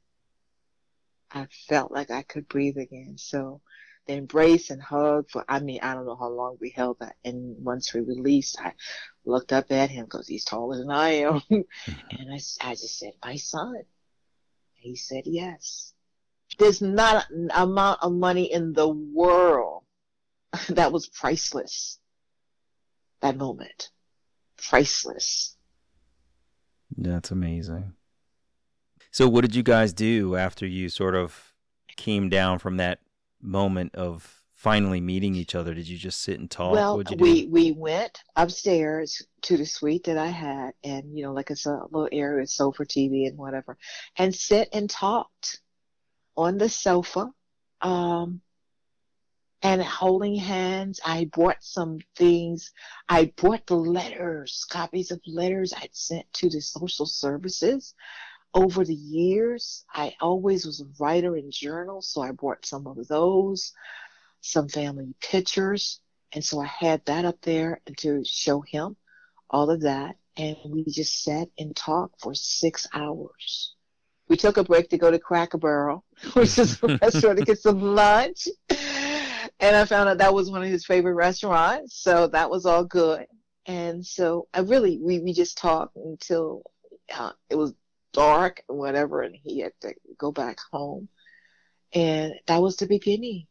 I 1.30 1.46
felt 1.68 1.92
like 1.92 2.10
I 2.10 2.22
could 2.22 2.48
breathe 2.48 2.78
again. 2.78 3.16
So 3.18 3.60
the 4.06 4.14
embrace 4.14 4.70
and 4.70 4.80
hug 4.80 5.28
for, 5.30 5.44
I 5.48 5.60
mean, 5.60 5.80
I 5.82 5.94
don't 5.94 6.06
know 6.06 6.16
how 6.16 6.28
long 6.28 6.56
we 6.60 6.70
held 6.70 6.98
that. 7.00 7.16
And 7.24 7.62
once 7.64 7.92
we 7.92 8.00
released, 8.00 8.58
I 8.60 8.72
looked 9.24 9.52
up 9.52 9.70
at 9.70 9.90
him 9.90 10.04
because 10.04 10.28
he's 10.28 10.44
taller 10.44 10.78
than 10.78 10.90
I 10.90 11.08
am. 11.10 11.42
and 11.50 11.64
I, 12.32 12.38
I 12.60 12.70
just 12.72 12.98
said, 12.98 13.12
my 13.24 13.36
son. 13.36 13.82
He 14.74 14.94
said, 14.94 15.24
yes. 15.26 15.92
There's 16.58 16.80
not 16.80 17.28
an 17.30 17.50
amount 17.52 18.02
of 18.02 18.12
money 18.12 18.52
in 18.52 18.72
the 18.72 18.88
world 18.88 19.82
that 20.68 20.92
was 20.92 21.08
priceless. 21.08 21.98
That 23.20 23.36
moment. 23.36 23.90
Priceless. 24.56 25.55
That's 26.96 27.30
amazing. 27.30 27.94
So, 29.10 29.28
what 29.28 29.42
did 29.42 29.54
you 29.54 29.62
guys 29.62 29.92
do 29.92 30.36
after 30.36 30.66
you 30.66 30.88
sort 30.88 31.14
of 31.14 31.54
came 31.96 32.28
down 32.28 32.58
from 32.58 32.76
that 32.76 33.00
moment 33.40 33.94
of 33.94 34.42
finally 34.54 35.00
meeting 35.00 35.34
each 35.34 35.54
other? 35.54 35.74
Did 35.74 35.88
you 35.88 35.96
just 35.96 36.22
sit 36.22 36.38
and 36.38 36.50
talk? 36.50 36.72
Well, 36.72 37.02
we 37.18 37.46
we 37.46 37.72
went 37.72 38.22
upstairs 38.34 39.22
to 39.42 39.56
the 39.56 39.66
suite 39.66 40.04
that 40.04 40.18
I 40.18 40.28
had, 40.28 40.72
and 40.84 41.16
you 41.16 41.24
know, 41.24 41.32
like 41.32 41.50
it's 41.50 41.66
a 41.66 41.82
little 41.90 42.08
area 42.12 42.40
with 42.40 42.50
sofa, 42.50 42.84
TV, 42.84 43.26
and 43.26 43.38
whatever, 43.38 43.76
and 44.16 44.34
sit 44.34 44.68
and 44.72 44.90
talked 44.90 45.60
on 46.36 46.58
the 46.58 46.68
sofa, 46.68 47.30
um, 47.80 48.40
and 49.62 49.82
holding 49.82 50.36
hands. 50.36 51.00
I 51.04 51.24
brought 51.26 51.62
some 51.62 51.98
things. 52.16 52.72
I 53.08 53.32
brought 53.36 53.66
the 53.66 53.76
letters, 53.76 54.66
copies 54.68 55.10
of 55.10 55.20
letters 55.26 55.72
I'd 55.72 55.94
sent 55.94 56.32
to 56.34 56.48
the 56.48 56.60
social 56.60 57.06
services 57.06 57.94
over 58.56 58.84
the 58.84 58.94
years, 58.94 59.84
I 59.92 60.14
always 60.18 60.64
was 60.64 60.80
a 60.80 60.86
writer 60.98 61.36
in 61.36 61.50
journals, 61.50 62.08
so 62.08 62.22
I 62.22 62.30
brought 62.30 62.64
some 62.64 62.86
of 62.86 63.06
those, 63.06 63.74
some 64.40 64.68
family 64.68 65.14
pictures, 65.20 66.00
and 66.32 66.42
so 66.42 66.60
I 66.60 66.66
had 66.66 67.04
that 67.04 67.26
up 67.26 67.40
there 67.42 67.82
to 67.98 68.24
show 68.24 68.62
him 68.62 68.96
all 69.50 69.70
of 69.70 69.82
that, 69.82 70.16
and 70.38 70.56
we 70.64 70.84
just 70.84 71.22
sat 71.22 71.48
and 71.58 71.76
talked 71.76 72.20
for 72.22 72.34
six 72.34 72.86
hours. 72.94 73.74
We 74.28 74.38
took 74.38 74.56
a 74.56 74.64
break 74.64 74.88
to 74.88 74.98
go 74.98 75.10
to 75.10 75.18
Cracker 75.18 75.58
Barrel, 75.58 76.02
which 76.32 76.58
is 76.58 76.82
a 76.82 76.98
restaurant 77.02 77.38
to 77.38 77.44
get 77.44 77.58
some 77.58 77.82
lunch, 77.82 78.48
and 79.60 79.74
I 79.76 79.84
found 79.84 80.08
out 80.08 80.18
that 80.18 80.34
was 80.34 80.50
one 80.50 80.62
of 80.62 80.68
his 80.68 80.84
favorite 80.84 81.14
restaurants, 81.14 81.96
so 81.96 82.26
that 82.28 82.50
was 82.50 82.66
all 82.66 82.84
good. 82.84 83.26
And 83.66 84.04
so 84.04 84.48
I 84.54 84.60
really, 84.60 84.98
we, 85.00 85.18
we 85.20 85.32
just 85.32 85.58
talked 85.58 85.96
until 85.96 86.62
uh, 87.14 87.32
it 87.50 87.56
was 87.56 87.74
dark 88.12 88.62
and 88.68 88.78
whatever, 88.78 89.22
and 89.22 89.34
he 89.34 89.60
had 89.60 89.72
to 89.82 89.94
go 90.18 90.30
back 90.30 90.58
home. 90.72 91.08
And 91.92 92.34
that 92.46 92.60
was 92.62 92.76
the 92.76 92.86
beginning. 92.86 93.46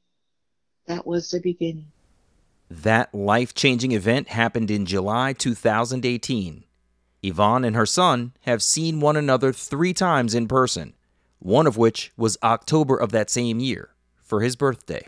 That 0.87 1.05
was 1.05 1.31
the 1.31 1.39
beginning. 1.39 1.91
That 2.69 3.13
life 3.13 3.53
changing 3.53 3.91
event 3.91 4.29
happened 4.29 4.69
in 4.69 4.85
July 4.85 5.33
2018. 5.33 6.63
Yvonne 7.23 7.65
and 7.65 7.75
her 7.75 7.85
son 7.85 8.33
have 8.41 8.61
seen 8.61 8.99
one 8.99 9.15
another 9.17 9.51
three 9.51 9.93
times 9.93 10.35
in 10.35 10.47
person, 10.47 10.93
one 11.39 11.65
of 11.65 11.77
which 11.77 12.11
was 12.15 12.37
October 12.43 12.95
of 12.95 13.11
that 13.11 13.29
same 13.31 13.59
year 13.59 13.89
for 14.21 14.41
his 14.41 14.55
birthday. 14.55 15.07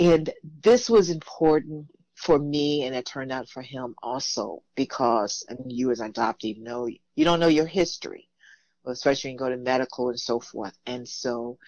And 0.00 0.30
this 0.62 0.90
was 0.90 1.10
important 1.10 1.86
for 2.16 2.38
me, 2.38 2.84
and 2.84 2.96
it 2.96 3.06
turned 3.06 3.30
out 3.30 3.48
for 3.48 3.62
him 3.62 3.94
also 4.02 4.62
because 4.74 5.44
I 5.48 5.54
mean, 5.54 5.70
you 5.70 5.90
as 5.92 6.00
an 6.00 6.12
adoptee 6.12 6.58
know 6.58 6.86
you 6.86 7.24
don't 7.24 7.40
know 7.40 7.48
your 7.48 7.66
history 7.66 8.30
especially 8.86 9.28
when 9.28 9.34
you 9.34 9.38
go 9.38 9.50
to 9.50 9.56
medical 9.56 10.08
and 10.08 10.18
so 10.18 10.40
forth. 10.40 10.76
And 10.86 11.08
so 11.08 11.58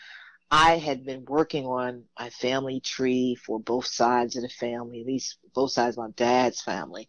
I 0.51 0.79
had 0.79 1.05
been 1.05 1.25
working 1.25 1.67
on 1.67 2.05
my 2.19 2.31
family 2.31 2.81
tree 2.81 3.35
for 3.35 3.59
both 3.59 3.87
sides 3.87 4.37
of 4.37 4.43
the 4.43 4.49
family, 4.49 5.01
at 5.01 5.07
least 5.07 5.39
both 5.55 5.73
sides 5.73 5.97
of 5.97 6.05
my 6.05 6.11
dad's 6.17 6.61
family. 6.61 7.09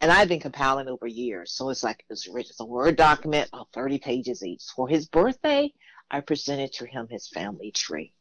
And 0.00 0.10
I've 0.10 0.28
been 0.28 0.40
compiling 0.40 0.88
over 0.88 1.06
years. 1.06 1.52
So 1.52 1.68
it's 1.68 1.84
like 1.84 2.04
it's, 2.08 2.26
it's 2.26 2.60
a 2.60 2.64
Word 2.64 2.96
document 2.96 3.50
of 3.52 3.68
30 3.74 3.98
pages 3.98 4.42
each. 4.42 4.62
For 4.74 4.88
his 4.88 5.06
birthday, 5.06 5.72
I 6.10 6.20
presented 6.20 6.72
to 6.74 6.86
him 6.86 7.06
his 7.08 7.28
family 7.28 7.70
tree, 7.70 8.14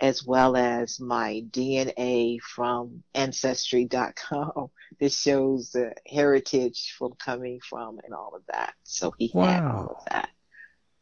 as 0.00 0.24
well 0.24 0.56
as 0.56 1.00
my 1.00 1.44
DNA 1.50 2.40
from 2.40 3.02
Ancestry.com 3.14 4.70
that 5.00 5.12
shows 5.12 5.70
the 5.70 5.94
heritage 6.06 6.94
from 6.98 7.12
coming 7.18 7.60
from 7.60 8.00
and 8.04 8.14
all 8.14 8.34
of 8.34 8.42
that. 8.52 8.74
So 8.82 9.14
he 9.18 9.30
wow. 9.34 9.44
had 9.44 9.64
all 9.64 9.96
of 9.98 10.04
that. 10.10 10.28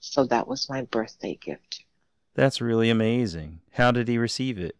So 0.00 0.24
that 0.26 0.48
was 0.48 0.68
my 0.68 0.82
birthday 0.82 1.38
gift. 1.40 1.84
That's 2.34 2.60
really 2.60 2.90
amazing. 2.90 3.60
How 3.72 3.92
did 3.92 4.08
he 4.08 4.18
receive 4.18 4.58
it? 4.58 4.76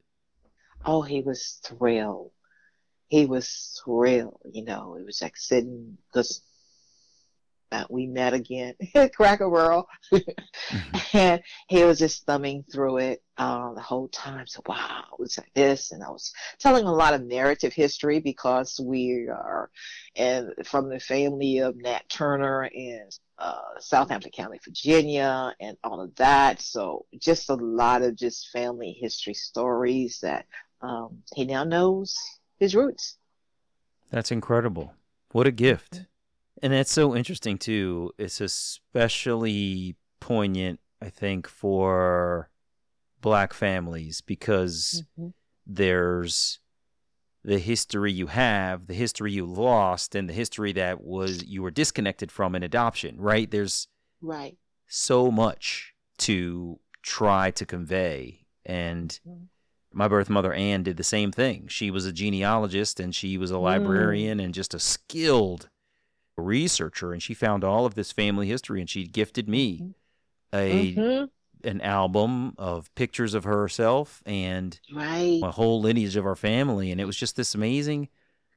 Oh, 0.84 1.02
he 1.02 1.20
was 1.20 1.60
thrilled. 1.64 2.32
He 3.08 3.26
was 3.26 3.80
thrilled. 3.84 4.40
You 4.50 4.64
know, 4.64 4.96
it 4.98 5.04
was 5.04 5.22
like 5.22 5.36
sitting 5.36 5.98
because 6.08 6.42
uh, 7.72 7.84
we 7.88 8.06
met 8.06 8.34
again 8.34 8.74
at 8.94 9.14
Cracker 9.14 9.50
Barrel, 9.50 9.88
mm-hmm. 10.12 10.96
and 11.16 11.42
he 11.68 11.84
was 11.84 11.98
just 11.98 12.26
thumbing 12.26 12.64
through 12.70 12.98
it 12.98 13.22
uh, 13.38 13.72
the 13.72 13.80
whole 13.80 14.08
time. 14.08 14.46
So 14.46 14.60
wow, 14.66 15.04
it 15.12 15.18
was 15.18 15.38
like 15.38 15.52
this, 15.54 15.90
and 15.90 16.04
I 16.04 16.10
was 16.10 16.32
telling 16.60 16.84
a 16.84 16.92
lot 16.92 17.14
of 17.14 17.22
narrative 17.22 17.72
history 17.72 18.20
because 18.20 18.78
we 18.82 19.28
are, 19.28 19.70
and 20.14 20.52
from 20.64 20.88
the 20.88 21.00
family 21.00 21.58
of 21.58 21.76
Nat 21.76 22.08
Turner 22.08 22.68
and 22.74 23.10
uh, 23.38 23.80
Southampton 23.80 24.30
County, 24.30 24.60
Virginia, 24.64 25.54
and 25.60 25.76
all 25.82 26.00
of 26.00 26.14
that. 26.16 26.60
So 26.60 27.06
just 27.18 27.50
a 27.50 27.54
lot 27.54 28.02
of 28.02 28.16
just 28.16 28.50
family 28.50 28.96
history 29.00 29.34
stories 29.34 30.20
that 30.22 30.46
um, 30.82 31.22
he 31.34 31.44
now 31.44 31.64
knows 31.64 32.16
his 32.58 32.74
roots. 32.74 33.16
That's 34.10 34.30
incredible. 34.30 34.94
What 35.32 35.46
a 35.46 35.50
gift. 35.50 36.02
And 36.60 36.72
that's 36.72 36.92
so 36.92 37.16
interesting 37.16 37.58
too. 37.58 38.12
It's 38.18 38.40
especially 38.40 39.96
poignant, 40.20 40.80
I 41.00 41.10
think, 41.10 41.48
for 41.48 42.50
black 43.20 43.54
families 43.54 44.20
because 44.20 45.04
mm-hmm. 45.18 45.30
there's 45.66 46.58
the 47.44 47.58
history 47.58 48.12
you 48.12 48.28
have, 48.28 48.86
the 48.86 48.94
history 48.94 49.32
you 49.32 49.46
lost, 49.46 50.14
and 50.14 50.28
the 50.28 50.34
history 50.34 50.72
that 50.72 51.02
was 51.02 51.44
you 51.44 51.62
were 51.62 51.70
disconnected 51.70 52.30
from 52.30 52.54
in 52.54 52.62
adoption, 52.62 53.20
right? 53.20 53.50
There's 53.50 53.88
right 54.20 54.56
so 54.86 55.30
much 55.30 55.94
to 56.18 56.78
try 57.02 57.50
to 57.52 57.66
convey. 57.66 58.46
And 58.64 59.18
mm-hmm. 59.26 59.44
my 59.92 60.06
birth 60.06 60.30
mother 60.30 60.52
Anne 60.52 60.82
did 60.82 60.96
the 60.96 61.04
same 61.04 61.32
thing. 61.32 61.66
She 61.68 61.90
was 61.90 62.06
a 62.06 62.12
genealogist 62.12 63.00
and 63.00 63.14
she 63.14 63.36
was 63.38 63.50
a 63.50 63.54
mm. 63.54 63.62
librarian 63.62 64.38
mm. 64.38 64.44
and 64.44 64.54
just 64.54 64.74
a 64.74 64.78
skilled 64.78 65.68
researcher 66.42 67.12
and 67.12 67.22
she 67.22 67.34
found 67.34 67.64
all 67.64 67.86
of 67.86 67.94
this 67.94 68.12
family 68.12 68.48
history 68.48 68.80
and 68.80 68.90
she 68.90 69.04
gifted 69.04 69.48
me 69.48 69.78
mm-hmm. 69.78 69.90
a 70.54 70.94
Mhm. 70.96 71.28
an 71.64 71.80
album 71.80 72.54
of 72.58 72.92
pictures 72.96 73.34
of 73.34 73.44
herself 73.44 74.20
and 74.26 74.80
Right. 74.92 75.40
a 75.42 75.52
whole 75.52 75.80
lineage 75.80 76.16
of 76.16 76.26
our 76.26 76.34
family, 76.34 76.90
and 76.90 77.00
it 77.00 77.04
was 77.04 77.16
just 77.16 77.36
this 77.36 77.54
amazing 77.54 78.08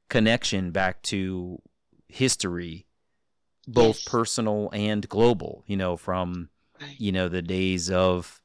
connection 0.09 0.71
back 0.71 1.01
to 1.03 1.61
history, 2.07 2.87
both 3.67 3.97
Yes. 3.97 4.03
personal 4.05 4.69
and 4.73 5.07
global. 5.07 5.63
You 5.67 5.77
know, 5.77 5.97
from 5.97 6.49
Right. 6.81 6.99
you 6.99 7.11
know 7.11 7.29
the 7.29 7.41
days 7.43 7.89
of 7.91 8.41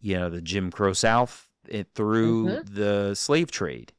you 0.00 0.16
know 0.18 0.28
the 0.30 0.42
Jim 0.42 0.70
Crow 0.70 0.92
South 0.92 1.48
it, 1.68 1.88
through 1.94 2.44
Mhm. 2.44 2.74
the 2.74 3.14
slave 3.14 3.50
trade, 3.50 3.92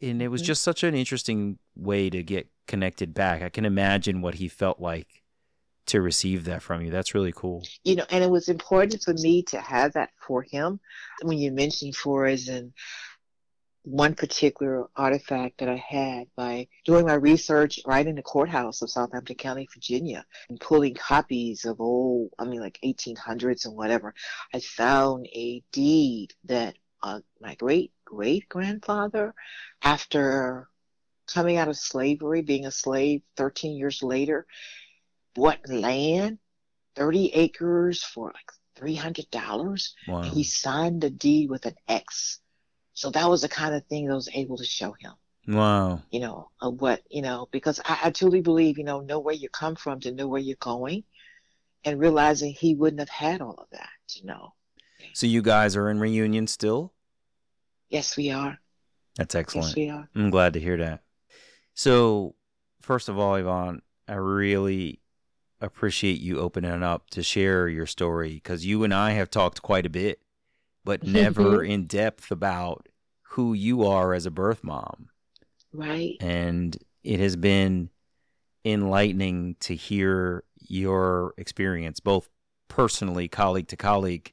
and 0.00 0.20
it 0.22 0.28
was 0.28 0.42
Mhm. 0.42 0.46
just 0.46 0.62
such 0.62 0.82
an 0.82 0.94
interesting 0.94 1.58
way 1.76 2.08
to 2.10 2.22
get 2.22 2.48
connected 2.66 3.14
back. 3.14 3.42
I 3.42 3.48
can 3.48 3.64
imagine 3.64 4.22
what 4.22 4.34
he 4.36 4.48
felt 4.48 4.80
like 4.80 5.22
to 5.86 6.00
receive 6.00 6.44
that 6.44 6.62
from 6.62 6.82
you. 6.82 6.90
That's 6.90 7.14
really 7.14 7.32
cool. 7.32 7.62
you 7.84 7.96
know, 7.96 8.04
and 8.10 8.22
it 8.22 8.30
was 8.30 8.48
important 8.48 9.02
for 9.02 9.14
me 9.14 9.42
to 9.44 9.60
have 9.60 9.92
that 9.92 10.10
for 10.26 10.42
him. 10.42 10.80
When 11.22 11.38
you 11.38 11.52
mentioned 11.52 11.96
Flores 11.96 12.48
and 12.48 12.72
one 13.82 14.14
particular 14.16 14.86
artifact 14.96 15.58
that 15.58 15.68
I 15.68 15.76
had 15.76 16.26
by 16.34 16.66
doing 16.84 17.06
my 17.06 17.14
research 17.14 17.78
right 17.86 18.04
in 18.04 18.16
the 18.16 18.22
courthouse 18.22 18.82
of 18.82 18.90
Southampton 18.90 19.36
County, 19.36 19.68
Virginia, 19.72 20.26
and 20.48 20.58
pulling 20.58 20.94
copies 20.94 21.64
of 21.64 21.80
old, 21.80 22.30
I 22.36 22.46
mean, 22.46 22.60
like 22.60 22.80
1800s 22.84 23.64
and 23.64 23.76
whatever, 23.76 24.12
I 24.52 24.58
found 24.58 25.28
a 25.32 25.62
deed 25.70 26.34
that 26.46 26.74
uh, 27.02 27.20
my 27.40 27.54
great 27.54 27.92
great 28.04 28.48
grandfather, 28.48 29.34
after 29.82 30.68
coming 31.26 31.56
out 31.56 31.68
of 31.68 31.76
slavery, 31.76 32.42
being 32.42 32.66
a 32.66 32.70
slave 32.70 33.22
13 33.36 33.76
years 33.76 34.02
later, 34.02 34.46
bought 35.34 35.68
land 35.68 36.38
30 36.94 37.32
acres 37.34 38.02
for 38.02 38.32
like 38.32 38.52
$300 38.78 39.94
Wow. 40.08 40.22
he 40.22 40.42
signed 40.42 41.00
the 41.02 41.10
deed 41.10 41.50
with 41.50 41.66
an 41.66 41.74
X. 41.88 42.40
So 42.94 43.10
that 43.10 43.28
was 43.28 43.42
the 43.42 43.48
kind 43.48 43.74
of 43.74 43.84
thing 43.86 44.06
that 44.06 44.14
was 44.14 44.30
able 44.32 44.56
to 44.56 44.64
show 44.64 44.92
him, 44.98 45.12
Wow. 45.46 46.02
you 46.10 46.20
know, 46.20 46.50
of 46.60 46.80
what, 46.80 47.02
you 47.10 47.20
know, 47.22 47.48
because 47.50 47.80
I, 47.84 47.98
I 48.04 48.10
truly 48.10 48.40
believe, 48.40 48.78
you 48.78 48.84
know, 48.84 49.00
know 49.00 49.18
where 49.18 49.34
you 49.34 49.48
come 49.50 49.76
from 49.76 50.00
to 50.00 50.12
know 50.12 50.28
where 50.28 50.40
you're 50.40 50.56
going 50.60 51.04
and 51.84 52.00
realizing 52.00 52.52
he 52.52 52.74
wouldn't 52.74 53.00
have 53.00 53.08
had 53.10 53.40
all 53.40 53.54
of 53.58 53.68
that 53.70 53.88
you 54.14 54.24
know. 54.24 54.54
So 55.12 55.26
you 55.26 55.42
guys 55.42 55.76
are 55.76 55.90
in 55.90 55.98
reunion 55.98 56.46
still? 56.46 56.92
Yes, 57.88 58.16
we 58.16 58.30
are. 58.30 58.58
That's 59.16 59.34
excellent. 59.34 59.68
Yes, 59.68 59.76
we 59.76 59.90
are. 59.90 60.08
I'm 60.14 60.30
glad 60.30 60.52
to 60.54 60.60
hear 60.60 60.76
that. 60.78 61.02
So, 61.76 62.34
first 62.80 63.10
of 63.10 63.18
all, 63.18 63.34
Yvonne, 63.34 63.82
I 64.08 64.14
really 64.14 65.00
appreciate 65.60 66.20
you 66.20 66.40
opening 66.40 66.82
up 66.82 67.10
to 67.10 67.22
share 67.22 67.68
your 67.68 67.86
story 67.86 68.32
because 68.34 68.64
you 68.64 68.82
and 68.82 68.94
I 68.94 69.10
have 69.10 69.28
talked 69.28 69.60
quite 69.60 69.84
a 69.84 69.90
bit, 69.90 70.20
but 70.84 71.02
never 71.06 71.62
in 71.62 71.86
depth 71.86 72.30
about 72.30 72.88
who 73.30 73.52
you 73.52 73.84
are 73.84 74.14
as 74.14 74.24
a 74.24 74.30
birth 74.30 74.64
mom. 74.64 75.10
Right. 75.70 76.16
And 76.18 76.74
it 77.04 77.20
has 77.20 77.36
been 77.36 77.90
enlightening 78.64 79.56
to 79.60 79.74
hear 79.74 80.44
your 80.58 81.34
experience, 81.36 82.00
both 82.00 82.30
personally, 82.68 83.28
colleague 83.28 83.68
to 83.68 83.76
colleague, 83.76 84.32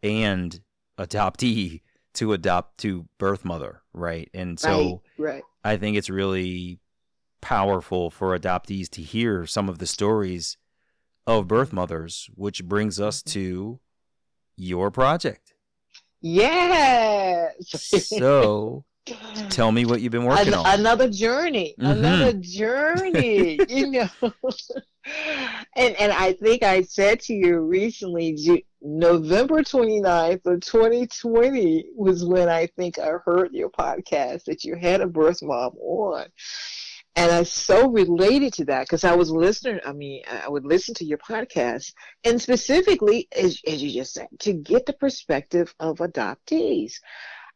and 0.00 0.60
adoptee 0.96 1.80
to 2.14 2.32
adopt 2.32 2.78
to 2.78 3.06
birth 3.18 3.44
mother, 3.44 3.82
right? 3.92 4.28
And 4.34 4.58
so 4.58 5.02
right. 5.18 5.34
Right. 5.34 5.42
I 5.64 5.76
think 5.76 5.96
it's 5.96 6.10
really 6.10 6.80
powerful 7.40 8.10
for 8.10 8.36
adoptees 8.38 8.88
to 8.90 9.02
hear 9.02 9.46
some 9.46 9.68
of 9.68 9.78
the 9.78 9.86
stories 9.86 10.56
of 11.26 11.46
birth 11.46 11.72
mothers, 11.72 12.28
which 12.34 12.64
brings 12.64 12.98
us 12.98 13.22
to 13.22 13.78
your 14.56 14.90
project. 14.90 15.52
Yes. 16.20 17.54
So 18.18 18.84
tell 19.50 19.70
me 19.72 19.84
what 19.84 20.00
you've 20.00 20.12
been 20.12 20.24
working 20.24 20.48
An- 20.48 20.54
on. 20.54 20.66
Another 20.80 21.08
journey, 21.08 21.74
Mhm. 21.78 21.90
another 21.98 22.32
journey, 22.34 23.60
you 23.68 23.86
know. 23.90 24.08
and 25.76 25.94
and 25.96 26.12
I 26.12 26.32
think 26.34 26.62
I 26.62 26.82
said 26.82 27.20
to 27.20 27.34
you 27.34 27.60
recently, 27.60 28.34
November 28.80 29.62
29th 29.62 30.46
of 30.46 30.60
2020 30.60 31.86
was 31.96 32.24
when 32.24 32.48
I 32.48 32.66
think 32.66 32.98
I 32.98 33.12
heard 33.24 33.52
your 33.52 33.70
podcast 33.70 34.44
that 34.44 34.64
you 34.64 34.76
had 34.76 35.00
a 35.00 35.06
birth 35.06 35.42
mom 35.42 35.76
on. 35.78 36.26
And 37.16 37.32
I 37.32 37.42
so 37.42 37.90
related 37.90 38.52
to 38.54 38.66
that 38.66 38.82
because 38.82 39.02
I 39.02 39.16
was 39.16 39.32
listening. 39.32 39.80
I 39.84 39.92
mean, 39.92 40.22
I 40.30 40.48
would 40.48 40.64
listen 40.64 40.94
to 40.94 41.04
your 41.04 41.18
podcast, 41.18 41.92
and 42.22 42.40
specifically, 42.40 43.26
as, 43.36 43.60
as 43.66 43.82
you 43.82 43.90
just 43.90 44.14
said, 44.14 44.28
to 44.40 44.52
get 44.52 44.86
the 44.86 44.92
perspective 44.92 45.74
of 45.80 45.98
adoptees. 45.98 47.00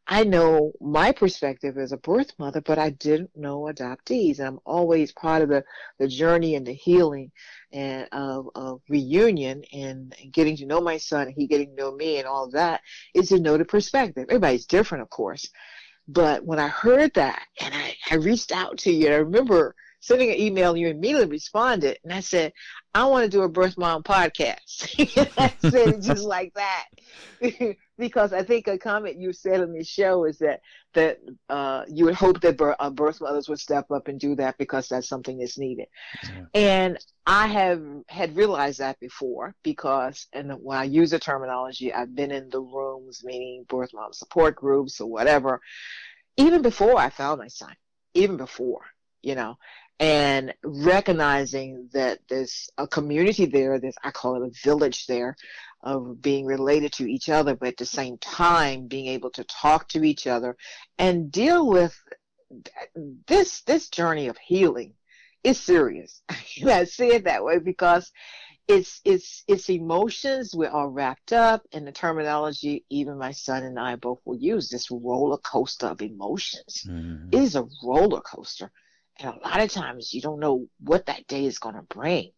I 0.07 0.25
know 0.25 0.73
my 0.81 1.13
perspective 1.13 1.79
as 1.79 1.93
a 1.93 1.97
birth 1.97 2.33
mother, 2.39 2.61
but 2.61 2.79
I 2.79 2.91
didn't 2.91 3.37
know 3.37 3.63
adoptees. 3.63 4.41
I'm 4.41 4.59
always 4.65 5.13
part 5.13 5.43
of 5.43 5.49
the, 5.49 5.65
the 5.99 6.09
journey 6.09 6.57
and 6.57 6.67
the 6.67 6.73
healing 6.73 7.31
and 7.73 8.09
of, 8.11 8.51
of 8.55 8.81
reunion 8.89 9.65
and, 9.73 10.15
and 10.21 10.33
getting 10.33 10.57
to 10.57 10.67
know 10.67 10.81
my 10.81 10.97
son 10.97 11.29
and 11.29 11.37
he 11.37 11.47
getting 11.47 11.71
to 11.71 11.83
know 11.83 11.93
me 11.93 12.19
and 12.19 12.27
all 12.27 12.51
that 12.51 12.81
is 13.15 13.29
to 13.29 13.39
know 13.39 13.57
the 13.57 13.65
perspective. 13.65 14.27
Everybody's 14.29 14.67
different, 14.67 15.03
of 15.03 15.11
course. 15.11 15.49
But 16.09 16.45
when 16.45 16.59
I 16.59 16.69
heard 16.69 17.15
that 17.15 17.43
and 17.61 17.73
I, 17.73 17.95
I 18.11 18.17
reached 18.17 18.51
out 18.51 18.79
to 18.79 18.93
you, 18.93 19.09
I 19.09 19.17
remember 19.17 19.77
sending 20.01 20.31
an 20.31 20.41
email 20.41 20.71
and 20.73 20.81
you 20.81 20.89
immediately 20.89 21.29
responded 21.29 21.99
and 22.03 22.13
I 22.13 22.21
said, 22.21 22.53
I 22.93 23.05
want 23.05 23.25
to 23.25 23.31
do 23.31 23.43
a 23.43 23.49
birth 23.49 23.79
mom 23.79 24.03
podcast. 24.03 24.99
I 25.39 25.55
said 25.61 25.89
it 25.89 26.03
just 26.03 26.25
like 26.25 26.53
that. 26.55 26.87
because 28.03 28.33
I 28.33 28.43
think 28.43 28.67
a 28.67 28.77
comment 28.77 29.17
you 29.17 29.33
said 29.33 29.61
on 29.61 29.73
the 29.73 29.85
show 29.85 30.25
is 30.25 30.39
that 30.39 30.61
that 30.95 31.21
uh, 31.49 31.85
you 31.89 32.07
would 32.07 32.17
hope 32.17 32.41
that 32.41 32.57
bir- 32.57 32.75
uh, 32.81 32.91
birth 32.91 33.21
mothers 33.21 33.49
would 33.49 33.61
step 33.61 33.93
up 33.93 34.09
and 34.09 34.19
do 34.19 34.35
that 34.35 34.59
because 34.59 34.89
that's 34.89 35.09
something 35.09 35.39
that's 35.39 35.57
needed. 35.57 35.87
Yeah. 36.25 36.45
And 36.53 36.99
I 37.25 37.47
have 37.47 37.81
had 38.09 38.37
realized 38.37 38.81
that 38.81 38.99
before 38.99 39.55
because, 39.63 40.27
and 40.33 40.51
when 40.61 40.79
I 40.79 40.83
use 40.83 41.13
the 41.13 41.21
terminology, 41.21 41.95
I've 41.95 42.17
been 42.17 42.33
in 42.33 42.51
the 42.51 42.61
rooms, 42.61 43.23
meaning 43.23 43.67
birth 43.69 43.91
mom 43.95 44.13
support 44.13 44.57
groups 44.57 45.01
or 45.01 45.09
whatever, 45.09 45.61
even 46.37 46.61
before 46.61 46.99
I 46.99 47.09
found 47.09 47.39
my 47.39 47.49
son, 47.49 47.77
even 48.15 48.37
before, 48.37 48.83
you 49.23 49.37
know, 49.37 49.59
and 50.01 50.53
recognizing 50.65 51.89
that 51.93 52.19
there's 52.29 52.69
a 52.77 52.89
community 52.89 53.47
there, 53.47 53.79
there's, 53.79 53.95
I 54.03 54.11
call 54.11 54.43
it 54.43 54.49
a 54.49 54.51
village 54.65 55.07
there, 55.07 55.37
of 55.83 56.22
being 56.22 56.47
related 56.47 56.93
to 56.95 57.11
each 57.11 57.28
other, 57.28 57.57
but 57.57 57.68
at 57.68 57.76
the 57.76 57.87
same 57.87 58.18
time 58.18 58.87
being 58.87 59.07
able 59.07 59.30
to 59.30 59.45
talk 59.45 59.89
to 59.89 60.05
each 60.05 60.26
other 60.26 60.57
and 60.99 61.33
deal 61.33 61.66
with 61.68 61.97
this 63.26 63.62
this 63.62 63.89
journey 63.89 64.28
of 64.28 64.37
healing 64.39 64.95
is 65.43 65.59
serious. 65.59 66.22
I 66.66 66.85
say 66.85 67.09
it 67.09 67.24
that 67.24 67.45
way 67.45 67.59
because 67.59 68.11
it's 68.68 69.01
it's 69.05 69.45
it's 69.49 69.68
emotions. 69.70 70.55
We're 70.55 70.70
all 70.70 70.89
wrapped 70.89 71.33
up 71.33 71.62
in 71.72 71.85
the 71.85 71.93
terminology. 71.93 72.85
Even 72.91 73.18
my 73.18 73.33
son 73.33 73.64
and 73.64 73.78
I 73.78 73.97
both 73.97 74.20
will 74.24 74.39
use 74.39 74.68
this 74.68 74.91
roller 74.91 75.39
coaster 75.39 75.87
of 75.87 76.03
emotions. 76.03 76.85
Mhm. 76.87 77.28
It 77.33 77.41
is 77.41 77.57
a 77.57 77.66
roller 77.83 78.20
coaster, 78.20 78.70
and 79.18 79.35
a 79.35 79.49
lot 79.49 79.61
of 79.61 79.70
times 79.70 80.14
you 80.14 80.20
don't 80.20 80.41
know 80.41 80.68
what 80.80 81.07
that 81.07 81.26
day 81.26 81.45
is 81.45 81.59
going 81.59 81.74
to 81.74 81.83
bring, 81.83 82.30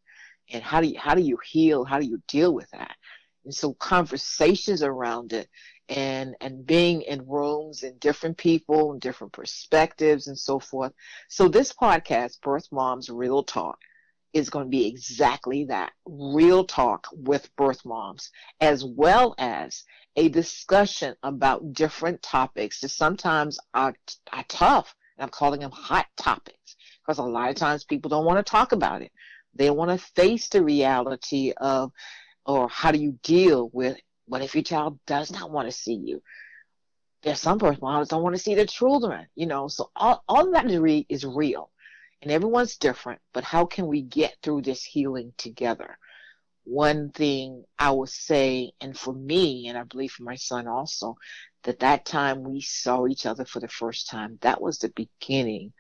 and 0.51 0.63
how 0.63 0.81
do 0.81 0.89
you 0.89 0.99
how 0.99 1.15
do 1.15 1.23
you 1.23 1.39
heal? 1.45 1.85
How 1.85 1.99
do 1.99 2.07
you 2.07 2.23
deal 2.27 2.55
with 2.55 2.71
that? 2.71 2.97
And 3.45 3.55
so 3.55 3.75
conversations 3.75 4.83
around 4.83 5.33
it, 5.33 5.49
and 5.89 6.35
and 6.41 6.67
being 6.67 7.03
in 7.03 7.27
rooms 7.29 7.83
and 7.83 8.01
different 8.01 8.39
people 8.39 8.93
and 8.93 9.01
different 9.01 9.33
perspectives 9.33 10.29
and 10.29 10.39
so 10.39 10.59
forth. 10.59 10.93
So 11.29 11.49
this 11.49 11.73
podcast, 11.73 12.41
Birth 12.41 12.69
Moms 12.73 13.11
Real 13.11 13.43
Talk, 13.43 13.79
is 14.33 14.51
going 14.51 14.67
to 14.67 14.71
be 14.71 14.87
exactly 14.87 15.65
that 15.67 15.93
real 16.07 16.65
talk 16.65 17.07
with 17.13 17.55
birth 17.57 17.85
moms, 17.85 18.31
as 18.61 18.85
well 18.85 19.35
as 19.39 19.85
a 20.17 20.29
discussion 20.29 21.15
about 21.23 21.73
different 21.73 22.21
topics 22.23 22.81
that 22.81 22.89
sometimes 22.89 23.59
are, 23.73 23.95
are 24.33 24.45
tough. 24.49 24.95
I'm 25.19 25.29
calling 25.29 25.61
them 25.61 25.71
hot 25.71 26.07
topics 26.17 26.77
because 27.01 27.19
a 27.19 27.23
lot 27.23 27.51
of 27.51 27.57
times 27.57 27.85
people 27.85 28.09
don't 28.09 28.25
want 28.25 28.45
to 28.45 28.51
talk 28.51 28.73
about 28.73 29.03
it. 29.03 29.13
They 29.55 29.71
want 29.71 29.93
to 29.93 30.07
face 30.15 30.49
the 30.49 30.65
reality 30.65 31.53
of, 31.57 31.93
or 32.47 32.69
how 32.69 32.93
do 32.93 32.99
you 32.99 33.19
deal 33.23 33.71
with 33.73 33.99
what 34.27 34.43
if 34.43 34.55
your 34.55 34.65
child 34.65 34.99
does 35.07 35.31
not 35.31 35.51
want 35.51 35.69
to 35.69 35.73
see 35.73 35.95
you? 35.95 36.23
There's 37.23 37.41
some 37.41 37.59
birth 37.59 37.81
moms 37.81 38.09
don't 38.09 38.23
want 38.23 38.37
to 38.37 38.43
see 38.43 38.55
their 38.55 38.67
children, 38.67 39.27
you 39.35 39.47
know. 39.47 39.69
So 39.69 39.91
all, 39.97 40.23
all 40.29 40.51
that 40.53 40.71
is, 40.71 41.05
is 41.09 41.25
real 41.25 41.71
and 42.23 42.33
everyone's 42.33 42.77
different, 42.77 43.21
but 43.33 43.45
how 43.45 43.67
can 43.67 43.87
we 43.87 44.03
get 44.03 44.37
through 44.43 44.63
this 44.63 44.83
healing 44.83 45.33
together? 45.37 45.99
One 46.65 47.11
thing 47.11 47.65
I 47.79 47.91
would 47.91 48.09
say, 48.09 48.73
and 48.81 48.99
for 48.99 49.13
me, 49.13 49.69
and 49.69 49.77
I 49.77 49.83
believe 49.83 50.13
for 50.13 50.23
my 50.23 50.37
son 50.37 50.67
also, 50.67 51.17
that 51.65 51.81
that 51.81 52.07
time 52.07 52.43
we 52.43 52.63
saw 52.63 53.07
each 53.07 53.27
other 53.27 53.45
for 53.45 53.61
the 53.61 53.69
first 53.69 54.09
time, 54.09 54.39
that 54.41 54.61
was 54.61 54.79
the 54.79 54.91
beginning 54.91 55.75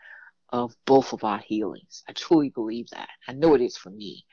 of 0.50 0.74
both 0.84 1.14
of 1.14 1.24
our 1.24 1.38
healings. 1.38 2.04
I 2.08 2.12
truly 2.12 2.50
believe 2.50 2.88
that. 2.90 3.08
I 3.26 3.32
know 3.32 3.54
it 3.54 3.62
is 3.62 3.76
for 3.76 3.90
me. 3.90 4.26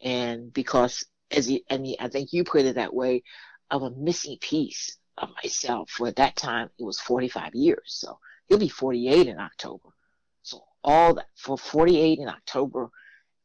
And 0.00 0.52
because 0.52 1.04
as 1.30 1.46
he, 1.46 1.64
and 1.68 1.86
he, 1.86 1.98
I 1.98 2.08
think 2.08 2.32
you 2.32 2.44
put 2.44 2.64
it 2.64 2.76
that 2.76 2.94
way, 2.94 3.22
of 3.70 3.82
a 3.82 3.90
missing 3.90 4.38
piece 4.40 4.96
of 5.16 5.30
myself. 5.42 5.90
For 5.90 6.08
at 6.08 6.16
that 6.16 6.36
time, 6.36 6.70
it 6.78 6.84
was 6.84 7.00
45 7.00 7.54
years. 7.54 7.82
So 7.86 8.18
he'll 8.46 8.58
be 8.58 8.68
48 8.68 9.26
in 9.26 9.38
October. 9.38 9.90
So 10.42 10.62
all 10.82 11.14
that 11.14 11.26
for 11.36 11.58
48 11.58 12.18
in 12.18 12.28
October, 12.28 12.90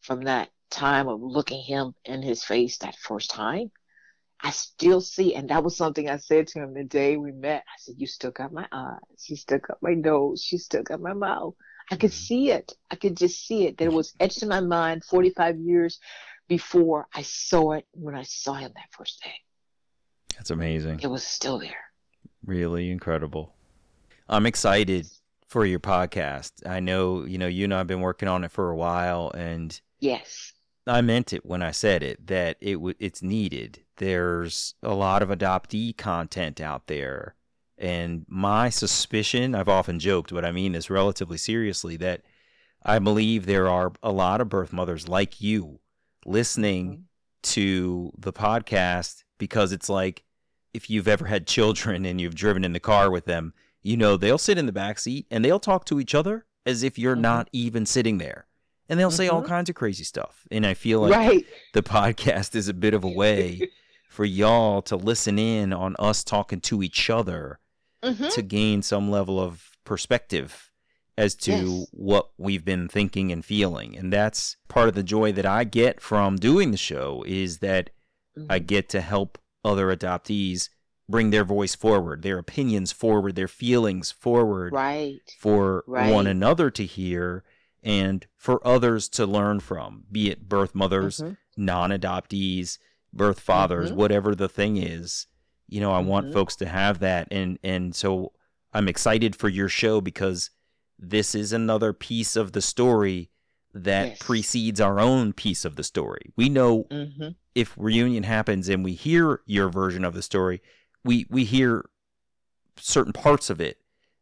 from 0.01 0.23
that 0.23 0.49
time 0.69 1.07
of 1.07 1.21
looking 1.21 1.61
him 1.61 1.93
in 2.05 2.21
his 2.21 2.43
face 2.43 2.77
that 2.79 2.95
first 2.97 3.29
time, 3.29 3.71
I 4.41 4.49
still 4.49 4.99
see, 4.99 5.36
and 5.36 5.49
that 5.49 5.63
was 5.63 5.77
something 5.77 6.09
I 6.09 6.17
said 6.17 6.47
to 6.47 6.59
him 6.59 6.73
the 6.73 6.84
day 6.84 7.15
we 7.15 7.31
met. 7.31 7.63
I 7.65 7.75
said, 7.79 7.95
"You 7.97 8.07
still 8.07 8.31
got 8.31 8.51
my 8.51 8.67
eyes. 8.73 9.29
You 9.29 9.38
still 9.38 9.59
got 9.59 9.81
my 9.81 9.93
nose. 9.93 10.49
You 10.51 10.57
still 10.57 10.84
got 10.84 10.99
my 10.99 11.13
mouth." 11.13 11.55
I 11.89 11.95
could 11.95 12.11
mm-hmm. 12.11 12.25
see 12.25 12.51
it. 12.51 12.73
I 12.91 12.97
could 12.97 13.15
just 13.15 13.45
see 13.47 13.67
it. 13.67 13.77
That 13.77 13.86
it 13.86 13.93
was 13.93 14.13
etched 14.19 14.43
in 14.43 14.49
my 14.49 14.59
mind 14.59 15.05
45 15.05 15.59
years 15.59 15.99
before 16.47 17.07
I 17.13 17.21
saw 17.21 17.73
it 17.73 17.85
when 17.91 18.15
I 18.15 18.23
saw 18.23 18.53
him 18.53 18.71
that 18.75 18.89
first 18.91 19.21
day. 19.23 19.33
That's 20.35 20.49
amazing. 20.49 20.99
It 21.01 21.07
was 21.07 21.23
still 21.25 21.59
there. 21.59 21.85
Really 22.45 22.91
incredible. 22.91 23.53
I'm 24.27 24.45
excited 24.45 25.07
for 25.47 25.65
your 25.65 25.79
podcast. 25.79 26.51
I 26.67 26.79
know, 26.79 27.25
you 27.25 27.37
know, 27.37 27.47
you 27.47 27.65
and 27.65 27.73
I 27.73 27.77
have 27.79 27.87
been 27.87 28.01
working 28.01 28.27
on 28.27 28.43
it 28.43 28.51
for 28.51 28.69
a 28.69 28.75
while 28.75 29.31
and 29.35 29.79
Yes. 29.99 30.51
I 30.85 30.99
meant 31.01 31.31
it 31.31 31.45
when 31.45 31.61
I 31.61 31.71
said 31.71 32.03
it 32.03 32.27
that 32.27 32.57
it 32.59 32.73
w- 32.73 32.95
it's 32.99 33.21
needed. 33.21 33.83
There's 33.97 34.75
a 34.83 34.93
lot 34.93 35.21
of 35.21 35.29
adoptee 35.29 35.95
content 35.95 36.59
out 36.59 36.87
there. 36.87 37.35
And 37.77 38.25
my 38.27 38.69
suspicion, 38.69 39.55
I've 39.55 39.69
often 39.69 39.99
joked, 39.99 40.33
but 40.33 40.43
I 40.43 40.51
mean 40.51 40.73
this 40.73 40.89
relatively 40.89 41.37
seriously, 41.37 41.95
that 41.97 42.21
I 42.83 42.99
believe 42.99 43.45
there 43.45 43.69
are 43.69 43.93
a 44.01 44.11
lot 44.11 44.41
of 44.41 44.49
birth 44.49 44.73
mothers 44.73 45.07
like 45.07 45.39
you 45.39 45.79
listening 46.26 46.91
Mhm. 46.91 47.03
to 47.43 48.11
the 48.17 48.34
podcast 48.34 49.24
because 49.38 49.71
it's 49.71 49.89
like 49.89 50.24
if 50.74 50.89
you've 50.89 51.07
ever 51.07 51.26
had 51.26 51.45
children 51.47 52.05
and 52.05 52.19
you've 52.19 52.36
driven 52.36 52.63
in 52.63 52.74
the 52.74 52.80
car 52.80 53.11
with 53.11 53.26
them, 53.26 53.53
you 53.82 53.95
know, 53.97 54.17
they'll 54.17 54.38
sit 54.38 54.57
in 54.57 54.65
the 54.65 54.71
back 54.71 54.97
seat 54.99 55.28
and 55.30 55.43
they'll 55.45 55.59
talk 55.59 55.86
to 55.86 55.99
each 55.99 56.15
other 56.15 56.45
as 56.65 56.82
if 56.84 56.97
you're 56.97 57.15
Mhm. 57.15 57.21
not 57.21 57.49
even 57.51 57.86
sitting 57.86 58.17
there. 58.17 58.47
And 58.89 58.99
they'll 58.99 59.11
say 59.11 59.28
all 59.28 59.43
Mhm. 59.43 59.47
kinds 59.47 59.69
of 59.69 59.76
crazy 59.76 60.03
stuff. 60.03 60.47
And 60.51 60.65
I 60.65 60.74
feel 60.74 61.01
like 61.01 61.11
right. 61.15 61.45
the 61.74 61.84
podcast 61.84 62.55
is 62.55 62.67
a 62.67 62.74
bit 62.74 62.93
of 62.93 63.03
a 63.03 63.09
way 63.09 63.69
for 64.09 64.26
y'all 64.26 64.82
to 64.84 64.95
listen 64.95 65.38
in 65.39 65.74
on 65.74 65.95
us 65.99 66.24
talking 66.24 66.61
to 66.61 66.82
each 66.84 67.09
other 67.09 67.59
Mhm. 68.03 68.34
to 68.34 68.41
gain 68.41 68.82
some 68.82 69.09
level 69.11 69.39
of 69.39 69.78
perspective 69.84 70.71
as 71.18 71.36
to 71.36 71.51
Yes. 71.51 71.88
what 71.91 72.32
we've 72.38 72.66
been 72.66 72.88
thinking 72.88 73.32
and 73.32 73.45
feeling. 73.45 73.95
And 73.97 74.11
that's 74.11 74.57
part 74.68 74.89
of 74.89 74.95
the 74.95 75.03
joy 75.03 75.32
that 75.34 75.45
I 75.45 75.64
get 75.64 76.01
from 76.01 76.38
doing 76.38 76.72
the 76.72 76.78
show 76.78 77.24
is 77.28 77.59
that 77.59 77.91
I 78.49 78.59
Mhm. 78.59 78.68
get 78.68 78.89
to 78.89 79.01
help 79.01 79.38
other 79.64 79.95
adoptees 79.95 80.70
bring 81.07 81.30
their 81.30 81.43
voice 81.43 81.76
forward, 81.76 82.22
their 82.24 82.39
opinions 82.39 82.91
forward, 82.91 83.36
their 83.36 83.47
feelings 83.47 84.09
forward 84.11 84.74
Right. 84.74 85.20
for 85.38 85.84
Right. 85.86 86.11
one 86.11 86.26
another 86.26 86.72
to 86.72 86.86
hear 86.86 87.43
and 87.84 88.26
for 88.38 88.66
others 88.66 89.09
to 89.09 89.26
learn 89.26 89.59
from, 89.59 90.05
be 90.11 90.32
it 90.32 90.47
birth 90.49 90.74
mothers, 90.74 91.20
Mhm. 91.20 91.38
non 91.57 91.89
adoptees, 91.91 92.80
birth 93.11 93.39
fathers, 93.39 93.91
Mhm. 93.91 93.95
whatever 93.95 94.34
the 94.34 94.49
thing 94.49 94.78
is. 94.78 95.28
You 95.68 95.82
know, 95.82 95.91
I 95.91 95.99
want 95.99 96.28
Mhm. 96.30 96.34
folks 96.34 96.55
to 96.57 96.66
have 96.66 96.99
that 96.99 97.28
and 97.30 97.59
and 97.64 97.93
so 97.95 98.32
I'm 98.74 98.88
excited 98.88 99.36
for 99.36 99.49
your 99.49 99.70
show 99.70 100.01
because 100.01 100.49
this 101.10 101.36
is 101.36 101.51
another 101.54 101.93
piece 101.93 102.36
of 102.36 102.54
the 102.54 102.62
story 102.62 103.30
that 103.74 104.08
Yes. 104.10 104.18
precedes 104.20 104.80
our 104.80 104.99
own 104.99 105.34
piece 105.34 105.66
of 105.66 105.76
the 105.76 105.84
story. 105.84 106.32
We 106.36 106.47
know 106.49 106.86
Mhm. 106.86 107.36
if 107.56 107.74
reunion 107.78 108.24
happens 108.24 108.70
and 108.70 108.84
we 108.84 108.93
hear 108.93 109.41
your 109.45 109.70
version 109.70 110.06
of 110.06 110.14
the 110.14 110.22
story, 110.22 110.62
we 111.04 111.26
we 111.30 111.43
hear 111.43 111.89
certain 112.78 113.14
parts 113.14 113.49
of 113.49 113.60
it 113.62 113.80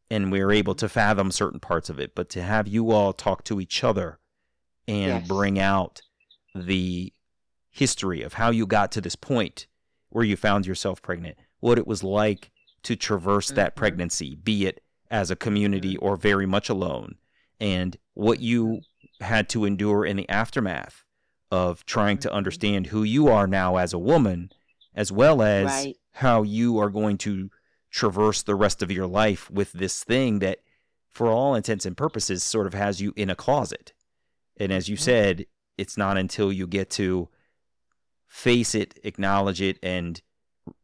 and 0.10 0.32
we're 0.32 0.52
able 0.52 0.76
to 0.76 0.90
fathom 0.90 1.32
certain 1.32 1.60
parts 1.60 1.90
of 1.90 2.00
it. 2.00 2.16
But 2.16 2.30
to 2.32 2.42
have 2.42 2.68
you 2.68 2.92
all 2.92 3.14
talk 3.14 3.44
to 3.46 3.60
each 3.62 3.84
other 3.84 4.20
and 4.88 5.22
Yes. 5.22 5.28
bring 5.28 5.60
out 5.60 6.02
the 6.56 7.14
history 7.70 8.22
of 8.22 8.34
how 8.34 8.50
you 8.50 8.66
got 8.66 8.92
to 8.94 9.02
this 9.02 9.16
point 9.16 9.68
where 10.10 10.26
you 10.26 10.36
found 10.36 10.66
yourself 10.66 11.02
pregnant, 11.02 11.38
what 11.60 11.78
it 11.78 11.88
was 11.88 12.04
like 12.04 12.52
to 12.84 12.96
traverse 12.98 13.50
that 13.50 13.74
Mhm. 13.74 13.78
pregnancy, 13.78 14.36
be 14.36 14.66
it 14.66 14.84
as 15.12 15.30
a 15.30 15.36
community 15.36 15.98
or 15.98 16.16
very 16.16 16.48
much 16.48 16.70
alone, 16.70 17.16
and 17.60 17.98
what 18.14 18.40
you 18.40 18.82
had 19.20 19.50
to 19.50 19.66
endure 19.66 20.06
in 20.06 20.18
the 20.18 20.28
aftermath 20.30 21.04
of 21.52 21.86
trying 21.86 22.18
to 22.18 22.30
Mhm. 22.30 22.34
understand 22.34 22.88
who 22.88 23.04
you 23.04 23.28
are 23.28 23.46
now 23.46 23.76
as 23.76 23.94
a 23.94 24.00
woman, 24.00 24.52
as 24.96 25.12
well 25.12 25.42
as 25.42 25.66
Right. 25.66 25.98
how 26.14 26.44
you 26.44 26.80
are 26.80 26.90
going 26.90 27.18
to 27.20 27.52
traverse 27.92 28.42
the 28.42 28.56
rest 28.56 28.82
of 28.82 28.90
your 28.90 29.06
life 29.06 29.52
with 29.52 29.74
this 29.74 30.04
thing 30.04 30.40
that, 30.40 30.60
for 31.10 31.28
all 31.28 31.56
intents 31.56 31.86
and 31.86 31.98
purposes, 31.98 32.42
sort 32.42 32.66
of 32.66 32.74
has 32.74 33.02
you 33.02 33.14
in 33.18 33.30
a 33.30 33.36
closet. 33.36 33.92
And 34.58 34.72
as 34.72 34.88
you 34.88 34.96
Mhm. 34.96 35.02
said, 35.02 35.46
it's 35.78 35.98
not 35.98 36.18
until 36.18 36.54
you 36.54 36.68
get 36.68 36.90
to 36.92 37.28
face 38.28 38.74
it, 38.74 38.98
acknowledge 39.04 39.62
it, 39.62 39.78
and 39.84 40.22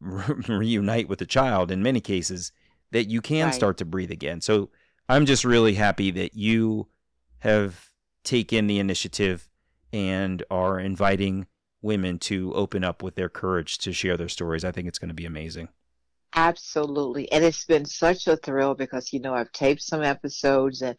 reunite 0.00 1.08
with 1.08 1.18
the 1.18 1.26
child 1.26 1.70
in 1.70 1.82
many 1.82 2.00
cases 2.00 2.52
that 2.90 3.04
you 3.08 3.20
can 3.20 3.46
Right. 3.46 3.54
start 3.54 3.76
to 3.78 3.84
breathe 3.84 4.10
again. 4.10 4.40
So 4.40 4.70
I'm 5.08 5.26
just 5.26 5.44
really 5.44 5.74
happy 5.74 6.10
that 6.12 6.34
you 6.34 6.88
have 7.40 7.90
taken 8.24 8.66
the 8.66 8.78
initiative 8.78 9.48
and 9.92 10.42
are 10.50 10.78
inviting 10.78 11.46
women 11.80 12.18
to 12.18 12.52
open 12.54 12.84
up 12.84 13.02
with 13.02 13.14
their 13.14 13.28
courage 13.28 13.78
to 13.78 13.92
share 13.92 14.16
their 14.16 14.28
stories. 14.28 14.64
I 14.64 14.72
think 14.72 14.88
it's 14.88 14.98
going 14.98 15.08
to 15.08 15.14
be 15.14 15.26
amazing. 15.26 15.68
Absolutely. 16.34 17.30
And 17.32 17.42
it's 17.44 17.64
been 17.64 17.84
such 17.86 18.26
a 18.26 18.36
thrill 18.36 18.74
because, 18.74 19.12
you 19.12 19.20
know, 19.20 19.34
I've 19.34 19.50
taped 19.52 19.82
some 19.82 20.02
episodes 20.02 20.82
and 20.82 20.96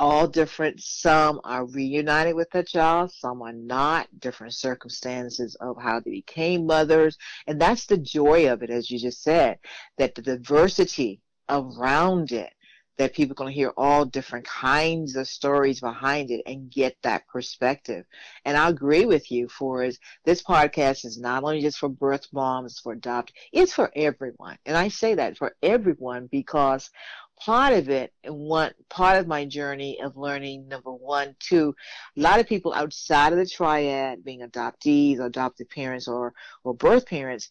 all 0.00 0.28
different. 0.28 0.80
Some 0.82 1.40
are 1.44 1.66
reunited 1.66 2.34
with 2.36 2.50
their 2.50 2.64
child, 2.64 3.12
some 3.12 3.42
are 3.42 3.52
not, 3.52 4.08
different 4.20 4.54
circumstances 4.54 5.56
of 5.60 5.76
how 5.80 6.00
they 6.00 6.10
became 6.12 6.66
mothers. 6.66 7.18
And 7.46 7.60
that's 7.60 7.86
the 7.86 7.98
joy 7.98 8.50
of 8.52 8.62
it, 8.62 8.70
as 8.70 8.90
you 8.90 8.98
just 8.98 9.22
said, 9.22 9.58
that 9.98 10.14
the 10.16 10.22
diversity 10.22 11.20
around 11.48 12.32
it, 12.32 12.52
that 12.96 13.14
people 13.14 13.34
to 13.46 13.50
hear 13.50 13.72
all 13.76 14.04
different 14.04 14.46
kinds 14.46 15.16
of 15.16 15.26
stories 15.26 15.80
behind 15.80 16.30
it 16.30 16.42
and 16.46 16.70
get 16.70 16.96
that 17.02 17.26
perspective. 17.26 18.04
And 18.44 18.56
I 18.56 18.68
agree 18.68 19.04
with 19.04 19.30
you 19.32 19.48
for 19.48 19.82
is 19.82 19.98
this 20.24 20.42
podcast 20.42 21.04
is 21.04 21.18
not 21.18 21.42
only 21.42 21.60
just 21.60 21.78
for 21.78 21.88
birth 21.88 22.26
moms, 22.32 22.78
for 22.78 22.92
adopt, 22.92 23.32
it's 23.52 23.72
for 23.72 23.90
everyone. 23.96 24.58
And 24.64 24.76
I 24.76 24.88
say 24.88 25.14
that 25.16 25.36
for 25.36 25.56
everyone 25.62 26.28
because 26.30 26.90
part 27.36 27.72
of 27.72 27.88
it 27.88 28.12
and 28.22 28.36
one 28.36 28.72
part 28.88 29.18
of 29.18 29.26
my 29.26 29.44
journey 29.44 30.00
of 30.00 30.16
learning 30.16 30.68
number 30.68 30.92
one, 30.92 31.34
two, 31.40 31.74
a 32.16 32.20
lot 32.20 32.38
of 32.38 32.46
people 32.46 32.72
outside 32.72 33.32
of 33.32 33.38
the 33.38 33.46
triad, 33.46 34.24
being 34.24 34.40
adoptees, 34.40 35.18
adopted 35.18 35.68
parents 35.68 36.06
or 36.06 36.32
or 36.62 36.74
birth 36.74 37.06
parents, 37.06 37.50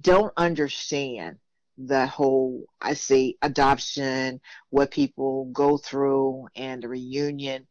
don't 0.00 0.32
understand 0.36 1.38
the 1.86 2.06
whole 2.06 2.64
I 2.80 2.94
say 2.94 3.36
adoption, 3.42 4.40
what 4.70 4.90
people 4.90 5.46
go 5.52 5.76
through 5.76 6.48
and 6.54 6.82
the 6.82 6.88
reunion. 6.88 7.66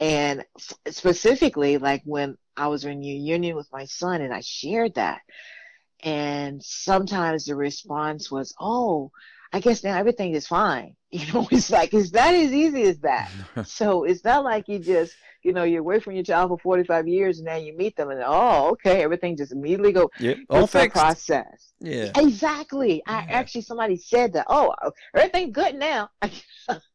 And 0.00 0.44
f- 0.58 0.94
specifically, 0.94 1.78
like 1.78 2.02
when 2.04 2.36
I 2.56 2.68
was 2.68 2.84
in 2.84 2.98
reunion 2.98 3.56
with 3.56 3.68
my 3.72 3.84
son 3.84 4.20
and 4.20 4.34
I 4.34 4.40
shared 4.40 4.94
that, 4.94 5.20
and 6.02 6.62
sometimes 6.62 7.44
the 7.44 7.54
response 7.54 8.30
was, 8.30 8.52
"Oh, 8.58 9.12
I 9.52 9.60
guess 9.60 9.84
now 9.84 9.96
everything 9.96 10.34
is 10.34 10.46
fine." 10.46 10.96
You 11.12 11.30
know, 11.30 11.46
it's 11.50 11.70
like 11.70 11.92
it's 11.92 12.10
not 12.10 12.32
as 12.32 12.52
easy 12.54 12.84
as 12.84 12.98
that. 13.00 13.30
so 13.66 14.04
it's 14.04 14.24
not 14.24 14.44
like 14.44 14.66
you 14.66 14.78
just, 14.78 15.14
you 15.44 15.52
know, 15.52 15.64
you're 15.64 15.80
away 15.80 16.00
from 16.00 16.14
your 16.14 16.24
child 16.24 16.50
for 16.50 16.58
45 16.58 17.08
years 17.08 17.38
and 17.38 17.46
now 17.46 17.56
you 17.56 17.76
meet 17.76 17.96
them 17.96 18.10
and 18.10 18.22
oh, 18.24 18.70
okay, 18.72 19.02
everything 19.02 19.36
just 19.36 19.52
immediately 19.52 19.92
go. 19.92 20.10
Yep. 20.18 20.38
It's 20.50 20.74
a 20.74 20.88
process. 20.88 21.72
Yeah. 21.80 22.10
Exactly. 22.16 23.02
I 23.06 23.26
actually 23.28 23.62
somebody 23.62 23.96
said 23.96 24.32
that. 24.34 24.46
Oh, 24.48 24.72
everything 25.14 25.52
good 25.52 25.74
now. 25.74 26.10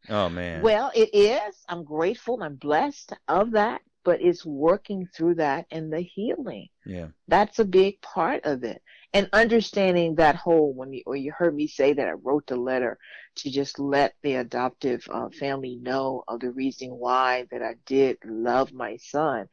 Oh 0.09 0.29
man. 0.29 0.61
Well, 0.61 0.89
it 0.95 1.09
is. 1.13 1.55
I'm 1.67 1.83
grateful. 1.83 2.41
I'm 2.41 2.55
blessed 2.55 3.11
of 3.27 3.51
that, 3.51 3.81
but 4.05 4.21
it's 4.21 4.45
working 4.45 5.05
through 5.13 5.35
that 5.35 5.65
and 5.69 5.91
the 5.91 5.99
healing. 5.99 6.69
yeah. 6.85 7.07
That's 7.27 7.59
a 7.59 7.65
big 7.65 7.99
part 8.01 8.45
of 8.45 8.63
it. 8.63 8.81
And 9.13 9.29
understanding 9.33 10.15
that 10.15 10.35
whole, 10.35 10.73
when 10.73 10.93
you, 10.93 11.01
or 11.05 11.15
you 11.15 11.31
heard 11.31 11.55
me 11.55 11.67
say 11.67 11.93
that 11.93 12.07
I 12.07 12.11
wrote 12.11 12.47
the 12.47 12.55
letter 12.57 12.99
to 13.37 13.49
just 13.51 13.79
let 13.79 14.15
the 14.21 14.35
adoptive 14.35 15.07
uh, 15.09 15.29
family 15.29 15.77
know 15.81 16.23
of 16.27 16.41
the 16.41 16.51
reason 16.51 16.89
why 16.89 17.45
that 17.51 17.61
I 17.61 17.75
did 17.85 18.17
love 18.25 18.73
my 18.73 18.97
son. 18.97 19.47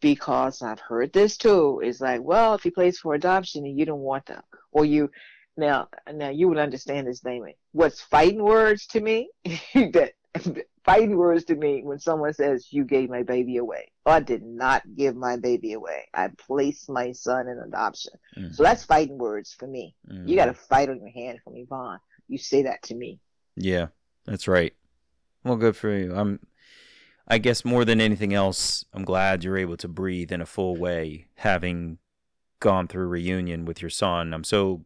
Because 0.00 0.62
I've 0.62 0.80
heard 0.80 1.12
this 1.12 1.36
too. 1.36 1.80
It's 1.82 2.00
like, 2.00 2.22
well, 2.22 2.54
if 2.54 2.62
he 2.64 2.70
plays 2.70 2.98
for 2.98 3.14
adoption 3.14 3.64
and 3.64 3.78
you 3.78 3.86
don't 3.86 4.00
want 4.00 4.26
them 4.26 4.42
or 4.72 4.84
you, 4.84 5.10
now, 5.56 5.88
now 6.12 6.30
you 6.30 6.48
would 6.48 6.58
understand 6.58 7.06
this, 7.06 7.20
Damon. 7.20 7.54
What's 7.72 8.00
fighting 8.00 8.42
words 8.42 8.86
to 8.88 9.00
me? 9.00 9.30
that 9.74 10.12
fighting 10.84 11.16
words 11.16 11.44
to 11.44 11.54
me 11.54 11.82
when 11.82 11.98
someone 11.98 12.34
says 12.34 12.68
you 12.72 12.84
gave 12.84 13.10
my 13.10 13.22
baby 13.22 13.58
away. 13.58 13.91
I 14.10 14.20
did 14.20 14.42
not 14.42 14.82
give 14.96 15.14
my 15.14 15.36
baby 15.36 15.74
away. 15.74 16.08
I 16.12 16.28
placed 16.36 16.90
my 16.90 17.12
son 17.12 17.48
in 17.48 17.58
adoption. 17.58 18.12
Mm. 18.36 18.54
So 18.54 18.62
that's 18.62 18.84
fighting 18.84 19.18
words 19.18 19.54
for 19.56 19.66
me. 19.66 19.94
Mm. 20.10 20.28
You 20.28 20.36
got 20.36 20.46
to 20.46 20.54
fight 20.54 20.88
on 20.88 21.00
your 21.00 21.10
hand 21.10 21.38
from 21.44 21.54
Yvonne. 21.56 22.00
You 22.28 22.38
say 22.38 22.62
that 22.62 22.82
to 22.84 22.94
me. 22.94 23.20
Yeah, 23.56 23.88
that's 24.24 24.48
right. 24.48 24.74
Well, 25.44 25.56
good 25.56 25.76
for 25.76 25.90
you. 25.90 26.14
I'm. 26.14 26.40
I 27.28 27.38
guess 27.38 27.64
more 27.64 27.84
than 27.84 28.00
anything 28.00 28.34
else, 28.34 28.84
I'm 28.92 29.04
glad 29.04 29.44
you're 29.44 29.56
able 29.56 29.76
to 29.78 29.88
breathe 29.88 30.32
in 30.32 30.40
a 30.40 30.46
full 30.46 30.76
way, 30.76 31.28
having 31.36 31.98
gone 32.58 32.88
through 32.88 33.06
reunion 33.06 33.64
with 33.64 33.80
your 33.80 33.90
son. 33.90 34.34
I'm 34.34 34.44
so 34.44 34.84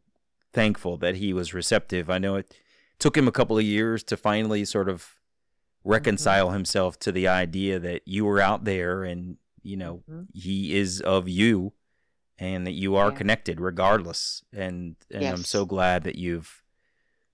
thankful 0.52 0.98
that 0.98 1.16
he 1.16 1.32
was 1.32 1.54
receptive. 1.54 2.10
I 2.10 2.18
know 2.18 2.36
it 2.36 2.54
took 2.98 3.16
him 3.16 3.26
a 3.26 3.32
couple 3.32 3.56
of 3.56 3.64
years 3.64 4.02
to 4.04 4.16
finally 4.16 4.64
sort 4.64 4.88
of 4.88 5.15
reconcile 5.87 6.51
himself 6.51 6.99
to 6.99 7.12
the 7.12 7.28
idea 7.28 7.78
that 7.78 8.03
you 8.07 8.24
were 8.24 8.41
out 8.41 8.64
there 8.64 9.05
and 9.05 9.37
you 9.62 9.76
know 9.76 10.03
Mhm. 10.11 10.26
he 10.34 10.76
is 10.76 11.01
of 11.01 11.28
you 11.28 11.72
and 12.39 12.66
that 12.66 12.72
you 12.72 12.97
are 12.97 13.11
Yeah. 13.11 13.16
connected 13.16 13.61
regardless 13.61 14.43
and 14.53 14.97
and 15.11 15.24
I'm 15.24 15.45
so 15.45 15.64
glad 15.64 16.03
that 16.05 16.16
you've 16.16 16.62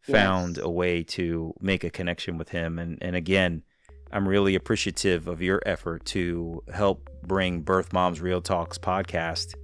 Yes. 0.06 0.14
found 0.16 0.58
a 0.58 0.68
way 0.68 1.02
to 1.04 1.54
make 1.60 1.82
a 1.84 1.90
connection 1.90 2.36
with 2.36 2.50
him 2.50 2.78
and 2.78 2.98
and 3.02 3.16
again 3.16 3.62
I'm 4.14 4.28
really 4.28 4.54
appreciative 4.54 5.26
of 5.26 5.40
your 5.40 5.62
effort 5.64 6.04
to 6.06 6.62
help 6.74 7.08
bring 7.26 7.62
Birth 7.62 7.94
Moms 7.94 8.20
Real 8.20 8.42
Talks 8.42 8.76
podcast 8.76 9.54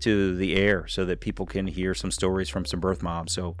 to 0.00 0.34
the 0.36 0.56
air 0.56 0.88
so 0.88 1.04
that 1.04 1.20
people 1.20 1.46
can 1.46 1.68
hear 1.68 1.94
some 1.94 2.10
stories 2.10 2.48
from 2.48 2.64
some 2.64 2.80
birth 2.80 3.00
moms. 3.04 3.32
So 3.32 3.56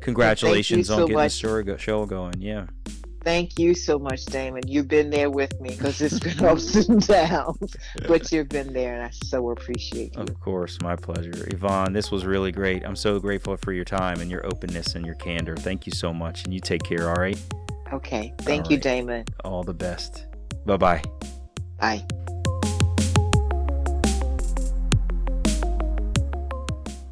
congratulations 0.00 0.88
on 0.88 0.96
so 0.96 1.02
getting 1.02 1.16
the 1.16 1.22
much. 1.24 1.32
story 1.32 1.78
show 1.78 2.06
going. 2.06 2.40
Yeah. 2.40 2.66
Thank 3.22 3.58
you 3.58 3.74
so 3.74 3.98
much, 3.98 4.24
Damon. 4.26 4.62
You've 4.66 4.88
been 4.88 5.10
there 5.10 5.30
with 5.30 5.60
me 5.60 5.70
because 5.70 6.00
it's 6.00 6.18
been 6.18 6.44
ups 6.44 6.88
and 6.88 7.06
downs, 7.06 7.76
but 8.06 8.30
you've 8.32 8.48
been 8.48 8.72
there, 8.72 8.94
and 8.94 9.02
I 9.02 9.10
so 9.10 9.50
appreciate 9.50 10.16
you. 10.16 10.22
Of 10.22 10.40
course, 10.40 10.80
my 10.80 10.96
pleasure. 10.96 11.46
Yvonne, 11.48 11.92
this 11.92 12.10
was 12.10 12.24
really 12.24 12.52
great. 12.52 12.84
I'm 12.84 12.96
so 12.96 13.18
grateful 13.18 13.56
for 13.56 13.72
your 13.72 13.84
time 13.84 14.20
and 14.20 14.30
your 14.30 14.46
openness 14.46 14.94
and 14.94 15.04
your 15.04 15.16
candor. 15.16 15.56
Thank 15.56 15.86
you 15.86 15.92
so 15.92 16.14
much. 16.14 16.44
And 16.44 16.54
you 16.54 16.60
take 16.60 16.82
care, 16.82 17.08
all 17.08 17.16
right? 17.16 17.38
Okay. 17.92 18.34
Thank 18.38 18.66
All 18.66 18.72
you, 18.72 18.76
right. 18.76 18.82
Damon. 18.82 19.24
All 19.44 19.62
the 19.62 19.74
best. 19.74 20.26
Bye 20.64 20.76
bye. 20.76 21.02
Bye. 21.80 22.04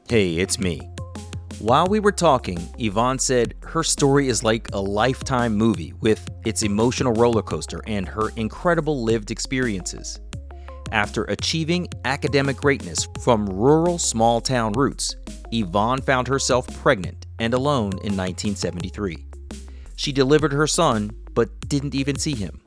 Hey, 0.08 0.36
it's 0.36 0.60
me. 0.60 0.88
While 1.60 1.86
we 1.86 2.00
were 2.00 2.12
talking, 2.12 2.58
Yvonne 2.78 3.18
said 3.18 3.54
her 3.62 3.82
story 3.82 4.28
is 4.28 4.44
like 4.44 4.68
a 4.74 4.80
lifetime 4.80 5.56
movie 5.56 5.94
with 6.00 6.28
its 6.44 6.62
emotional 6.62 7.14
roller 7.14 7.40
coaster 7.40 7.80
and 7.86 8.06
her 8.06 8.28
incredible 8.36 9.02
lived 9.02 9.30
experiences. 9.30 10.20
After 10.92 11.24
achieving 11.24 11.88
academic 12.04 12.58
greatness 12.58 13.08
from 13.22 13.46
rural 13.46 13.96
small 13.96 14.42
town 14.42 14.74
roots, 14.74 15.16
Yvonne 15.50 16.02
found 16.02 16.28
herself 16.28 16.66
pregnant 16.82 17.26
and 17.38 17.54
alone 17.54 17.92
in 17.92 18.14
1973. 18.14 19.24
She 19.96 20.12
delivered 20.12 20.52
her 20.52 20.66
son, 20.66 21.10
but 21.32 21.48
didn't 21.70 21.94
even 21.94 22.18
see 22.18 22.34
him. 22.34 22.60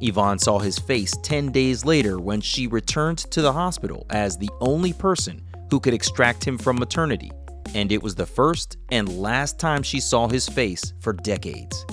Yvonne 0.00 0.38
saw 0.38 0.58
his 0.58 0.78
face 0.78 1.12
10 1.22 1.52
days 1.52 1.84
later 1.84 2.18
when 2.18 2.40
she 2.40 2.66
returned 2.66 3.18
to 3.18 3.42
the 3.42 3.52
hospital 3.52 4.06
as 4.08 4.38
the 4.38 4.50
only 4.62 4.94
person 4.94 5.42
who 5.70 5.78
could 5.78 5.94
extract 5.94 6.42
him 6.42 6.56
from 6.56 6.76
maternity, 6.76 7.30
and 7.74 7.92
it 7.92 8.02
was 8.02 8.14
the 8.14 8.26
first 8.26 8.76
and 8.90 9.20
last 9.20 9.58
time 9.58 9.82
she 9.82 10.00
saw 10.00 10.28
his 10.28 10.48
face 10.48 10.92
for 11.00 11.12
decades. 11.12 11.86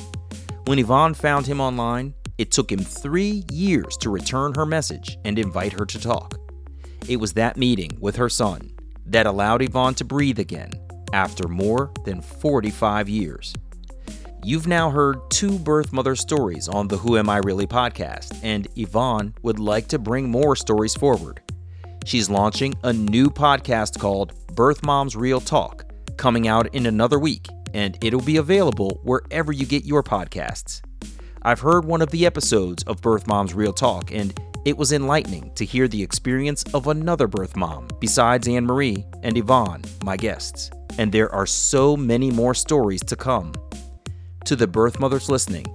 When 0.65 0.79
Yvonne 0.79 1.13
found 1.13 1.45
him 1.45 1.61
online, 1.61 2.13
it 2.37 2.51
took 2.51 2.71
him 2.71 2.79
three 2.79 3.43
years 3.51 3.97
to 3.97 4.09
return 4.09 4.53
her 4.55 4.65
message 4.65 5.17
and 5.25 5.39
invite 5.39 5.73
her 5.73 5.85
to 5.85 5.99
talk. 5.99 6.37
It 7.07 7.17
was 7.17 7.33
that 7.33 7.57
meeting 7.57 7.97
with 7.99 8.15
her 8.17 8.29
son 8.29 8.71
that 9.05 9.25
allowed 9.25 9.61
Yvonne 9.61 9.95
to 9.95 10.05
breathe 10.05 10.39
again 10.39 10.71
after 11.13 11.47
more 11.47 11.91
than 12.05 12.21
45 12.21 13.07
years. 13.07 13.53
You've 14.43 14.67
now 14.67 14.89
heard 14.89 15.19
two 15.29 15.57
birth 15.59 15.91
mother 15.91 16.15
stories 16.15 16.67
on 16.67 16.87
the 16.87 16.97
Who 16.97 17.17
Am 17.17 17.29
I 17.29 17.37
Really 17.37 17.67
podcast, 17.67 18.37
and 18.43 18.67
Yvonne 18.75 19.33
would 19.41 19.59
like 19.59 19.87
to 19.89 19.99
bring 19.99 20.29
more 20.29 20.55
stories 20.55 20.95
forward. 20.95 21.41
She's 22.07 22.29
launching 22.29 22.73
a 22.85 22.93
new 22.93 23.29
podcast 23.29 23.99
called 23.99 24.31
Birth 24.55 24.81
Moms 24.81 25.17
Real 25.17 25.41
Talk, 25.41 25.91
coming 26.15 26.47
out 26.47 26.73
in 26.73 26.85
another 26.85 27.19
week, 27.19 27.49
and 27.73 27.97
it'll 28.01 28.21
be 28.21 28.37
available 28.37 29.01
wherever 29.03 29.51
you 29.51 29.65
get 29.65 29.83
your 29.83 30.01
podcasts. 30.01 30.81
I've 31.41 31.59
heard 31.59 31.83
one 31.83 32.01
of 32.01 32.09
the 32.11 32.25
episodes 32.25 32.81
of 32.83 33.01
Birth 33.01 33.27
Moms 33.27 33.53
Real 33.53 33.73
Talk, 33.73 34.13
and 34.13 34.33
it 34.63 34.77
was 34.77 34.93
enlightening 34.93 35.51
to 35.55 35.65
hear 35.65 35.89
the 35.89 36.01
experience 36.01 36.63
of 36.73 36.87
another 36.87 37.27
birth 37.27 37.57
mom 37.57 37.89
besides 37.99 38.47
Anne 38.47 38.65
Marie 38.65 39.05
and 39.21 39.37
Yvonne, 39.37 39.81
my 40.05 40.15
guests. 40.15 40.71
And 40.97 41.11
there 41.11 41.29
are 41.35 41.45
so 41.45 41.97
many 41.97 42.31
more 42.31 42.53
stories 42.53 43.01
to 43.01 43.17
come. 43.17 43.51
To 44.45 44.55
the 44.55 44.65
birth 44.65 45.01
mothers 45.01 45.29
listening, 45.29 45.65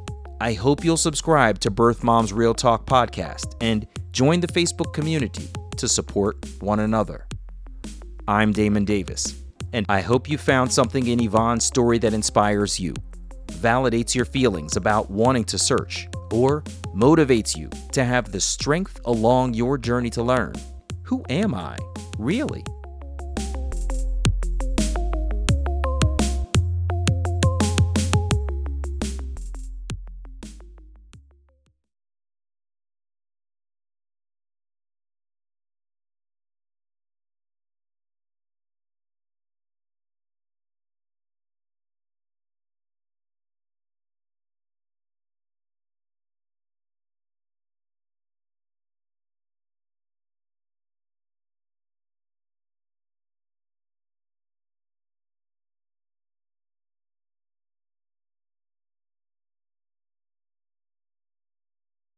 I 0.41 0.55
hope 0.55 0.83
you'll 0.83 0.97
subscribe 0.97 1.59
to 1.59 1.71
Birth 1.71 2.03
Moms 2.03 2.33
Real 2.33 2.55
Talk 2.55 2.87
podcast 2.87 3.55
and 3.61 3.87
join 4.13 4.41
the 4.41 4.49
Facebook 4.49 4.95
community 4.95 5.51
to 5.77 5.89
support 5.89 6.37
one 6.61 6.81
another. 6.81 7.27
I'm 8.29 8.53
Damon 8.53 8.85
Davis, 8.85 9.43
and 9.73 9.87
I 9.89 10.01
hope 10.01 10.29
you 10.29 10.39
found 10.39 10.73
something 10.73 11.07
in 11.07 11.21
Yvonne's 11.21 11.65
story 11.65 11.99
that 11.99 12.15
inspires 12.15 12.79
you, 12.79 12.95
validates 13.47 14.15
your 14.15 14.25
feelings 14.25 14.77
about 14.77 15.11
wanting 15.11 15.45
to 15.45 15.59
search, 15.59 16.09
or 16.31 16.63
motivates 16.95 17.57
you 17.57 17.69
to 17.93 18.05
have 18.05 18.33
the 18.33 18.41
strength 18.41 19.01
along 19.05 19.55
your 19.55 19.77
journey 19.79 20.11
to 20.11 20.23
learn. 20.23 20.55
Who 21.05 21.25
am 21.29 21.55
I? 21.55 21.77
Really? 22.19 22.65